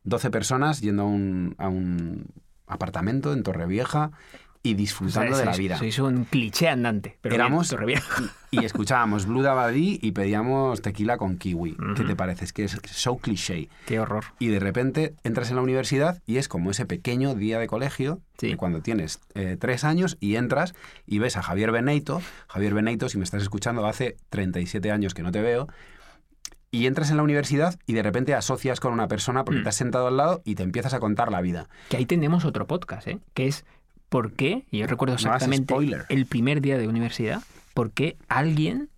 12 0.04 0.30
personas 0.30 0.80
yendo 0.80 1.02
a 1.02 1.06
un, 1.06 1.54
a 1.58 1.68
un 1.68 2.26
apartamento 2.66 3.32
en 3.32 3.42
Torrevieja 3.42 4.10
y 4.62 4.72
O 4.72 4.72
sea, 4.72 4.76
disfrutando 4.76 5.38
de 5.38 5.44
la 5.46 5.56
vida. 5.56 5.78
Sois 5.78 5.98
un 6.00 6.24
cliché 6.24 6.68
andante. 6.68 7.16
Pero 7.22 7.34
Éramos- 7.34 7.68
bien, 7.68 7.78
Torrevieja. 7.78 8.22
Y 8.50 8.64
escuchábamos 8.64 9.24
Blue 9.24 9.40
Dabadí 9.42 9.98
y 10.02 10.12
pedíamos 10.12 10.82
tequila 10.82 11.16
con 11.16 11.38
kiwi. 11.38 11.76
¿Qué 11.76 11.82
Ujú. 12.02 12.04
te 12.06 12.14
parece? 12.16 12.44
Es 12.44 12.52
que 12.52 12.64
es 12.64 12.78
so 12.84 13.16
cliché. 13.16 13.68
Qué 13.86 14.00
horror. 14.00 14.24
Y 14.38 14.48
de 14.48 14.58
repente 14.60 15.14
entras 15.24 15.48
en 15.50 15.56
la 15.56 15.62
universidad 15.62 16.20
y 16.26 16.36
es 16.36 16.48
como 16.48 16.70
ese 16.72 16.84
pequeño 16.84 17.34
día 17.34 17.58
de 17.58 17.68
colegio, 17.68 18.20
Sí. 18.38 18.48
de 18.48 18.56
cuando 18.58 18.82
tienes 18.82 19.20
eh, 19.34 19.56
tres 19.58 19.84
años 19.84 20.18
y 20.20 20.36
entras 20.36 20.74
y 21.06 21.20
ves 21.20 21.36
a 21.38 21.42
Javier 21.42 21.72
Beneito. 21.72 22.20
Javier 22.48 22.74
Beneito, 22.74 23.08
si 23.08 23.16
me 23.16 23.24
estás 23.24 23.40
escuchando, 23.42 23.86
hace 23.86 24.16
37 24.28 24.90
años 24.90 25.14
que 25.14 25.22
no 25.22 25.30
te 25.32 25.40
veo. 25.40 25.68
Y 26.72 26.86
entras 26.86 27.10
en 27.10 27.16
la 27.16 27.22
universidad 27.24 27.78
y 27.86 27.94
de 27.94 28.02
repente 28.02 28.34
asocias 28.34 28.78
con 28.78 28.92
una 28.92 29.08
persona 29.08 29.44
porque 29.44 29.60
Mm. 29.60 29.62
te 29.64 29.68
has 29.70 29.74
sentado 29.76 30.06
al 30.06 30.16
lado 30.16 30.40
y 30.44 30.54
te 30.54 30.62
empiezas 30.62 30.94
a 30.94 31.00
contar 31.00 31.32
la 31.32 31.40
vida. 31.40 31.68
Que 31.88 31.96
ahí 31.96 32.06
tenemos 32.06 32.44
otro 32.44 32.66
podcast, 32.68 33.08
¿eh? 33.08 33.18
Que 33.34 33.46
es 33.48 33.64
¿por 34.08 34.32
qué? 34.32 34.66
Y 34.70 34.78
yo 34.78 34.86
recuerdo 34.86 35.12
No 35.14 35.16
exactamente 35.16 35.72
spoiler. 35.74 36.06
el 36.08 36.26
primer 36.26 36.60
día 36.60 36.78
de 36.78 36.86
universidad. 36.88 37.42
¿Por 37.74 37.90
qué 37.90 38.16
alguien 38.28 38.88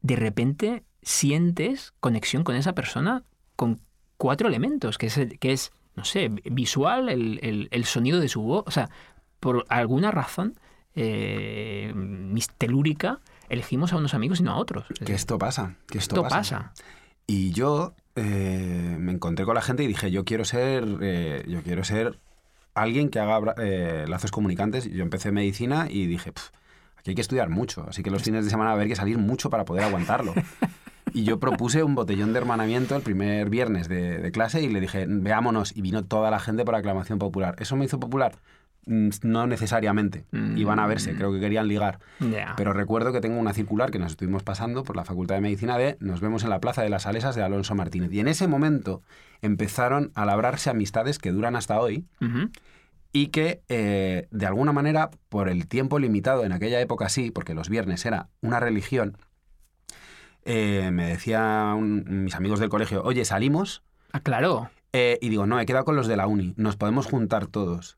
de 0.00 0.16
repente 0.16 0.84
sientes 1.02 1.92
conexión 2.00 2.44
con 2.44 2.54
esa 2.56 2.74
persona 2.74 3.24
con 3.56 3.80
cuatro 4.16 4.48
elementos? 4.48 4.96
Que 4.96 5.06
es, 5.06 5.20
que 5.38 5.52
es 5.52 5.70
no 5.94 6.04
sé, 6.04 6.30
visual, 6.50 7.10
el, 7.10 7.38
el- 7.42 7.68
el 7.70 7.84
sonido 7.84 8.20
de 8.20 8.28
su 8.30 8.40
voz. 8.40 8.64
O 8.66 8.70
sea, 8.70 8.88
por 9.38 9.66
alguna 9.68 10.10
razón 10.10 10.58
eh, 10.94 11.92
mistelúrica 11.94 13.20
elegimos 13.50 13.92
a 13.92 13.96
unos 13.96 14.14
amigos 14.14 14.40
y 14.40 14.42
no 14.44 14.52
a 14.52 14.56
otros. 14.56 14.86
Que 15.04 15.12
esto 15.12 15.38
pasa, 15.38 15.76
que 15.88 15.98
esto, 15.98 16.16
Esto 16.16 16.22
pasa. 16.28 16.58
pasa. 16.58 16.72
Y 17.32 17.50
yo 17.52 17.94
eh, 18.14 18.94
me 18.98 19.10
encontré 19.10 19.46
con 19.46 19.54
la 19.54 19.62
gente 19.62 19.82
y 19.82 19.86
dije, 19.86 20.10
yo 20.10 20.26
quiero 20.26 20.44
ser, 20.44 20.84
eh, 21.00 21.42
yo 21.48 21.62
quiero 21.62 21.82
ser 21.82 22.18
alguien 22.74 23.08
que 23.08 23.20
haga 23.20 23.54
eh, 23.56 24.04
lazos 24.06 24.30
comunicantes. 24.30 24.84
Yo 24.90 25.02
empecé 25.02 25.32
medicina 25.32 25.86
y 25.88 26.06
dije, 26.06 26.30
"Pf, 26.30 26.50
aquí 26.98 27.12
hay 27.12 27.14
que 27.14 27.22
estudiar 27.22 27.48
mucho, 27.48 27.86
así 27.88 28.02
que 28.02 28.10
los 28.10 28.22
fines 28.22 28.44
de 28.44 28.50
semana 28.50 28.68
va 28.68 28.72
a 28.72 28.76
haber 28.76 28.88
que 28.88 28.96
salir 28.96 29.16
mucho 29.16 29.48
para 29.48 29.64
poder 29.64 29.84
aguantarlo. 29.84 30.34
Y 31.14 31.24
yo 31.24 31.38
propuse 31.38 31.82
un 31.82 31.94
botellón 31.94 32.32
de 32.32 32.38
hermanamiento 32.38 32.96
el 32.96 33.02
primer 33.02 33.50
viernes 33.50 33.86
de, 33.86 34.16
de 34.18 34.32
clase 34.32 34.62
y 34.62 34.68
le 34.68 34.80
dije, 34.80 35.04
veámonos. 35.06 35.76
Y 35.76 35.82
vino 35.82 36.04
toda 36.04 36.30
la 36.30 36.38
gente 36.38 36.64
por 36.64 36.74
aclamación 36.74 37.18
popular. 37.18 37.54
¿Eso 37.58 37.76
me 37.76 37.84
hizo 37.84 38.00
popular? 38.00 38.38
Mm, 38.86 39.08
No 39.22 39.46
necesariamente. 39.46 40.24
Mm. 40.32 40.56
Iban 40.56 40.78
a 40.78 40.86
verse, 40.86 41.14
creo 41.14 41.32
que 41.32 41.40
querían 41.40 41.68
ligar. 41.68 41.98
Pero 42.56 42.72
recuerdo 42.72 43.12
que 43.12 43.20
tengo 43.20 43.38
una 43.38 43.52
circular 43.52 43.90
que 43.90 43.98
nos 43.98 44.12
estuvimos 44.12 44.42
pasando 44.42 44.82
por 44.82 44.96
la 44.96 45.04
Facultad 45.04 45.36
de 45.36 45.40
Medicina 45.40 45.78
de 45.78 45.96
nos 46.00 46.20
vemos 46.20 46.44
en 46.44 46.50
la 46.50 46.60
Plaza 46.60 46.82
de 46.82 46.88
las 46.88 47.02
Salesas 47.02 47.34
de 47.36 47.42
Alonso 47.42 47.74
Martínez. 47.74 48.12
Y 48.12 48.20
en 48.20 48.28
ese 48.28 48.48
momento 48.48 49.02
empezaron 49.40 50.10
a 50.14 50.26
labrarse 50.26 50.70
amistades 50.70 51.18
que 51.18 51.32
duran 51.32 51.56
hasta 51.56 51.80
hoy 51.80 52.06
y 53.12 53.28
que 53.28 53.62
eh, 53.68 54.26
de 54.30 54.46
alguna 54.46 54.72
manera, 54.72 55.10
por 55.28 55.48
el 55.48 55.66
tiempo 55.68 55.98
limitado 55.98 56.44
en 56.44 56.52
aquella 56.52 56.80
época 56.80 57.08
sí, 57.08 57.30
porque 57.30 57.54
los 57.54 57.68
viernes 57.68 58.04
era 58.06 58.28
una 58.40 58.58
religión, 58.58 59.16
eh, 60.44 60.90
me 60.92 61.06
decían 61.08 62.24
mis 62.24 62.34
amigos 62.34 62.58
del 62.58 62.68
colegio, 62.68 63.02
oye, 63.04 63.24
salimos. 63.24 63.82
Ah, 64.12 64.20
claro. 64.20 64.70
Eh, 64.92 65.18
y 65.22 65.28
digo, 65.28 65.46
no, 65.46 65.60
he 65.60 65.66
quedado 65.66 65.84
con 65.84 65.96
los 65.96 66.06
de 66.06 66.16
la 66.16 66.26
uni, 66.26 66.54
nos 66.56 66.76
podemos 66.76 67.06
juntar 67.06 67.46
todos. 67.46 67.96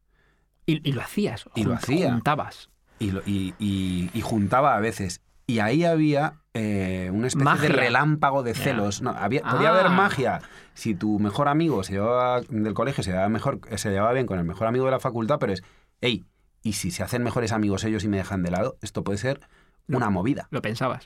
Y, 0.67 0.89
y 0.89 0.93
lo 0.93 1.03
hacías. 1.03 1.45
Y 1.55 1.65
lo 1.65 1.75
hacía. 1.75 2.11
Juntabas. 2.13 2.71
Y, 2.99 3.11
lo- 3.11 3.23
y- 3.27 3.55
y- 3.59 4.21
juntaba 4.23 4.77
a 4.77 4.81
veces. 4.81 5.21
Y 5.47 5.59
ahí 5.59 5.85
había 5.85 6.35
eh, 6.55 7.11
una 7.13 7.27
especie 7.27 7.45
Magia. 7.45 7.69
de 7.69 7.75
relámpago 7.75 8.43
de 8.43 8.55
celos. 8.55 9.03
No, 9.03 9.11
había, 9.11 9.43
podía 9.43 9.71
haber 9.71 9.87
Ah. 9.87 9.91
magia 9.91 10.41
si 10.73 10.95
tu 10.95 11.19
mejor 11.19 11.49
amigo 11.49 11.83
se 11.83 11.95
llevaba, 11.95 12.41
del 12.49 12.73
colegio 12.75 13.03
se 13.05 13.11
llevaba, 13.11 13.29
mejor, 13.29 13.61
se 13.77 13.91
llevaba 13.91 14.13
bien 14.13 14.27
con 14.27 14.39
el 14.39 14.45
mejor 14.45 14.67
amigo 14.69 14.85
de 14.87 14.93
la 14.93 15.01
facultad, 15.01 15.39
pero 15.39 15.53
es, 15.53 15.63
hey, 16.01 16.25
y 16.63 16.73
si 16.75 16.91
se 16.91 17.03
hacen 17.03 17.23
mejores 17.23 17.53
amigos 17.53 17.85
ellos 17.85 18.05
y 18.05 18.09
me 18.09 18.17
dejan 18.17 18.43
de 18.43 18.51
lado, 18.53 18.77
esto 18.81 19.05
puede 19.05 19.19
ser 19.19 19.41
una 19.89 20.09
movida. 20.11 20.49
Lo 20.51 20.63
pensabas. 20.63 21.05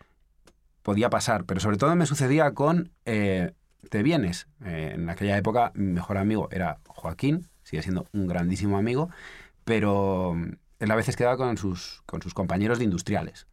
Podía 0.83 1.11
pasar, 1.11 1.45
pero 1.45 1.59
sobre 1.61 1.77
todo 1.79 1.95
me 1.97 2.07
sucedía 2.07 2.53
con 2.55 2.93
eh, 3.05 3.53
te 3.91 4.03
vienes. 4.03 4.47
Eh, 4.65 4.93
en 4.95 5.11
aquella 5.11 5.37
época 5.37 5.73
mi 5.75 5.93
mejor 5.93 6.17
amigo 6.19 6.49
era 6.53 6.79
Joaquín, 6.87 7.49
sigue 7.65 7.83
siendo 7.83 8.07
un 8.13 8.27
grandísimo 8.29 8.79
amigo, 8.79 9.11
pero 9.69 10.33
mm, 10.35 10.53
él 10.81 10.91
a 10.91 10.97
veces 10.97 11.14
quedaba 11.14 11.37
con 11.37 11.57
sus, 11.59 12.03
con 12.07 12.23
sus 12.23 12.33
compañeros 12.35 12.79
de 12.79 12.85
industriales. 12.85 13.47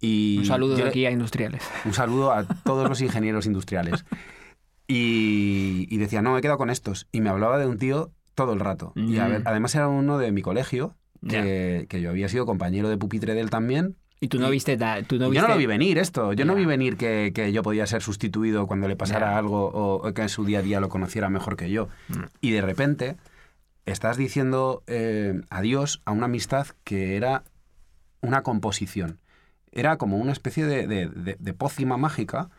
Y 0.00 0.38
Un 0.40 0.46
saludo 0.46 0.76
yo 0.76 0.84
de 0.84 0.90
aquí 0.90 1.06
a 1.06 1.10
industriales. 1.12 1.62
un 1.84 1.94
saludo 1.94 2.32
a 2.32 2.44
todos 2.44 2.88
los 2.88 3.00
ingenieros 3.00 3.46
industriales. 3.46 4.04
Y, 4.88 5.86
y 5.90 5.96
decía, 5.98 6.22
no, 6.22 6.32
me 6.32 6.38
he 6.40 6.42
quedado 6.42 6.58
con 6.58 6.70
estos. 6.70 7.06
Y 7.12 7.20
me 7.20 7.30
hablaba 7.30 7.56
de 7.58 7.66
un 7.66 7.78
tío 7.78 8.10
todo 8.34 8.52
el 8.52 8.60
rato. 8.60 8.92
Y 8.96 9.18
a 9.18 9.26
Mm. 9.26 9.30
ver, 9.30 9.42
además 9.44 9.74
era 9.74 9.88
uno 9.88 10.18
de 10.18 10.32
mi 10.32 10.42
colegio, 10.42 10.96
que, 11.28 11.86
que 11.88 12.00
yo 12.00 12.10
había 12.10 12.28
sido 12.28 12.46
compañero 12.46 12.88
de 12.88 12.96
pupitre 12.98 13.34
de 13.34 13.40
él 13.40 13.50
también. 13.50 13.96
Y 14.20 14.28
tú 14.28 14.38
no 14.40 14.50
viste... 14.50 14.76
da- 14.76 15.02
Tú 15.02 15.18
no 15.18 15.30
viste... 15.30 15.36
yo 15.40 15.48
no 15.48 15.54
lo 15.54 15.58
vi 15.58 15.66
venir 15.66 15.98
esto. 15.98 16.32
Yo 16.32 16.44
no 16.44 16.54
vi 16.56 16.64
venir 16.64 16.96
que, 16.96 17.30
que 17.34 17.52
yo 17.52 17.62
podía 17.62 17.86
ser 17.86 18.02
sustituido 18.02 18.66
cuando 18.66 18.88
le 18.88 18.96
pasara 18.96 19.36
algo 19.38 19.66
o, 19.68 20.06
o 20.08 20.14
que 20.14 20.22
en 20.22 20.28
su 20.28 20.44
día 20.44 20.58
a 20.58 20.62
día 20.62 20.80
lo 20.80 20.88
conociera 20.88 21.28
mejor 21.30 21.56
que 21.56 21.70
yo. 21.70 21.88
Mm. 22.08 22.22
Y 22.40 22.50
de 22.50 22.60
repente 22.60 23.16
estás 23.86 24.16
diciendo 24.16 24.82
eh, 24.86 25.40
adiós 25.50 26.02
a 26.04 26.12
una 26.12 26.26
amistad 26.26 26.66
que 26.84 27.16
era 27.16 27.44
una 28.20 28.42
composición. 28.42 29.18
Era 29.72 29.96
como 29.96 30.18
una 30.18 30.32
especie 30.32 30.66
de, 30.66 30.86
de- 30.86 31.08
de- 31.08 31.36
de 31.38 31.52
pócima 31.54 31.96
mágica 31.96 32.50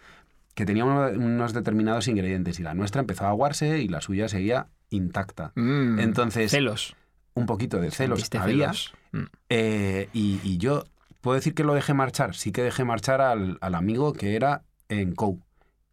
que 0.56 0.66
tenía 0.66 0.86
uno- 0.86 1.08
unos 1.10 1.54
determinados 1.54 2.08
ingredientes 2.08 2.60
y 2.60 2.64
la 2.64 2.74
nuestra 2.74 3.02
empezó 3.02 3.26
a 3.26 3.30
aguarse 3.30 3.80
y 3.80 3.88
la 3.88 4.02
suya 4.02 4.28
seguía 4.28 4.68
intacta. 4.90 5.52
Mm. 5.56 6.00
Entonces, 6.00 6.52
Celos. 6.52 6.96
un 7.34 7.46
poquito 7.46 7.80
de 7.80 7.92
celos 7.92 8.30
había. 8.40 8.74
celos. 8.74 8.94
Mm. 9.12 9.24
Eh, 9.50 10.10
y, 10.14 10.40
y 10.44 10.58
yo 10.58 10.84
puedo 11.22 11.36
decir 11.36 11.54
que 11.56 11.64
lo 11.64 11.74
dejé 11.74 11.94
marchar. 11.94 12.36
Sí 12.36 12.52
que 12.52 12.62
dejé 12.64 12.84
marchar 12.84 13.22
al, 13.22 13.58
al 13.62 13.76
amigo 13.76 14.14
que 14.14 14.36
era 14.36 14.64
en 14.90 15.16
COU. 15.16 15.40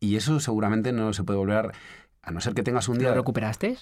Y 0.00 0.16
eso 0.16 0.40
seguramente 0.40 0.92
no 0.92 1.12
se 1.12 1.22
puede 1.24 1.38
volver 1.38 1.56
a... 1.66 1.72
A 2.22 2.30
no 2.32 2.40
ser 2.42 2.52
que 2.54 2.62
tengas 2.62 2.88
un 2.88 2.96
¿Lo 2.96 3.00
día... 3.02 3.14
recuperaste? 3.14 3.78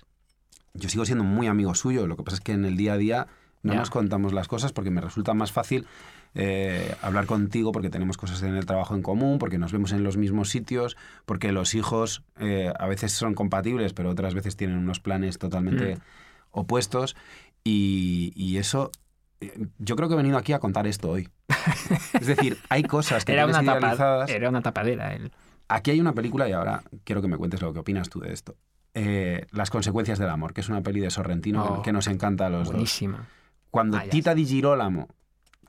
Yo 0.75 0.89
sigo 0.89 1.05
siendo 1.05 1.25
muy 1.25 1.47
amigo 1.47 1.75
suyo. 1.75 2.07
Lo 2.07 2.17
que 2.17 2.23
pasa 2.23 2.37
es 2.37 2.41
que 2.41 2.53
en 2.53 2.65
el 2.65 2.77
día 2.77 2.93
a 2.95 2.97
día 2.97 3.27
no 3.63 3.75
nos 3.75 3.91
contamos 3.91 4.33
las 4.33 4.47
cosas 4.49 4.73
porque 4.73 4.91
me 4.91 5.01
resulta 5.01 5.35
más 5.35 5.51
fácil 5.53 5.87
eh, 6.35 6.95
hablar 7.03 7.27
contigo 7.27 7.73
porque 7.73 7.91
tenemos 7.91 8.17
cosas 8.17 8.43
en 8.43 8.55
el 8.55 8.65
trabajo 8.67 8.95
en 8.95 9.03
común, 9.03 9.39
porque 9.39 9.59
nos 9.59 9.73
vemos 9.73 9.93
en 9.93 10.05
los 10.05 10.17
mismos 10.17 10.49
sitios, 10.51 10.97
porque 11.27 11.51
los 11.53 11.75
hijos 11.75 12.23
eh, 12.39 12.73
a 12.79 12.87
veces 12.87 13.13
son 13.13 13.35
compatibles, 13.35 13.95
pero 13.95 14.11
otras 14.11 14.35
veces 14.35 14.57
tienen 14.57 14.79
unos 14.79 15.01
planes 15.01 15.39
totalmente 15.39 15.97
Mm. 15.97 16.01
opuestos. 16.53 17.17
Y, 17.65 18.33
y 18.37 18.59
eso, 18.59 18.91
eh, 19.41 19.67
yo 19.79 19.97
creo 19.97 20.09
que 20.09 20.15
he 20.15 20.17
venido 20.17 20.39
aquí 20.39 20.53
a 20.53 20.59
contar 20.61 20.87
esto 20.87 21.11
hoy. 21.11 21.29
es 22.21 22.27
decir, 22.27 22.59
hay 22.69 22.83
cosas 22.85 23.25
que 23.25 23.33
Era 23.35 23.47
una, 23.47 23.63
tapa, 23.65 24.25
era 24.29 24.49
una 24.49 24.63
tapadera. 24.63 25.15
él. 25.15 25.33
Aquí 25.69 25.91
hay 25.91 26.01
una 26.01 26.15
película 26.15 26.49
y 26.49 26.53
ahora 26.53 26.83
quiero 27.05 27.21
que 27.21 27.29
me 27.29 27.37
cuentes 27.37 27.61
lo 27.61 27.73
que 27.73 27.81
opinas 27.81 28.09
tú 28.09 28.21
de 28.21 28.33
esto. 28.33 28.57
Eh, 28.95 29.47
Las 29.53 29.71
consecuencias 29.71 30.19
del 30.19 30.29
amor, 30.29 30.53
que 30.55 30.61
es 30.61 30.69
una 30.69 30.83
peli 30.83 31.01
de 31.01 31.11
Sorrentino 31.11 31.67
que- 31.67 31.73
Oh, 31.75 31.83
que 31.83 31.93
nos 31.93 32.07
encanta 32.09 32.47
a 32.47 32.51
los 32.51 32.65
dos. 32.65 32.73
Buenísima. 32.75 33.27
Cuando 33.71 33.99
Ah, 33.99 34.05
Tita 34.09 34.35
Di 34.35 34.47
Girolamo, 34.47 35.09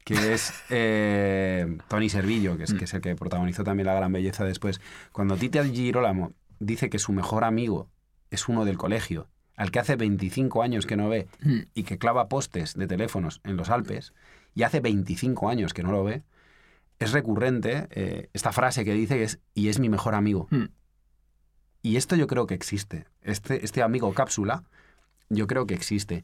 que 0.05 0.33
es 0.33 0.53
eh, 0.69 1.77
Tony 1.87 2.09
Servillo, 2.09 2.57
que 2.57 2.63
es, 2.63 2.73
Mm. 2.73 2.77
que 2.77 2.85
es 2.85 2.93
el 2.93 3.01
que 3.01 3.15
protagonizó 3.15 3.63
también 3.63 3.87
La 3.87 3.93
Gran 3.93 4.11
Belleza 4.11 4.45
después, 4.45 4.81
cuando 5.11 5.35
Tita 5.37 5.61
Di 5.63 5.71
Girolamo 5.75 6.31
dice 6.59 6.89
que 6.89 6.97
su 6.99 7.11
mejor 7.13 7.43
amigo 7.43 7.89
es 8.31 8.47
uno 8.47 8.65
del 8.65 8.77
colegio, 8.77 9.27
al 9.55 9.71
que 9.71 9.79
hace 9.79 9.95
25 9.97 10.63
años 10.63 10.85
que 10.85 10.95
no 10.95 11.09
ve 11.09 11.27
Mm. 11.43 11.59
y 11.73 11.83
que 11.83 11.97
clava 11.97 12.29
postes 12.29 12.73
de 12.75 12.87
teléfonos 12.87 13.41
en 13.43 13.57
los 13.57 13.69
Alpes, 13.69 14.13
y 14.55 14.63
hace 14.63 14.79
25 14.79 15.49
años 15.49 15.73
que 15.73 15.83
no 15.83 15.91
lo 15.91 16.03
ve, 16.03 16.23
es 16.99 17.11
recurrente 17.11 17.87
eh, 17.91 18.29
esta 18.33 18.51
frase 18.51 18.83
que 18.85 18.93
dice 18.93 19.15
que 19.17 19.23
es, 19.23 19.39
y 19.53 19.67
es 19.69 19.79
mi 19.79 19.89
mejor 19.89 20.15
amigo. 20.15 20.47
Mm. 20.49 20.65
Y 21.81 21.95
esto 21.95 22.15
yo 22.15 22.27
creo 22.27 22.47
que 22.47 22.53
existe. 22.55 23.05
Este, 23.21 23.63
este 23.63 23.81
amigo 23.81 24.13
cápsula, 24.13 24.63
yo 25.29 25.47
creo 25.47 25.65
que 25.65 25.73
existe. 25.73 26.23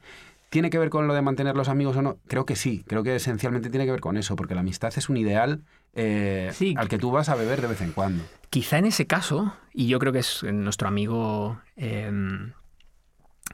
¿Tiene 0.49 0.70
que 0.70 0.78
ver 0.78 0.89
con 0.89 1.08
lo 1.08 1.14
de 1.14 1.22
mantener 1.22 1.56
los 1.56 1.70
amigos 1.70 1.97
o 1.97 2.01
no? 2.01 2.18
Creo 2.28 2.45
que 2.45 2.56
sí, 2.56 2.84
creo 2.88 3.03
que 3.03 3.16
esencialmente 3.16 3.70
tiene 3.70 3.86
que 3.86 3.91
ver 3.91 3.99
con 4.01 4.16
eso, 4.18 4.36
porque 4.36 4.53
la 4.53 4.62
amistad 4.62 4.93
es 4.95 5.10
un 5.10 5.18
ideal 5.18 5.64
eh, 5.93 6.51
Sí. 6.53 6.76
al 6.78 6.88
que 6.88 6.97
tú 6.97 7.12
vas 7.12 7.30
a 7.30 7.36
beber 7.36 7.62
de 7.62 7.68
vez 7.68 7.82
en 7.82 7.91
cuando. 7.91 8.24
Quizá 8.49 8.78
en 8.78 8.86
ese 8.86 9.08
caso, 9.08 9.53
y 9.74 9.88
yo 9.88 9.99
creo 9.99 10.14
que 10.14 10.20
es 10.20 10.43
nuestro 10.43 10.88
amigo 10.88 11.60
eh, 11.76 12.10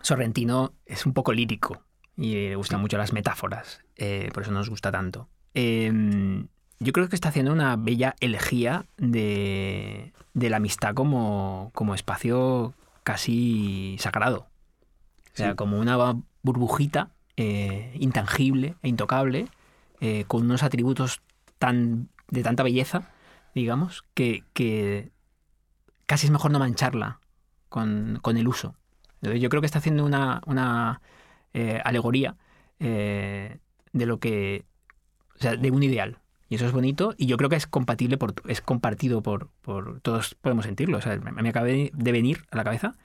Sorrentino 0.01 0.73
es 0.85 1.05
un 1.05 1.13
poco 1.13 1.33
lírico 1.33 1.83
y 2.17 2.33
le 2.33 2.55
gustan 2.55 2.81
mucho 2.81 2.97
las 2.97 3.13
metáforas, 3.13 3.81
eh, 3.95 4.29
por 4.33 4.43
eso 4.43 4.51
nos 4.51 4.69
gusta 4.69 4.91
tanto. 4.91 5.27
Eh, 5.53 5.91
yo 6.79 6.93
creo 6.93 7.09
que 7.09 7.15
está 7.15 7.29
haciendo 7.29 7.51
una 7.53 7.75
bella 7.75 8.15
elegía 8.19 8.85
de, 8.97 10.13
de 10.33 10.49
la 10.49 10.57
amistad 10.57 10.93
como, 10.93 11.71
como 11.73 11.93
espacio 11.95 12.73
casi 13.03 13.97
sagrado. 13.99 14.47
O 15.33 15.37
sea, 15.37 15.49
Sí. 15.51 15.55
como 15.55 15.79
una 15.79 15.97
burbujita 16.43 17.09
eh, 17.37 17.95
intangible 17.99 18.75
e 18.81 18.89
intocable, 18.89 19.47
eh, 19.99 20.25
con 20.27 20.43
unos 20.43 20.63
atributos 20.63 21.21
tan, 21.57 22.09
de 22.29 22.43
tanta 22.43 22.63
belleza, 22.63 23.09
digamos, 23.55 24.03
que, 24.13 24.43
que 24.53 25.11
casi 26.05 26.27
es 26.27 26.31
mejor 26.31 26.51
no 26.51 26.59
mancharla 26.59 27.19
con, 27.69 28.19
con 28.21 28.37
el 28.37 28.47
uso. 28.47 28.75
Yo 29.21 29.49
creo 29.49 29.61
que 29.61 29.65
está 29.67 29.79
haciendo 29.79 30.03
una, 30.05 30.41
una 30.47 31.01
eh, 31.53 31.79
alegoría 31.85 32.35
de 32.79 33.59
lo 33.93 34.19
que. 34.19 34.65
O 35.35 35.39
sea, 35.39 35.55
de 35.55 35.71
un 35.71 35.83
ideal. 35.83 36.17
Y 36.51 36.55
eso 36.55 36.65
es 36.65 36.73
bonito 36.73 37.13
y 37.17 37.27
yo 37.27 37.37
creo 37.37 37.49
que 37.49 37.55
es 37.55 37.65
compatible, 37.65 38.17
por, 38.17 38.33
es 38.45 38.59
compartido 38.59 39.21
por, 39.23 39.47
por. 39.61 40.01
Todos 40.01 40.35
podemos 40.35 40.65
sentirlo. 40.65 40.97
O 40.97 41.01
sea, 41.01 41.15
me, 41.17 41.31
me 41.31 41.47
acaba 41.47 41.65
de 41.67 41.91
venir 41.93 42.43
a 42.51 42.57
la 42.57 42.65
cabeza 42.65 42.95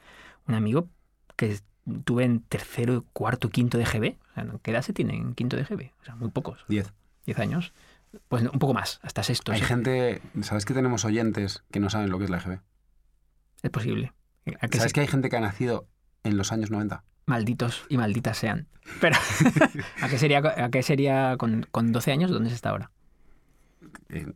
un 0.48 0.56
amigo 0.56 0.88
que 1.36 1.56
tuve 2.04 2.24
en 2.24 2.40
tercero, 2.40 3.04
cuarto, 3.12 3.48
quinto 3.48 3.78
de 3.78 3.84
GB. 3.84 4.16
O 4.32 4.34
sea, 4.34 4.46
¿Qué 4.64 4.72
edad 4.72 4.82
se 4.82 4.92
tiene 4.92 5.14
en 5.14 5.34
quinto 5.34 5.56
de 5.56 5.62
GB? 5.62 5.92
O 6.00 6.04
sea, 6.04 6.16
muy 6.16 6.30
pocos. 6.30 6.64
10. 6.66 6.92
10 7.26 7.38
años. 7.38 7.72
Pues 8.26 8.42
un 8.42 8.58
poco 8.58 8.74
más, 8.74 8.98
hasta 9.04 9.22
sexto. 9.22 9.52
Hay 9.52 9.60
sí. 9.60 9.64
gente, 9.66 10.20
¿sabes 10.42 10.64
que 10.64 10.74
tenemos 10.74 11.04
oyentes 11.04 11.62
que 11.70 11.78
no 11.78 11.88
saben 11.88 12.10
lo 12.10 12.18
que 12.18 12.24
es 12.24 12.30
la 12.30 12.38
EGB? 12.38 12.58
Es 13.62 13.70
posible. 13.70 14.12
¿A 14.60 14.66
que 14.66 14.78
¿Sabes 14.78 14.90
se- 14.90 14.94
que 14.94 15.00
hay 15.02 15.06
gente 15.06 15.28
que 15.30 15.36
ha 15.36 15.40
nacido 15.40 15.86
en 16.24 16.36
los 16.36 16.50
años 16.50 16.72
90? 16.72 17.04
Malditos 17.26 17.84
y 17.88 17.96
malditas 17.96 18.38
sean. 18.38 18.66
Pero, 19.00 19.16
¿a 20.02 20.08
qué 20.08 20.18
sería, 20.18 20.38
a 20.38 20.68
qué 20.70 20.82
sería 20.82 21.36
con, 21.36 21.66
con 21.70 21.92
12 21.92 22.10
años? 22.12 22.30
¿Dónde 22.32 22.50
se 22.50 22.56
está 22.56 22.70
ahora? 22.70 22.90
Eh, 24.08 24.26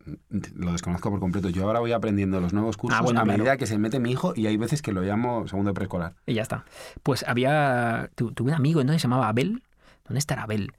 lo 0.56 0.72
desconozco 0.72 1.10
por 1.10 1.20
completo. 1.20 1.48
Yo 1.48 1.64
ahora 1.64 1.80
voy 1.80 1.92
aprendiendo 1.92 2.40
los 2.40 2.52
nuevos 2.52 2.76
cursos 2.76 2.98
Ah, 2.98 3.02
bueno, 3.02 3.20
a 3.20 3.24
claro. 3.24 3.38
medida 3.38 3.56
que 3.56 3.66
se 3.66 3.78
mete 3.78 4.00
mi 4.00 4.10
hijo 4.10 4.32
y 4.36 4.46
hay 4.46 4.56
veces 4.56 4.82
que 4.82 4.92
lo 4.92 5.02
llamo 5.02 5.46
segundo 5.48 5.72
preescolar. 5.74 6.14
Y 6.26 6.34
ya 6.34 6.42
está. 6.42 6.64
Pues 7.02 7.24
había. 7.26 8.10
tu- 8.16 8.32
tuve 8.32 8.50
un 8.50 8.56
amigo 8.56 8.80
entonces 8.80 9.02
se 9.02 9.06
llamaba 9.08 9.28
Abel. 9.28 9.62
¿Dónde 10.04 10.18
estará 10.18 10.42
Abel? 10.42 10.72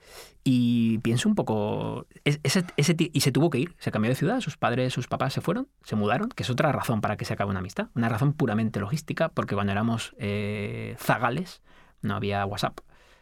Y 0.44 0.98
pienso 1.00 1.30
un 1.30 1.36
poco. 1.36 2.06
es- 2.26 2.42
Ese, 2.44 2.66
y 3.14 3.22
se 3.22 3.32
tuvo 3.32 3.50
que 3.50 3.60
ir. 3.60 3.76
Se 3.80 3.90
cambió 3.92 4.10
de 4.10 4.16
ciudad. 4.16 4.42
Sus 4.42 4.58
padres, 4.58 4.92
sus 4.94 5.08
papás 5.08 5.32
se 5.32 5.40
fueron. 5.40 5.70
Se 5.84 5.96
mudaron. 5.96 6.28
Que 6.30 6.44
es 6.44 6.50
otra 6.50 6.74
razón 6.74 7.00
para 7.00 7.16
que 7.16 7.24
se 7.24 7.32
acabe 7.34 7.50
una 7.52 7.60
amistad. 7.60 7.88
Una 7.96 8.10
razón 8.10 8.34
puramente 8.34 8.82
logística. 8.82 9.30
Porque 9.30 9.56
cuando 9.56 9.72
éramos 9.72 10.14
eh, 10.18 10.96
zagales 11.00 11.62
no 12.02 12.16
había 12.16 12.46
WhatsApp. 12.46 12.80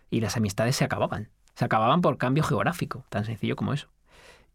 Y 0.09 0.21
las 0.21 0.35
amistades 0.35 0.75
se 0.77 0.83
acababan. 0.83 1.29
Se 1.53 1.65
acababan 1.65 2.01
por 2.01 2.17
cambio 2.17 2.41
geográfico. 2.43 3.05
Tan 3.09 3.25
sencillo 3.25 3.55
como 3.55 3.73
eso. 3.73 3.89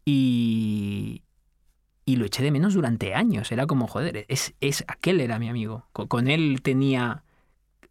Y. 0.05 1.21
Y 2.07 2.17
lo 2.17 2.25
eché 2.25 2.43
de 2.43 2.51
menos 2.51 2.75
durante 2.75 3.15
años. 3.15 3.51
Era 3.51 3.65
como, 3.65 3.87
joder, 3.87 4.25
es, 4.27 4.53
es 4.61 4.83
aquel 4.87 5.19
era 5.21 5.39
mi 5.39 5.49
amigo. 5.49 5.87
Con, 5.91 6.07
con 6.07 6.27
él 6.27 6.59
tenía 6.61 7.23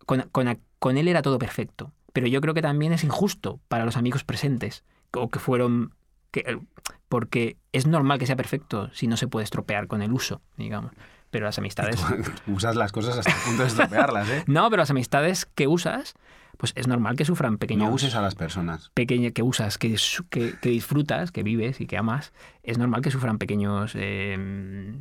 con, 0.06 0.22
con- 0.30 0.60
con 0.78 0.96
él 0.96 1.08
era 1.08 1.20
todo 1.22 1.38
perfecto. 1.38 1.92
Pero 2.12 2.28
yo 2.28 2.40
creo 2.40 2.54
que 2.54 2.62
también 2.62 2.92
es 2.92 3.02
injusto 3.02 3.58
para 3.66 3.84
los 3.84 3.96
amigos 3.96 4.22
presentes, 4.22 4.84
o 5.12 5.28
que 5.30 5.40
fueron... 5.40 5.94
Que, 6.30 6.60
porque 7.08 7.56
es 7.72 7.86
normal 7.88 8.20
que 8.20 8.26
sea 8.26 8.36
perfecto 8.36 8.88
si 8.92 9.08
no 9.08 9.16
se 9.16 9.26
puede 9.26 9.42
estropear 9.44 9.88
con 9.88 10.00
el 10.00 10.12
uso, 10.12 10.40
digamos. 10.56 10.92
Pero 11.30 11.46
las 11.46 11.58
amistades... 11.58 11.96
Tú 12.46 12.52
usas 12.52 12.76
las 12.76 12.92
cosas 12.92 13.18
hasta 13.18 13.32
el 13.32 13.38
punto 13.44 13.62
de 13.62 13.68
estropearlas, 13.68 14.28
¿eh? 14.28 14.44
No, 14.46 14.70
pero 14.70 14.82
las 14.82 14.90
amistades 14.90 15.46
que 15.56 15.66
usas, 15.66 16.14
pues 16.58 16.72
es 16.76 16.86
normal 16.86 17.16
que 17.16 17.24
sufran 17.24 17.58
pequeños... 17.58 17.88
No 17.88 17.94
uses 17.94 18.14
a 18.14 18.20
las 18.22 18.34
personas. 18.34 18.90
pequeña 18.94 19.30
que 19.32 19.42
usas, 19.42 19.78
que, 19.78 19.96
su- 19.98 20.26
que, 20.28 20.54
que 20.60 20.68
disfrutas, 20.70 21.30
que 21.32 21.42
vives 21.42 21.80
y 21.80 21.86
que 21.86 21.96
amas, 21.96 22.32
es 22.62 22.78
normal 22.78 23.02
que 23.02 23.10
sufran 23.10 23.38
pequeños 23.38 23.92
eh, 23.94 24.94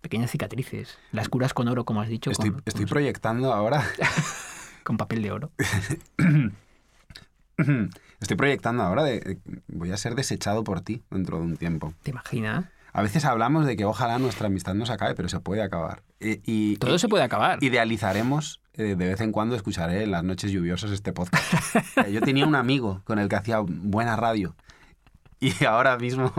pequeñas 0.00 0.30
cicatrices. 0.30 0.98
Las 1.12 1.28
curas 1.28 1.54
con 1.54 1.68
oro, 1.68 1.84
como 1.84 2.00
has 2.02 2.08
dicho, 2.08 2.30
Estoy, 2.30 2.50
con, 2.50 2.62
estoy 2.66 2.84
con- 2.84 2.90
proyectando 2.90 3.52
ahora. 3.52 3.84
con 4.84 4.96
papel 4.96 5.22
de 5.22 5.32
oro. 5.32 5.50
Estoy 8.20 8.36
proyectando 8.36 8.82
ahora 8.82 9.04
de. 9.04 9.38
Voy 9.68 9.92
a 9.92 9.96
ser 9.96 10.14
desechado 10.14 10.64
por 10.64 10.80
ti 10.80 11.02
dentro 11.10 11.38
de 11.38 11.44
un 11.44 11.56
tiempo. 11.56 11.92
¿Te 12.02 12.10
imaginas? 12.10 12.64
A 12.94 13.00
veces 13.02 13.24
hablamos 13.24 13.64
de 13.66 13.76
que 13.76 13.84
ojalá 13.86 14.18
nuestra 14.18 14.48
amistad 14.48 14.74
no 14.74 14.84
se 14.86 14.92
acabe, 14.92 15.14
pero 15.14 15.28
se 15.28 15.40
puede 15.40 15.62
acabar. 15.62 16.02
Y, 16.20 16.40
y- 16.44 16.76
Todo 16.76 16.94
y- 16.94 16.98
se 16.98 17.08
puede 17.08 17.24
acabar. 17.24 17.58
Idealizaremos, 17.62 18.60
eh, 18.74 18.96
de 18.96 19.06
vez 19.08 19.20
en 19.22 19.32
cuando 19.32 19.56
escucharé 19.56 20.02
en 20.04 20.10
las 20.10 20.22
noches 20.24 20.50
lluviosas 20.52 20.90
este 20.90 21.12
podcast. 21.12 21.42
Eh, 21.96 22.12
Yo 22.12 22.20
tenía 22.20 22.46
un 22.46 22.54
amigo 22.54 23.00
con 23.04 23.18
el 23.18 23.28
que 23.28 23.36
hacía 23.36 23.60
buena 23.60 24.16
radio 24.16 24.54
y 25.40 25.52
ahora 25.64 25.96
mismo 25.96 26.32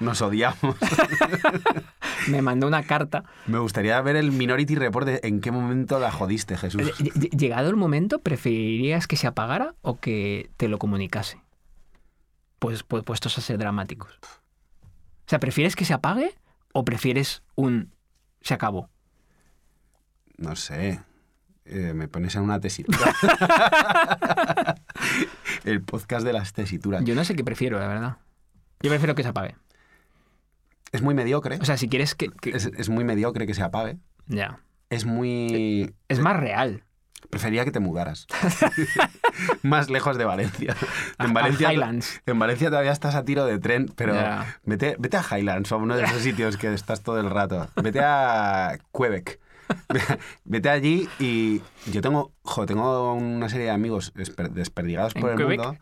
nos 0.00 0.20
odiamos. 0.22 0.74
Me 2.28 2.42
mandó 2.42 2.66
una 2.66 2.82
carta. 2.82 3.22
Me 3.46 3.58
gustaría 3.58 4.00
ver 4.00 4.16
el 4.16 4.32
Minority 4.32 4.74
Report 4.74 5.06
de 5.06 5.20
en 5.22 5.40
qué 5.40 5.52
momento 5.52 5.98
la 6.00 6.10
jodiste, 6.10 6.56
Jesús. 6.56 6.80
Ll- 6.82 7.30
Llegado 7.36 7.68
el 7.70 7.76
momento, 7.76 8.18
¿preferirías 8.20 9.06
que 9.06 9.16
se 9.16 9.26
apagara 9.28 9.74
o 9.82 10.00
que 10.00 10.50
te 10.56 10.66
lo 10.68 10.78
comunicase? 10.78 11.40
Pues, 12.58 12.82
pues 12.82 13.04
puestos 13.04 13.36
a 13.38 13.40
ser 13.40 13.58
dramáticos. 13.58 14.18
O 15.26 15.28
sea, 15.28 15.40
¿prefieres 15.40 15.74
que 15.76 15.84
se 15.84 15.94
apague 15.94 16.34
o 16.72 16.84
prefieres 16.84 17.42
un 17.54 17.92
se 18.40 18.54
acabó? 18.54 18.90
No 20.36 20.54
sé. 20.56 21.00
Eh, 21.64 21.92
me 21.94 22.08
pones 22.08 22.34
en 22.36 22.42
una 22.42 22.60
tesitura. 22.60 22.98
el 25.64 25.82
podcast 25.82 26.26
de 26.26 26.32
las 26.32 26.52
tesituras. 26.52 27.02
Yo 27.04 27.14
no 27.14 27.24
sé 27.24 27.34
qué 27.34 27.44
prefiero, 27.44 27.78
la 27.78 27.86
verdad. 27.88 28.16
Yo 28.82 28.90
prefiero 28.90 29.14
que 29.14 29.22
se 29.22 29.28
apague. 29.30 29.56
Es 30.92 31.00
muy 31.02 31.14
mediocre. 31.14 31.58
O 31.60 31.64
sea, 31.64 31.76
si 31.76 31.88
quieres 31.88 32.14
que... 32.14 32.28
que- 32.28 32.50
es, 32.50 32.66
es 32.66 32.88
muy 32.88 33.04
mediocre 33.04 33.46
que 33.46 33.54
se 33.54 33.62
apague. 33.62 33.96
Ya. 34.26 34.60
Es 34.90 35.04
muy... 35.06 35.94
Es 36.08 36.20
más 36.20 36.36
real. 36.36 36.84
Prefería 37.30 37.64
que 37.64 37.70
te 37.72 37.80
mudaras. 37.80 38.26
Más 39.62 39.90
lejos 39.90 40.18
de 40.18 40.24
Valencia. 40.24 40.76
En 41.18 41.30
a 41.30 41.32
Valencia, 41.32 41.72
Highlands. 41.72 42.22
en 42.26 42.38
Valencia 42.38 42.68
todavía 42.70 42.92
estás 42.92 43.14
a 43.14 43.24
tiro 43.24 43.44
de 43.46 43.58
tren, 43.58 43.86
pero 43.96 44.14
vete, 44.64 44.96
vete 44.98 45.16
a 45.16 45.22
Highlands 45.38 45.70
o 45.72 45.74
a 45.76 45.78
uno 45.78 45.96
de 45.96 46.04
esos 46.04 46.22
sitios 46.22 46.56
que 46.56 46.72
estás 46.72 47.02
todo 47.02 47.18
el 47.20 47.30
rato. 47.30 47.68
Vete 47.76 48.00
a 48.02 48.78
Quebec. 48.96 49.40
Vete 50.44 50.68
allí 50.68 51.08
y 51.18 51.62
yo 51.90 52.02
tengo, 52.02 52.32
jo, 52.42 52.66
tengo 52.66 53.14
una 53.14 53.48
serie 53.48 53.64
de 53.66 53.70
amigos 53.72 54.12
esper- 54.14 54.50
desperdigados 54.50 55.16
¿En 55.16 55.22
por 55.22 55.30
el 55.30 55.36
Quebec? 55.38 55.58
mundo. 55.58 55.78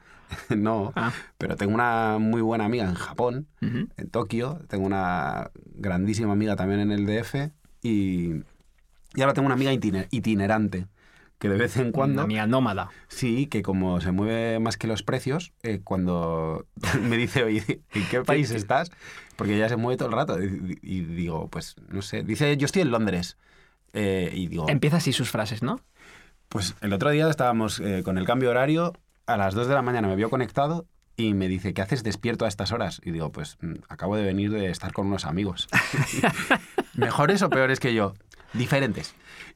no, 0.57 0.93
Ah. 0.95 1.13
pero 1.37 1.57
tengo 1.57 1.75
una 1.75 2.19
muy 2.21 2.41
buena 2.43 2.65
amiga 2.65 2.85
en 2.85 2.95
Japón, 2.95 3.49
en 3.61 3.89
Tokio. 4.13 4.61
Tengo 4.69 4.87
una 4.87 5.51
grandísima 5.75 6.33
amiga 6.33 6.55
también 6.55 6.79
en 6.81 6.93
el 6.93 7.07
DF 7.07 7.51
y, 7.83 8.35
y 9.15 9.21
ahora 9.21 9.35
tengo 9.35 9.47
una 9.47 9.57
amiga 9.57 9.73
itiner- 9.73 10.07
itinerante 10.13 10.87
que 11.43 11.49
de 11.49 11.57
vez 11.57 11.77
en 11.77 11.91
cuando... 11.91 12.15
Una 12.15 12.23
amiga 12.23 12.47
nómada. 12.47 12.91
Sí, 13.09 13.49
que 13.49 13.63
como 13.63 14.01
se 14.01 14.13
mueve 14.13 14.61
más 14.61 14.77
que 14.77 14.87
los 14.87 15.03
precios, 15.03 15.53
eh, 15.65 15.81
cuando 15.83 16.67
me 17.03 17.17
dice, 17.17 17.43
oye, 17.43 17.81
¿en 17.93 18.09
qué 18.09 18.23
país 18.23 18.53
estás? 18.53 18.93
Porque 19.35 19.57
ella 19.57 19.69
se 19.69 19.75
mueve 19.75 19.97
todo 19.97 20.09
el 20.09 20.15
rato. 20.15 20.41
Y, 20.41 20.79
y 20.83 21.01
digo, 21.01 21.49
pues, 21.49 21.75
no 21.89 22.01
sé. 22.01 22.23
Dice, 22.23 22.57
yo 22.57 22.67
estoy 22.67 22.83
en 22.83 22.93
Londres. 22.93 23.39
Eh, 23.93 24.31
y 24.33 24.47
digo, 24.47 24.69
Empieza 24.69 24.99
así 24.99 25.13
sus 25.13 25.33
frases, 25.33 25.65
¿no? 25.65 25.81
pues 26.49 26.77
el 26.81 26.93
otro 26.93 27.11
día 27.11 27.29
estábamos 27.29 27.81
eh, 27.81 28.03
con 28.05 28.19
el 28.19 28.27
cambio 28.27 28.51
horario, 28.51 28.93
a 29.27 29.37
las 29.37 29.55
2 29.55 29.67
de 29.67 29.75
la 29.75 29.83
mañana 29.83 30.07
me 30.07 30.15
vio 30.15 30.31
conectado 30.31 30.87
y 31.17 31.35
me 31.35 31.49
dice, 31.49 31.75
¿qué 31.75 31.83
haces 31.83 32.05
despierto 32.05 32.45
a 32.45 32.49
estas 32.49 32.71
horas? 32.71 33.01
Y 33.05 33.11
digo, 33.11 33.33
pues 33.33 33.57
mm, 33.63 33.75
acabo 33.89 34.17
de 34.17 34.23
venir 34.23 34.53
de 34.53 34.71
estar 34.71 34.93
con 34.93 35.09
unos 35.09 35.25
amigos. 35.25 35.67
¿Mejores 36.95 37.43
o 37.43 37.51
peores 37.51 37.81
que 37.81 37.95
yo? 37.95 38.15
Diferentes. 38.55 39.15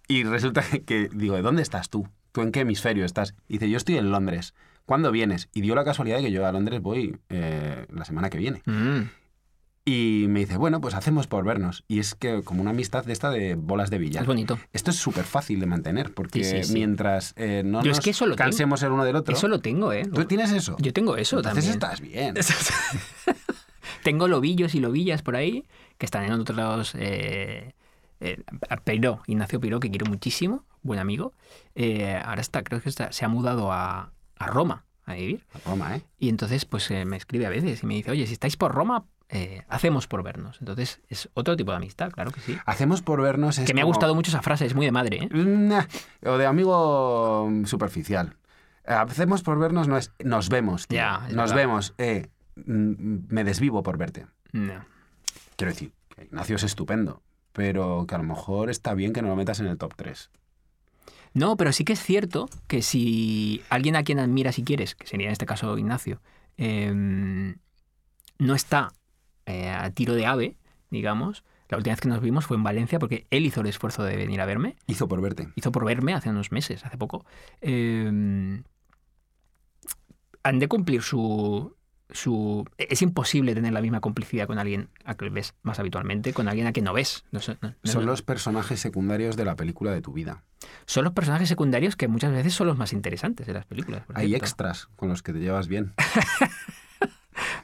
Y 0.08 0.24
resulta 0.24 0.62
que 0.86 1.08
digo, 1.12 1.40
¿dónde 1.42 1.62
estás 1.62 1.90
tú? 1.90 2.08
¿Tú 2.32 2.42
en 2.42 2.52
qué 2.52 2.60
hemisferio 2.60 3.04
estás? 3.04 3.34
Y 3.48 3.54
dice, 3.54 3.70
yo 3.70 3.76
estoy 3.76 3.96
en 3.98 4.10
Londres. 4.10 4.54
¿Cuándo 4.84 5.10
vienes? 5.10 5.48
Y 5.52 5.62
dio 5.62 5.74
la 5.74 5.84
casualidad 5.84 6.18
de 6.18 6.24
que 6.24 6.32
yo 6.32 6.46
a 6.46 6.52
Londres 6.52 6.80
voy 6.80 7.16
eh, 7.28 7.86
la 7.90 8.04
semana 8.04 8.30
que 8.30 8.38
viene. 8.38 8.62
Mm. 8.66 9.02
Y 9.88 10.26
me 10.28 10.40
dice, 10.40 10.56
bueno, 10.56 10.80
pues 10.80 10.94
hacemos 10.94 11.28
por 11.28 11.44
vernos. 11.44 11.84
Y 11.86 12.00
es 12.00 12.14
que 12.16 12.42
como 12.42 12.60
una 12.60 12.70
amistad 12.70 13.04
de 13.04 13.12
esta 13.12 13.30
de 13.30 13.54
bolas 13.54 13.88
de 13.88 13.98
billar. 13.98 14.22
Es 14.24 14.26
bonito. 14.26 14.58
Esto 14.72 14.90
es 14.90 14.96
súper 14.96 15.24
fácil 15.24 15.60
de 15.60 15.66
mantener, 15.66 16.12
porque 16.12 16.42
Sí, 16.42 16.56
sí, 16.58 16.64
sí. 16.64 16.72
mientras 16.74 17.34
eh, 17.36 17.62
no 17.64 17.82
Yo 17.84 17.92
es 17.92 17.96
nos 17.98 18.04
que 18.04 18.10
eso 18.10 18.26
lo 18.26 18.34
tengo. 18.34 18.44
cansemos 18.46 18.82
el 18.82 18.90
uno 18.90 19.04
del 19.04 19.14
otro... 19.16 19.34
Eso 19.36 19.46
lo 19.48 19.60
tengo, 19.60 19.92
¿eh? 19.92 20.04
¿Tú 20.12 20.24
tienes 20.24 20.50
eso? 20.52 20.76
Yo 20.80 20.92
tengo 20.92 21.16
eso 21.16 21.36
Entonces 21.38 21.78
también. 21.78 22.36
estás 22.36 22.60
bien. 23.26 23.36
Tengo 24.02 24.28
lobillos 24.28 24.74
y 24.74 24.80
lobillas 24.80 25.22
por 25.22 25.36
ahí 25.36 25.64
que 25.98 26.06
están 26.06 26.24
en 26.24 26.32
otros. 26.32 26.94
Eh, 26.96 27.72
eh, 28.20 28.42
Peiró, 28.84 29.22
Ignacio 29.26 29.60
Peiró, 29.60 29.80
que 29.80 29.90
quiero 29.90 30.06
muchísimo, 30.06 30.64
buen 30.82 30.98
amigo. 31.00 31.32
eh, 31.74 32.20
ahora 32.24 32.40
está, 32.40 32.62
creo 32.62 32.80
que 32.80 32.88
está, 32.88 33.12
se 33.12 33.24
ha 33.24 33.28
mudado 33.28 33.72
a, 33.72 34.12
a 34.36 34.46
Roma 34.46 34.84
a 35.04 35.14
vivir. 35.14 35.44
Roma, 35.64 35.96
¿eh? 35.96 36.02
Y 36.18 36.28
entonces, 36.28 36.64
pues 36.64 36.90
eh, 36.90 37.04
me 37.04 37.16
escribe 37.16 37.46
a 37.46 37.50
veces 37.50 37.82
y 37.82 37.86
me 37.86 37.94
dice, 37.94 38.10
oye, 38.10 38.26
si 38.26 38.32
estáis 38.32 38.56
por 38.56 38.74
Roma, 38.74 39.04
eh, 39.28 39.62
hacemos 39.68 40.06
por 40.08 40.22
vernos. 40.24 40.56
Entonces, 40.60 41.00
es 41.08 41.28
otro 41.34 41.56
tipo 41.56 41.70
de 41.70 41.76
amistad, 41.76 42.10
claro 42.10 42.30
que 42.32 42.40
sí. 42.40 42.56
Hacemos 42.66 43.02
por 43.02 43.20
vernos... 43.22 43.58
Es 43.58 43.66
que 43.66 43.74
me 43.74 43.82
ha 43.82 43.84
gustado 43.84 44.14
mucho 44.16 44.30
esa 44.30 44.42
frase, 44.42 44.66
es 44.66 44.74
muy 44.74 44.84
de 44.86 44.92
madre, 44.92 45.28
¿eh? 45.30 45.86
O 46.28 46.38
de 46.38 46.46
amigo 46.46 47.46
mm, 47.50 47.64
superficial. 47.66 48.36
Hacemos 48.84 49.42
por 49.42 49.58
vernos, 49.58 49.86
no 49.88 49.96
es... 49.96 50.12
Nos 50.24 50.48
vemos, 50.48 50.86
tío. 50.88 50.96
Ya, 50.98 51.20
Nos 51.30 51.50
verdad. 51.50 51.56
vemos. 51.56 51.94
Eh, 51.98 52.28
mm, 52.56 53.16
me 53.28 53.44
desvivo 53.44 53.82
por 53.82 53.98
verte. 53.98 54.26
No. 54.52 54.84
Quiero 55.56 55.72
decir, 55.72 55.92
Ignacio 56.20 56.56
es 56.56 56.62
estupendo, 56.64 57.22
pero 57.56 58.04
que 58.06 58.14
a 58.14 58.18
lo 58.18 58.24
mejor 58.24 58.68
está 58.68 58.92
bien 58.92 59.14
que 59.14 59.22
no 59.22 59.28
lo 59.28 59.36
metas 59.36 59.60
en 59.60 59.66
el 59.66 59.78
top 59.78 59.94
3. 59.96 60.30
No, 61.32 61.56
pero 61.56 61.72
sí 61.72 61.84
que 61.84 61.94
es 61.94 62.02
cierto 62.02 62.50
que 62.66 62.82
si 62.82 63.62
alguien 63.70 63.96
a 63.96 64.02
quien 64.02 64.18
admiras 64.18 64.58
y 64.58 64.62
quieres, 64.62 64.94
que 64.94 65.06
sería 65.06 65.28
en 65.28 65.32
este 65.32 65.46
caso 65.46 65.78
Ignacio, 65.78 66.20
eh, 66.58 66.92
no 68.38 68.54
está 68.54 68.92
eh, 69.46 69.70
a 69.70 69.90
tiro 69.90 70.12
de 70.12 70.26
ave, 70.26 70.56
digamos, 70.90 71.44
la 71.70 71.78
última 71.78 71.94
vez 71.94 72.00
que 72.02 72.08
nos 72.08 72.20
vimos 72.20 72.44
fue 72.44 72.58
en 72.58 72.62
Valencia 72.62 72.98
porque 72.98 73.26
él 73.30 73.46
hizo 73.46 73.62
el 73.62 73.68
esfuerzo 73.68 74.04
de 74.04 74.16
venir 74.16 74.42
a 74.42 74.44
verme, 74.44 74.76
Hizo 74.86 75.08
por 75.08 75.22
verte. 75.22 75.48
hizo 75.56 75.72
por 75.72 75.86
verme 75.86 76.12
hace 76.12 76.28
unos 76.28 76.52
meses, 76.52 76.84
hace 76.84 76.98
poco. 76.98 77.24
Eh, 77.62 78.62
han 80.42 80.58
de 80.58 80.68
cumplir 80.68 81.00
su, 81.00 81.74
su... 82.10 82.64
Es 82.78 83.02
imposible 83.02 83.54
tener 83.54 83.72
la 83.72 83.80
misma 83.80 84.00
complicidad 84.00 84.46
con 84.46 84.58
alguien 84.58 84.88
a 85.04 85.14
que 85.16 85.28
ves 85.30 85.54
más 85.62 85.78
habitualmente, 85.80 86.32
con 86.32 86.48
alguien 86.48 86.66
a 86.66 86.72
quien 86.72 86.84
no 86.84 86.92
ves. 86.92 87.24
No 87.32 87.40
sé, 87.40 87.56
no- 87.62 87.74
no- 87.82 87.92
Son 87.92 88.06
los 88.06 88.22
personajes 88.22 88.78
secundarios 88.80 89.36
de 89.36 89.44
la 89.44 89.56
película 89.56 89.90
de 89.92 90.02
tu 90.02 90.12
vida. 90.12 90.42
son 90.86 91.04
los 91.04 91.12
personajes 91.12 91.48
secundarios 91.48 91.96
que 91.96 92.08
muchas 92.08 92.32
veces 92.32 92.54
son 92.54 92.66
los 92.68 92.76
más 92.78 92.92
interesantes 92.92 93.46
de 93.46 93.52
las 93.54 93.66
películas. 93.66 94.02
Hay 94.14 94.28
cierto. 94.28 94.44
extras 94.46 94.88
con 94.96 95.08
los 95.08 95.22
que 95.22 95.32
te 95.32 95.40
llevas 95.40 95.68
bien. 95.68 95.94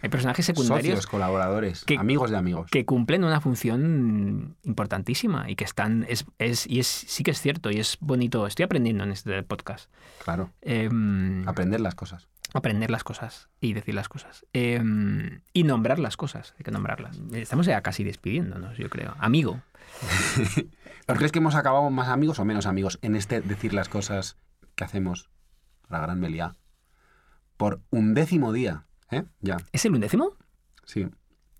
Hay 0.03 0.09
personajes 0.11 0.45
secundarios 0.45 0.97
Socios, 0.97 1.07
colaboradores, 1.07 1.84
que- 1.84 1.97
amigos 1.97 2.30
de 2.30 2.36
amigos. 2.36 2.68
que 2.70 2.84
cumplen 2.84 3.24
una 3.24 3.40
función 3.40 4.57
importantísima 4.64 5.49
y 5.49 5.55
que 5.57 5.64
están. 5.64 6.05
Es, 6.09 6.26
es, 6.38 6.66
y 6.66 6.80
es, 6.80 6.86
sí 6.88 7.22
que 7.22 7.30
es 7.30 7.40
cierto 7.40 7.70
y 7.70 7.78
es 7.78 7.97
bonito. 8.01 8.47
Estoy 8.47 8.64
aprendiendo 8.64 9.05
en 9.05 9.12
este 9.12 9.43
podcast. 9.45 9.88
Claro, 10.24 10.51
Em, 10.61 11.49
aprender 11.49 11.80
las 11.80 11.95
cosas. 11.95 12.28
Aprender 12.55 12.90
las 12.90 13.05
cosas 13.05 13.48
y 13.61 13.72
decir 13.72 13.94
las 13.94 14.09
cosas. 14.09 14.44
Em, 14.53 15.40
y 15.53 15.64
nombrar 15.64 15.98
las 15.98 16.16
cosas. 16.16 16.55
Hay 16.59 16.64
que 16.64 16.70
nombrarlas. 16.70 17.20
Estamos 17.32 17.66
ya 17.66 17.80
casi 17.82 18.05
despidiéndonos, 18.05 18.76
yo 18.76 18.88
creo. 18.90 19.14
Amigo. 19.18 19.61
¿Tú 21.07 21.14
crees 21.14 21.32
que 21.32 21.38
hemos 21.38 21.55
acabado 21.55 21.88
más 21.90 22.09
amigos 22.09 22.38
o 22.38 22.44
menos 22.44 22.66
amigos 22.66 22.98
en 23.03 23.16
este 23.16 23.40
decir 23.40 23.74
las 23.74 23.88
cosas 23.88 24.36
que 24.74 24.84
hacemos 24.84 25.30
la 25.88 26.00
gran 26.00 26.20
Meliá? 26.20 26.57
Por 27.57 27.80
un 27.90 28.14
décimo 28.14 28.53
día, 28.53 28.84
¿eh? 29.11 29.24
Ya, 29.40 29.59
¿Es 29.72 29.84
el 29.84 29.92
undécimo? 29.94 30.36
sí. 30.84 31.07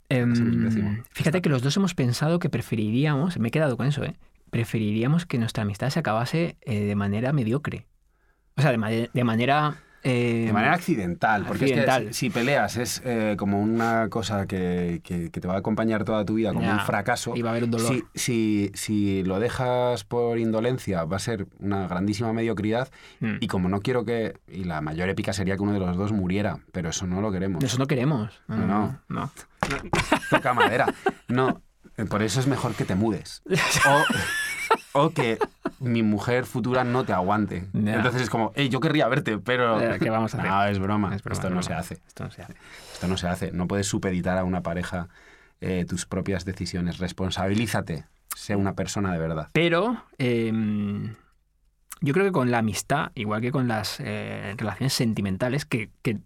Em, 0.09 0.33
Es 0.33 0.41
el 0.41 0.49
undécimo. 0.49 1.03
fíjate 1.11 1.41
que 1.43 1.49
los 1.49 1.63
dos 1.63 1.77
hemos 1.77 1.95
pensado 1.95 2.39
que 2.39 2.51
preferiríamos, 2.51 3.39
me 3.39 3.49
he 3.49 3.51
quedado 3.51 3.77
con 3.77 3.87
eso, 3.87 4.05
¿eh? 4.05 4.17
preferiríamos 4.51 5.25
que 5.27 5.39
nuestra 5.39 5.63
amistad 5.63 5.89
se 5.91 5.99
acabase 6.01 6.57
eh, 6.61 6.81
de 6.81 6.95
manera 6.97 7.33
mediocre. 7.33 7.87
O 8.57 8.61
sea, 8.63 8.71
de, 8.73 8.79
ma- 8.79 8.91
de 8.91 9.25
manera... 9.25 9.77
eh, 10.05 10.45
De 10.47 10.53
manera 10.53 10.75
accidental, 10.75 11.45
porque 11.47 11.65
accidental. 11.65 12.03
es 12.03 12.09
que 12.09 12.15
si, 12.15 12.27
si 12.27 12.31
peleas 12.31 12.77
es 12.77 13.03
eh, 13.05 13.37
como 13.39 13.61
una 13.63 14.09
cosa 14.09 14.47
que, 14.47 15.01
que- 15.05 15.31
que 15.31 15.41
te 15.41 15.47
va 15.49 15.55
a 15.55 15.59
acompañar 15.59 16.05
toda 16.05 16.25
tu 16.25 16.35
vida, 16.35 16.53
como 16.53 16.71
un 16.71 16.81
fracaso. 16.81 17.35
y 17.37 17.43
va 17.43 17.51
a 17.51 17.53
haber 17.53 17.65
un 17.65 17.71
dolor. 17.71 17.93
Si, 17.93 18.03
si, 18.15 18.71
si 18.75 19.23
lo 19.25 19.39
dejas 19.41 20.05
por 20.05 20.39
indolencia, 20.39 21.05
va 21.05 21.17
a 21.17 21.21
ser 21.21 21.47
una 21.61 21.87
grandísima 21.87 22.33
mediocridad. 22.33 22.89
mm. 23.21 23.37
Y 23.41 23.47
como 23.47 23.69
no 23.69 23.81
quiero 23.81 24.05
que. 24.05 24.35
Y 24.49 24.65
la 24.65 24.81
mayor 24.81 25.09
épica 25.09 25.33
sería 25.33 25.57
que 25.57 25.63
uno 25.63 25.73
de 25.73 25.79
los 25.81 25.97
dos 25.97 26.13
muriera, 26.13 26.59
pero 26.73 26.91
eso 26.91 27.07
no 27.07 27.21
lo 27.21 27.31
queremos. 27.31 27.63
Eso 27.63 27.79
no 27.79 27.87
queremos. 27.87 28.41
No, 28.49 28.57
No, 28.57 28.67
no. 28.67 28.99
no. 29.09 29.33
Toca 30.31 30.53
madera. 30.55 30.87
No. 31.29 31.63
Eh, 31.97 32.05
Por 32.07 32.23
eso 32.23 32.41
es 32.41 32.47
mejor 32.47 32.75
que 32.75 32.85
te 32.85 32.95
mudes. 32.95 33.43
O, 33.87 34.03
o 34.93 35.11
que 35.11 35.39
mi 35.81 36.03
mujer 36.03 36.45
futura 36.47 36.85
no 36.85 37.05
te 37.05 37.13
aguante. 37.13 37.67
Entonces 37.75 38.23
es 38.23 38.31
como, 38.31 38.53
hey, 38.55 38.69
yo 38.69 38.81
querría 38.81 39.09
verte, 39.09 39.39
pero... 39.39 39.79
¿qué 40.01 40.11
vamos 40.11 40.35
a 40.35 40.39
hacer? 40.39 40.51
No, 40.51 40.65
es 40.65 40.79
broma. 40.79 41.15
Es 41.15 41.23
broma, 41.23 41.35
Esto 41.35 41.47
es 41.49 41.55
no 41.55 41.61
broma. 41.61 41.63
se 41.63 41.75
hace. 41.75 41.95
Esto 42.07 42.25
no 42.25 42.31
se 42.31 42.43
hace. 42.43 42.55
Esto 42.93 43.09
no 43.09 43.17
se 43.17 43.29
hace. 43.29 43.53
No 43.53 43.67
puedes 43.69 43.87
supeditar 43.87 44.39
a 44.39 44.45
una 44.45 44.63
pareja 44.63 45.09
eh, 45.61 45.85
tus 45.89 46.07
propias 46.07 46.45
decisiones. 46.45 46.99
Responsabilízate. 46.99 48.05
Sea 48.37 48.57
una 48.57 48.75
persona 48.75 49.13
de 49.13 49.19
verdad. 49.19 49.49
Pero 49.53 50.03
eh, 50.19 50.53
yo 52.01 52.13
creo 52.15 52.25
que 52.27 52.33
con 52.33 52.51
la 52.51 52.59
amistad, 52.59 53.11
igual 53.15 53.41
que 53.41 53.53
con 53.53 53.69
las 53.69 53.99
eh, 54.01 54.55
relaciones 54.57 54.93
sentimentales, 54.93 55.65
que, 55.65 55.91
que- 56.03 56.19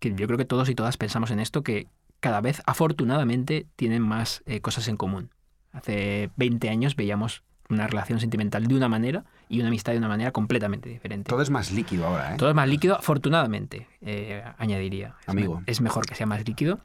que 0.00 0.12
yo 0.16 0.26
creo 0.26 0.36
que 0.36 0.44
todos 0.44 0.68
y 0.68 0.74
todas 0.74 0.96
pensamos 0.96 1.30
en 1.30 1.38
esto, 1.38 1.62
que 1.62 1.86
cada 2.18 2.40
vez 2.40 2.60
afortunadamente 2.66 3.66
tienen 3.76 4.02
más 4.02 4.42
eh, 4.46 4.60
cosas 4.60 4.88
en 4.88 4.96
común. 4.96 5.30
Hace 5.72 6.30
20 6.36 6.68
años 6.70 6.96
veíamos 6.96 7.44
una 7.72 7.86
relación 7.86 8.20
sentimental 8.20 8.66
de 8.66 8.74
una 8.74 8.88
manera 8.88 9.24
y 9.48 9.58
una 9.60 9.68
amistad 9.68 9.92
de 9.92 9.98
una 9.98 10.08
manera 10.08 10.30
completamente 10.32 10.88
diferente. 10.88 11.28
Todo 11.28 11.42
es 11.42 11.50
más 11.50 11.72
líquido 11.72 12.06
ahora, 12.06 12.34
¿eh? 12.34 12.36
Todo 12.38 12.48
es 12.50 12.54
más 12.54 12.68
líquido, 12.68 12.96
afortunadamente, 12.96 13.88
eh, 14.00 14.42
añadiría. 14.58 15.14
Amigo. 15.26 15.62
Es 15.66 15.80
mejor 15.80 16.06
que 16.06 16.14
sea 16.14 16.26
más 16.26 16.46
líquido. 16.46 16.80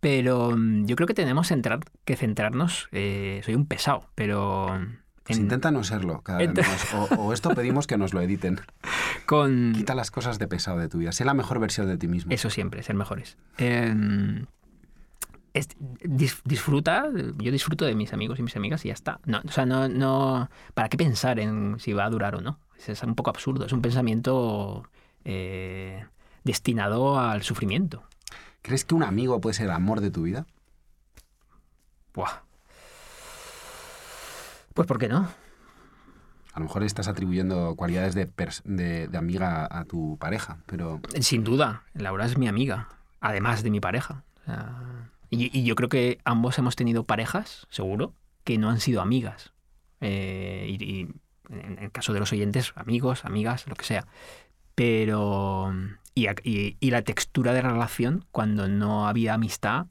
Pero 0.00 0.52
mm, 0.56 0.84
yo 0.86 0.96
creo 0.96 1.06
que 1.06 1.14
tenemos 1.14 1.50
centrar- 1.50 1.84
que 2.04 2.16
centrarnos. 2.16 2.88
eh, 2.92 3.40
soy 3.44 3.54
un 3.54 3.66
pesado, 3.66 4.04
pero. 4.14 4.66
Pues 5.24 5.38
en- 5.38 5.44
intenta 5.44 5.70
no 5.70 5.84
serlo 5.84 6.22
cada 6.22 6.38
vez 6.38 6.52
menos. 6.54 6.94
O, 6.94 7.14
o 7.16 7.32
esto 7.32 7.50
pedimos 7.50 7.86
que 7.86 7.96
nos 7.98 8.12
lo 8.14 8.20
editen. 8.20 8.60
con. 9.26 9.72
Quita 9.74 9.94
las 9.94 10.10
cosas 10.10 10.38
de 10.38 10.46
pesado 10.48 10.78
de 10.78 10.88
tu 10.88 10.98
vida. 10.98 11.12
Sé 11.12 11.24
la 11.24 11.34
mejor 11.34 11.58
versión 11.58 11.86
de 11.86 11.96
ti 11.98 12.06
mismo. 12.08 12.32
Eso 12.32 12.50
siempre, 12.50 12.82
ser 12.82 12.96
mejores. 12.96 13.36
Eh, 13.58 13.94
es- 15.54 15.68
dis- 16.02 16.40
disfruta, 16.44 17.06
yo 17.38 17.50
disfruto 17.52 17.84
de 17.84 17.94
mis 17.94 18.12
amigos 18.12 18.38
y 18.38 18.42
mis 18.42 18.56
amigas 18.56 18.84
y 18.84 18.88
ya 18.88 18.94
está. 18.94 19.20
No, 19.24 19.40
o 19.46 19.50
sea, 19.50 19.66
no, 19.66 19.88
no. 19.88 20.48
¿Para 20.74 20.88
qué 20.88 20.96
pensar 20.96 21.38
en 21.40 21.78
si 21.78 21.92
va 21.92 22.04
a 22.04 22.10
durar 22.10 22.34
o 22.34 22.40
no? 22.40 22.58
Es, 22.78 22.88
es 22.88 23.02
un 23.02 23.14
poco 23.14 23.30
absurdo, 23.30 23.66
es 23.66 23.72
un 23.72 23.82
pensamiento 23.82 24.88
eh, 25.24 26.04
destinado 26.44 27.18
al 27.18 27.42
sufrimiento. 27.42 28.02
¿Crees 28.62 28.84
que 28.84 28.94
un 28.94 29.02
amigo 29.02 29.40
puede 29.40 29.54
ser 29.54 29.66
el 29.66 29.72
amor 29.72 30.00
de 30.00 30.10
tu 30.10 30.22
vida? 30.22 30.46
Buah. 32.14 32.42
Pues 34.74 34.86
¿por 34.86 34.98
qué 34.98 35.08
no? 35.08 35.28
A 36.52 36.58
lo 36.60 36.64
mejor 36.66 36.82
estás 36.82 37.08
atribuyendo 37.08 37.74
cualidades 37.76 38.14
de, 38.14 38.28
de- 38.64 39.08
de 39.08 39.18
amiga 39.18 39.66
a 39.70 39.84
tu 39.84 40.16
pareja, 40.18 40.58
pero 40.66 41.00
Sin 41.20 41.44
duda, 41.44 41.84
Laura 41.94 42.26
es 42.26 42.36
mi 42.36 42.48
amiga, 42.48 42.88
además 43.20 43.62
de 43.62 43.70
mi 43.70 43.80
pareja. 43.80 44.24
O 44.42 44.44
sea, 44.44 45.10
y, 45.30 45.64
yo 45.64 45.74
creo 45.74 45.88
que 45.88 46.18
ambos 46.24 46.58
hemos 46.58 46.76
tenido 46.76 47.04
parejas, 47.04 47.66
seguro, 47.70 48.14
que 48.44 48.58
no 48.58 48.70
han 48.70 48.80
sido 48.80 49.00
amigas. 49.00 49.52
Eh, 50.00 50.66
y, 50.68 51.08
en 51.50 51.78
el 51.78 51.90
caso 51.90 52.12
de 52.12 52.20
los 52.20 52.32
oyentes, 52.32 52.72
amigos, 52.76 53.24
amigas, 53.24 53.66
lo 53.66 53.74
que 53.74 53.84
sea. 53.84 54.06
Pero. 54.74 55.72
Y 56.14 56.90
la 56.90 57.02
textura 57.02 57.52
de 57.52 57.62
la 57.62 57.70
relación, 57.70 58.24
cuando 58.32 58.68
no 58.68 59.06
había 59.06 59.34
amistad, 59.34 59.86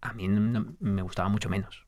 a 0.00 0.12
mí 0.12 0.28
no- 0.28 0.74
me 0.80 1.02
gustaba 1.02 1.28
mucho 1.28 1.48
menos. 1.48 1.84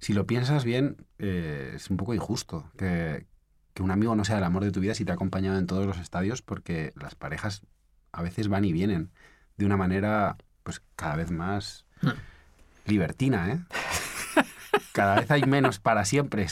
si 0.00 0.12
lo 0.14 0.26
piensas 0.26 0.64
bien, 0.64 1.06
eh, 1.18 1.74
es 1.76 1.88
un 1.88 1.96
poco 1.96 2.12
injusto 2.12 2.68
que, 2.76 3.26
que 3.72 3.82
un 3.84 3.92
amigo 3.92 4.16
no 4.16 4.24
sea 4.24 4.38
el 4.38 4.44
amor 4.44 4.64
de 4.64 4.72
tu 4.72 4.80
vida 4.80 4.94
si 4.94 5.04
te 5.04 5.12
ha 5.12 5.14
acompañado 5.14 5.58
en 5.58 5.66
todos 5.66 5.86
los 5.86 5.98
estadios, 5.98 6.42
porque 6.42 6.92
las 6.96 7.14
parejas 7.14 7.62
a 8.10 8.22
veces 8.22 8.48
van 8.48 8.64
y 8.64 8.72
vienen 8.72 9.12
de 9.56 9.66
una 9.66 9.76
manera 9.76 10.38
pues 10.62 10.82
cada 10.96 11.16
vez 11.16 11.30
más 11.30 11.84
Hmm. 12.02 12.10
libertina, 12.86 13.50
¿eh? 13.52 13.58
Cada 14.92 15.16
vez 15.16 15.30
hay 15.30 15.42
menos 15.42 15.78
para 15.78 16.04
siempre. 16.04 16.46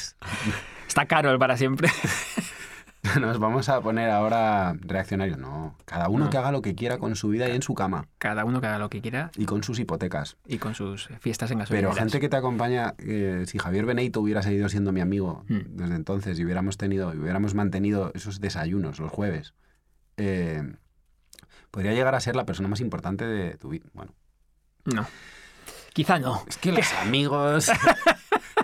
Está 0.88 1.06
caro 1.06 1.30
el 1.30 1.38
para 1.38 1.56
siempre. 1.56 1.88
Nos 3.20 3.38
vamos 3.38 3.68
a 3.70 3.80
poner 3.80 4.10
ahora 4.10 4.74
reaccionarios. 4.80 5.38
No, 5.38 5.74
cada 5.86 6.08
uno 6.08 6.26
No. 6.26 6.30
que 6.30 6.36
haga 6.38 6.52
lo 6.52 6.60
que 6.62 6.74
quiera 6.74 6.98
con 6.98 7.16
su 7.16 7.28
vida 7.30 7.48
y 7.48 7.52
en 7.56 7.62
su 7.62 7.74
cama 7.74 8.06
Cada 8.18 8.44
uno 8.44 8.60
que 8.60 8.66
haga 8.66 8.78
lo 8.78 8.90
que 8.90 9.00
quiera 9.00 9.30
y 9.36 9.46
con 9.46 9.62
sus 9.62 9.78
hipotecas. 9.78 10.36
y 10.46 10.58
con 10.58 10.74
sus 10.74 11.08
fiestas 11.20 11.50
en 11.50 11.58
Pero 11.58 11.64
gasolineras. 11.64 11.98
gente 11.98 12.20
que 12.20 12.28
te 12.28 12.36
acompaña, 12.36 12.94
eh, 12.98 13.44
si 13.46 13.58
Javier 13.58 13.86
Beneito 13.86 14.20
hubiera 14.20 14.42
seguido 14.42 14.68
siendo 14.68 14.92
mi 14.92 15.00
amigo 15.00 15.44
Hmm. 15.48 15.60
desde 15.76 15.94
entonces 15.96 16.38
y 16.38 16.44
hubiéramos 16.44 16.76
tenido, 16.76 17.14
y 17.14 17.18
hubiéramos 17.18 17.54
mantenido 17.54 18.12
esos 18.14 18.40
desayunos 18.40 19.00
los 19.00 19.10
jueves, 19.10 19.54
eh, 20.18 20.62
podría 21.70 21.92
llegar 21.92 22.14
a 22.14 22.20
ser 22.20 22.36
la 22.36 22.44
persona 22.46 22.68
más 22.68 22.80
importante 22.80 23.24
de 23.26 23.56
tu 23.56 23.68
vida. 23.70 23.86
Bueno, 23.92 24.12
No. 24.84 25.06
Quizá 25.92 26.18
no. 26.20 26.44
es 26.48 26.56
que 26.56 26.70
los 26.70 26.92
amigos, 26.94 27.68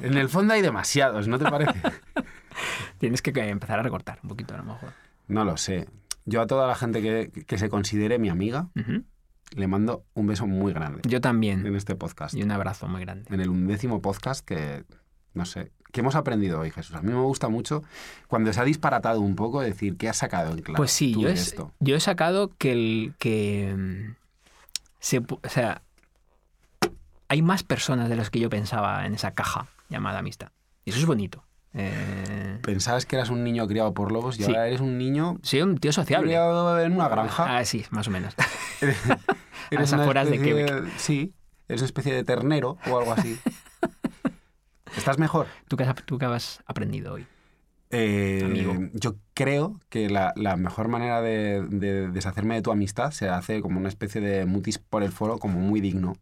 en 0.00 0.16
el 0.16 0.28
fondo 0.28 0.54
hay 0.54 0.62
demasiados, 0.62 1.26
¿no 1.26 1.38
te 1.38 1.44
parece? 1.50 1.74
Tienes 2.98 3.20
que 3.20 3.30
empezar 3.48 3.80
a 3.80 3.82
recortar 3.82 4.20
un 4.22 4.28
poquito 4.28 4.54
a 4.54 4.58
lo 4.58 4.64
mejor. 4.64 4.92
No 5.26 5.44
lo 5.44 5.56
sé. 5.56 5.88
Yo 6.24 6.40
a 6.40 6.46
toda 6.46 6.66
la 6.66 6.74
gente 6.76 7.02
que, 7.02 7.30
que 7.44 7.58
se 7.58 7.68
considere 7.68 8.18
mi 8.18 8.28
amiga, 8.28 8.68
le 9.54 9.66
mando 9.66 10.04
un 10.14 10.26
beso 10.26 10.46
muy 10.46 10.72
grande 10.72 11.02
Yo 11.04 11.20
también. 11.20 11.66
en 11.66 11.74
este 11.76 11.94
podcast. 11.96 12.34
Y 12.34 12.42
un 12.42 12.50
abrazo 12.52 12.88
muy 12.88 13.00
grande. 13.02 13.32
en 13.32 13.40
el 13.40 13.48
undécimo 13.48 14.00
podcast 14.00 14.44
que, 14.44 14.84
no 15.34 15.44
sé, 15.44 15.72
¿qué 15.96 16.00
hemos 16.00 16.14
aprendido 16.14 16.60
hoy, 16.60 16.70
Jesús? 16.70 16.94
A 16.94 17.00
mí 17.00 17.10
me 17.10 17.22
gusta 17.22 17.48
mucho 17.48 17.82
cuando 18.28 18.52
se 18.52 18.60
ha 18.60 18.64
disparatado 18.64 19.22
un 19.22 19.34
poco 19.34 19.62
decir, 19.62 19.96
¿qué 19.96 20.10
has 20.10 20.18
sacado 20.18 20.52
en 20.52 20.58
claro 20.60 20.76
Pues 20.76 20.90
sí, 20.90 21.14
yo, 21.18 21.26
esto? 21.30 21.72
yo 21.80 21.96
he 21.96 22.00
sacado 22.00 22.50
que 22.58 22.72
el 22.72 23.14
que 23.18 23.74
mm, 23.74 24.14
se, 25.00 25.22
pu- 25.22 25.40
o 25.42 25.48
sea, 25.48 25.80
hay 27.28 27.40
más 27.40 27.62
personas 27.62 28.10
de 28.10 28.16
las 28.16 28.28
que 28.28 28.40
yo 28.40 28.50
pensaba 28.50 29.06
en 29.06 29.14
esa 29.14 29.30
caja 29.32 29.68
llamada 29.88 30.18
amistad. 30.18 30.48
Y 30.84 30.90
eso 30.90 30.98
es 30.98 31.06
bonito. 31.06 31.42
Eh, 31.72 32.58
Pensabas 32.62 33.06
que 33.06 33.16
eras 33.16 33.30
un 33.30 33.42
niño 33.42 33.66
criado 33.66 33.94
por 33.94 34.12
lobos 34.12 34.38
y 34.38 34.42
Sí. 34.44 34.50
ahora 34.50 34.66
eres 34.66 34.80
un 34.82 34.98
niño 34.98 35.38
soy 35.42 35.62
un 35.62 35.78
tío 35.78 35.92
sociable. 35.92 36.26
criado 36.28 36.78
en 36.78 36.92
una 36.92 37.08
granja. 37.08 37.56
Ah, 37.58 37.64
sí, 37.64 37.86
más 37.90 38.06
o 38.08 38.10
menos. 38.10 38.34
Eres 39.70 39.90
las 39.90 39.92
una 39.94 40.02
afueras 40.02 40.28
de 40.28 40.36
especie 40.36 40.90
Sí, 40.98 41.32
eres 41.68 41.80
una 41.80 41.86
especie 41.86 42.14
de 42.14 42.22
ternero 42.22 42.76
o 42.86 42.98
algo 42.98 43.12
así. 43.12 43.38
¿Estás 44.96 45.18
mejor? 45.18 45.46
¿Tú 45.68 45.76
qué, 45.76 45.84
has, 45.84 45.94
tú 46.04 46.18
qué 46.18 46.26
has 46.26 46.62
aprendido 46.66 47.14
hoy? 47.14 47.26
Eh, 47.90 48.42
Amigo. 48.44 48.74
Yo 48.94 49.16
creo 49.34 49.80
que 49.88 50.10
la, 50.10 50.32
la 50.36 50.56
mejor 50.56 50.88
manera 50.88 51.22
de, 51.22 51.62
de 51.62 52.08
deshacerme 52.08 52.54
de 52.56 52.62
tu 52.62 52.72
amistad 52.72 53.10
se 53.12 53.28
hace 53.28 53.60
como 53.60 53.78
una 53.78 53.88
especie 53.88 54.20
de 54.20 54.44
mutis 54.46 54.78
por 54.78 55.02
el 55.02 55.12
foro, 55.12 55.38
como 55.38 55.60
muy 55.60 55.80
digno, 55.80 56.14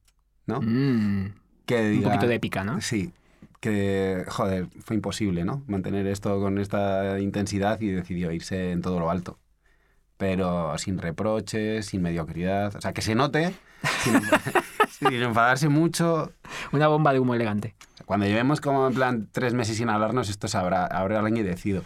¿no? 0.47 0.61
Mm, 0.61 1.33
Que 1.67 1.81
un 1.81 2.01
diga- 2.01 2.05
poquito 2.05 2.27
de 2.29 2.35
épica, 2.35 2.65
¿no? 2.65 2.81
Sí, 2.81 3.13
que, 3.61 4.25
joder, 4.29 4.67
fue 4.85 4.97
imposible, 4.97 5.45
¿no? 5.45 5.63
Mantener 5.67 6.07
esto 6.07 6.39
con 6.41 6.59
esta 6.59 7.19
intensidad 7.19 7.81
y 7.81 7.89
decidió 7.89 8.31
irse 8.31 8.73
en 8.73 8.83
todo 8.83 9.01
lo 9.01 9.11
alto. 9.11 9.39
Pero 10.17 10.77
sin 10.79 10.99
reproches, 10.99 11.87
sin 11.87 12.03
mediocridad. 12.03 12.77
O 12.77 12.81
sea, 12.81 12.93
que 12.93 13.03
se 13.03 13.15
note, 13.15 13.53
sin, 14.03 14.15
sin 14.99 15.13
enfadarse 15.23 15.69
mucho. 15.69 16.33
Una 16.73 16.89
bomba 16.89 17.13
de 17.13 17.21
humo 17.21 17.35
elegante. 17.35 17.75
Cuando 18.07 18.27
llevemos 18.27 18.61
como 18.61 18.87
en 18.87 18.95
plan 18.95 19.29
tres 19.33 19.55
meses 19.55 19.77
sin 19.77 19.89
hablarnos, 19.89 20.29
esto 20.29 20.49
se 20.49 20.59
habrá, 20.59 20.87
habrá 20.87 21.21
alguien 21.21 21.47
decidido. 21.47 21.83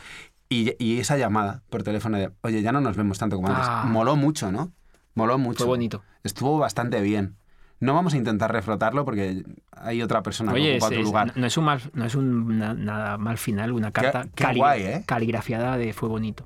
Y, 0.48 0.74
y 0.82 0.98
esa 1.00 1.16
llamada 1.18 1.62
por 1.68 1.82
teléfono 1.82 2.16
de, 2.18 2.30
oye, 2.40 2.62
ya 2.62 2.72
no 2.72 2.80
nos 2.80 2.96
vemos 2.96 3.18
tanto 3.18 3.36
como 3.36 3.48
antes. 3.48 3.66
Ah. 3.68 3.84
Moló 3.86 4.16
mucho, 4.16 4.50
¿no? 4.50 4.72
Moló 5.14 5.36
mucho. 5.38 5.58
Fue 5.58 5.66
bonito. 5.66 6.02
Estuvo 6.24 6.58
bastante 6.58 7.00
bien. 7.02 7.36
No 7.80 7.94
vamos 7.94 8.14
a 8.14 8.16
intentar 8.16 8.50
reflotarlo 8.52 9.04
porque 9.04 9.44
hay 9.70 10.02
otra 10.02 10.22
persona 10.22 10.52
que 10.52 10.58
Oye, 10.58 10.72
ocupa 10.78 10.86
es- 10.86 10.92
tu 10.94 10.98
es- 11.00 11.04
lugar. 11.06 11.32
no 11.36 11.46
es 11.46 11.56
un 11.56 11.64
mal, 11.64 11.80
no 11.92 12.04
es 12.06 12.14
un 12.16 12.58
na- 12.58 12.74
nada 12.74 13.18
mal 13.18 13.38
final, 13.38 13.70
una 13.72 13.92
carta 13.92 14.26
qué 14.34 14.52
guay, 14.54 14.82
¿eh? 14.82 15.04
caligrafiada 15.06 15.76
de 15.76 15.92
fue 15.92 16.08
bonito. 16.08 16.44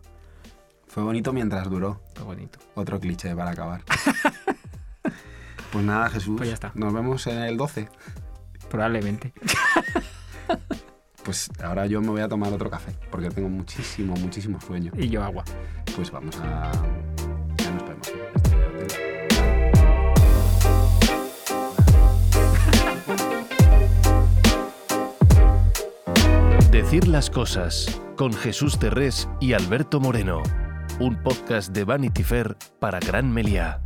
Fue 0.89 1.03
bonito 1.03 1.33
mientras 1.33 1.71
duró. 1.71 2.03
Fue 2.15 2.25
bonito. 2.25 2.59
Otro 2.75 3.01
cliché 3.01 3.35
para 3.35 3.53
acabar. 3.53 3.81
pues 5.73 5.85
nada, 5.85 6.11
Jesús. 6.11 6.35
Pues 6.37 6.49
ya 6.49 6.55
está. 6.55 6.70
Nos 6.75 6.93
vemos 6.93 7.27
en 7.27 7.39
el 7.39 7.57
12. 7.57 7.89
Probablemente. 8.70 9.33
Pues 11.25 11.49
ahora 11.62 11.87
yo 11.87 12.01
me 12.01 12.09
voy 12.09 12.20
a 12.20 12.29
tomar 12.29 12.53
otro 12.53 12.68
café 12.68 12.97
porque 13.09 13.31
tengo 13.31 13.49
muchísimo, 13.49 14.16
muchísimo 14.16 14.61
sueño. 14.61 14.91
Y 14.97 15.09
yo 15.09 15.23
agua. 15.23 15.45
Pues 15.95 16.11
vamos 16.11 16.37
a. 16.41 16.73
Ya 17.59 17.70
nos 17.70 17.85
vemos. 17.89 18.12
Decir 26.73 27.07
las 27.07 27.31
cosas 27.31 28.01
con 28.16 28.33
Jesús 28.33 28.81
Terrés 28.81 29.29
y 29.41 29.53
Alberto 29.53 30.01
Moreno. 30.01 30.43
Un 30.99 31.23
podcast 31.23 31.70
de 31.73 31.85
Vanity 31.85 32.25
Fair 32.25 32.57
para 32.81 32.99
Gran 32.99 33.33
Meliá. 33.33 33.81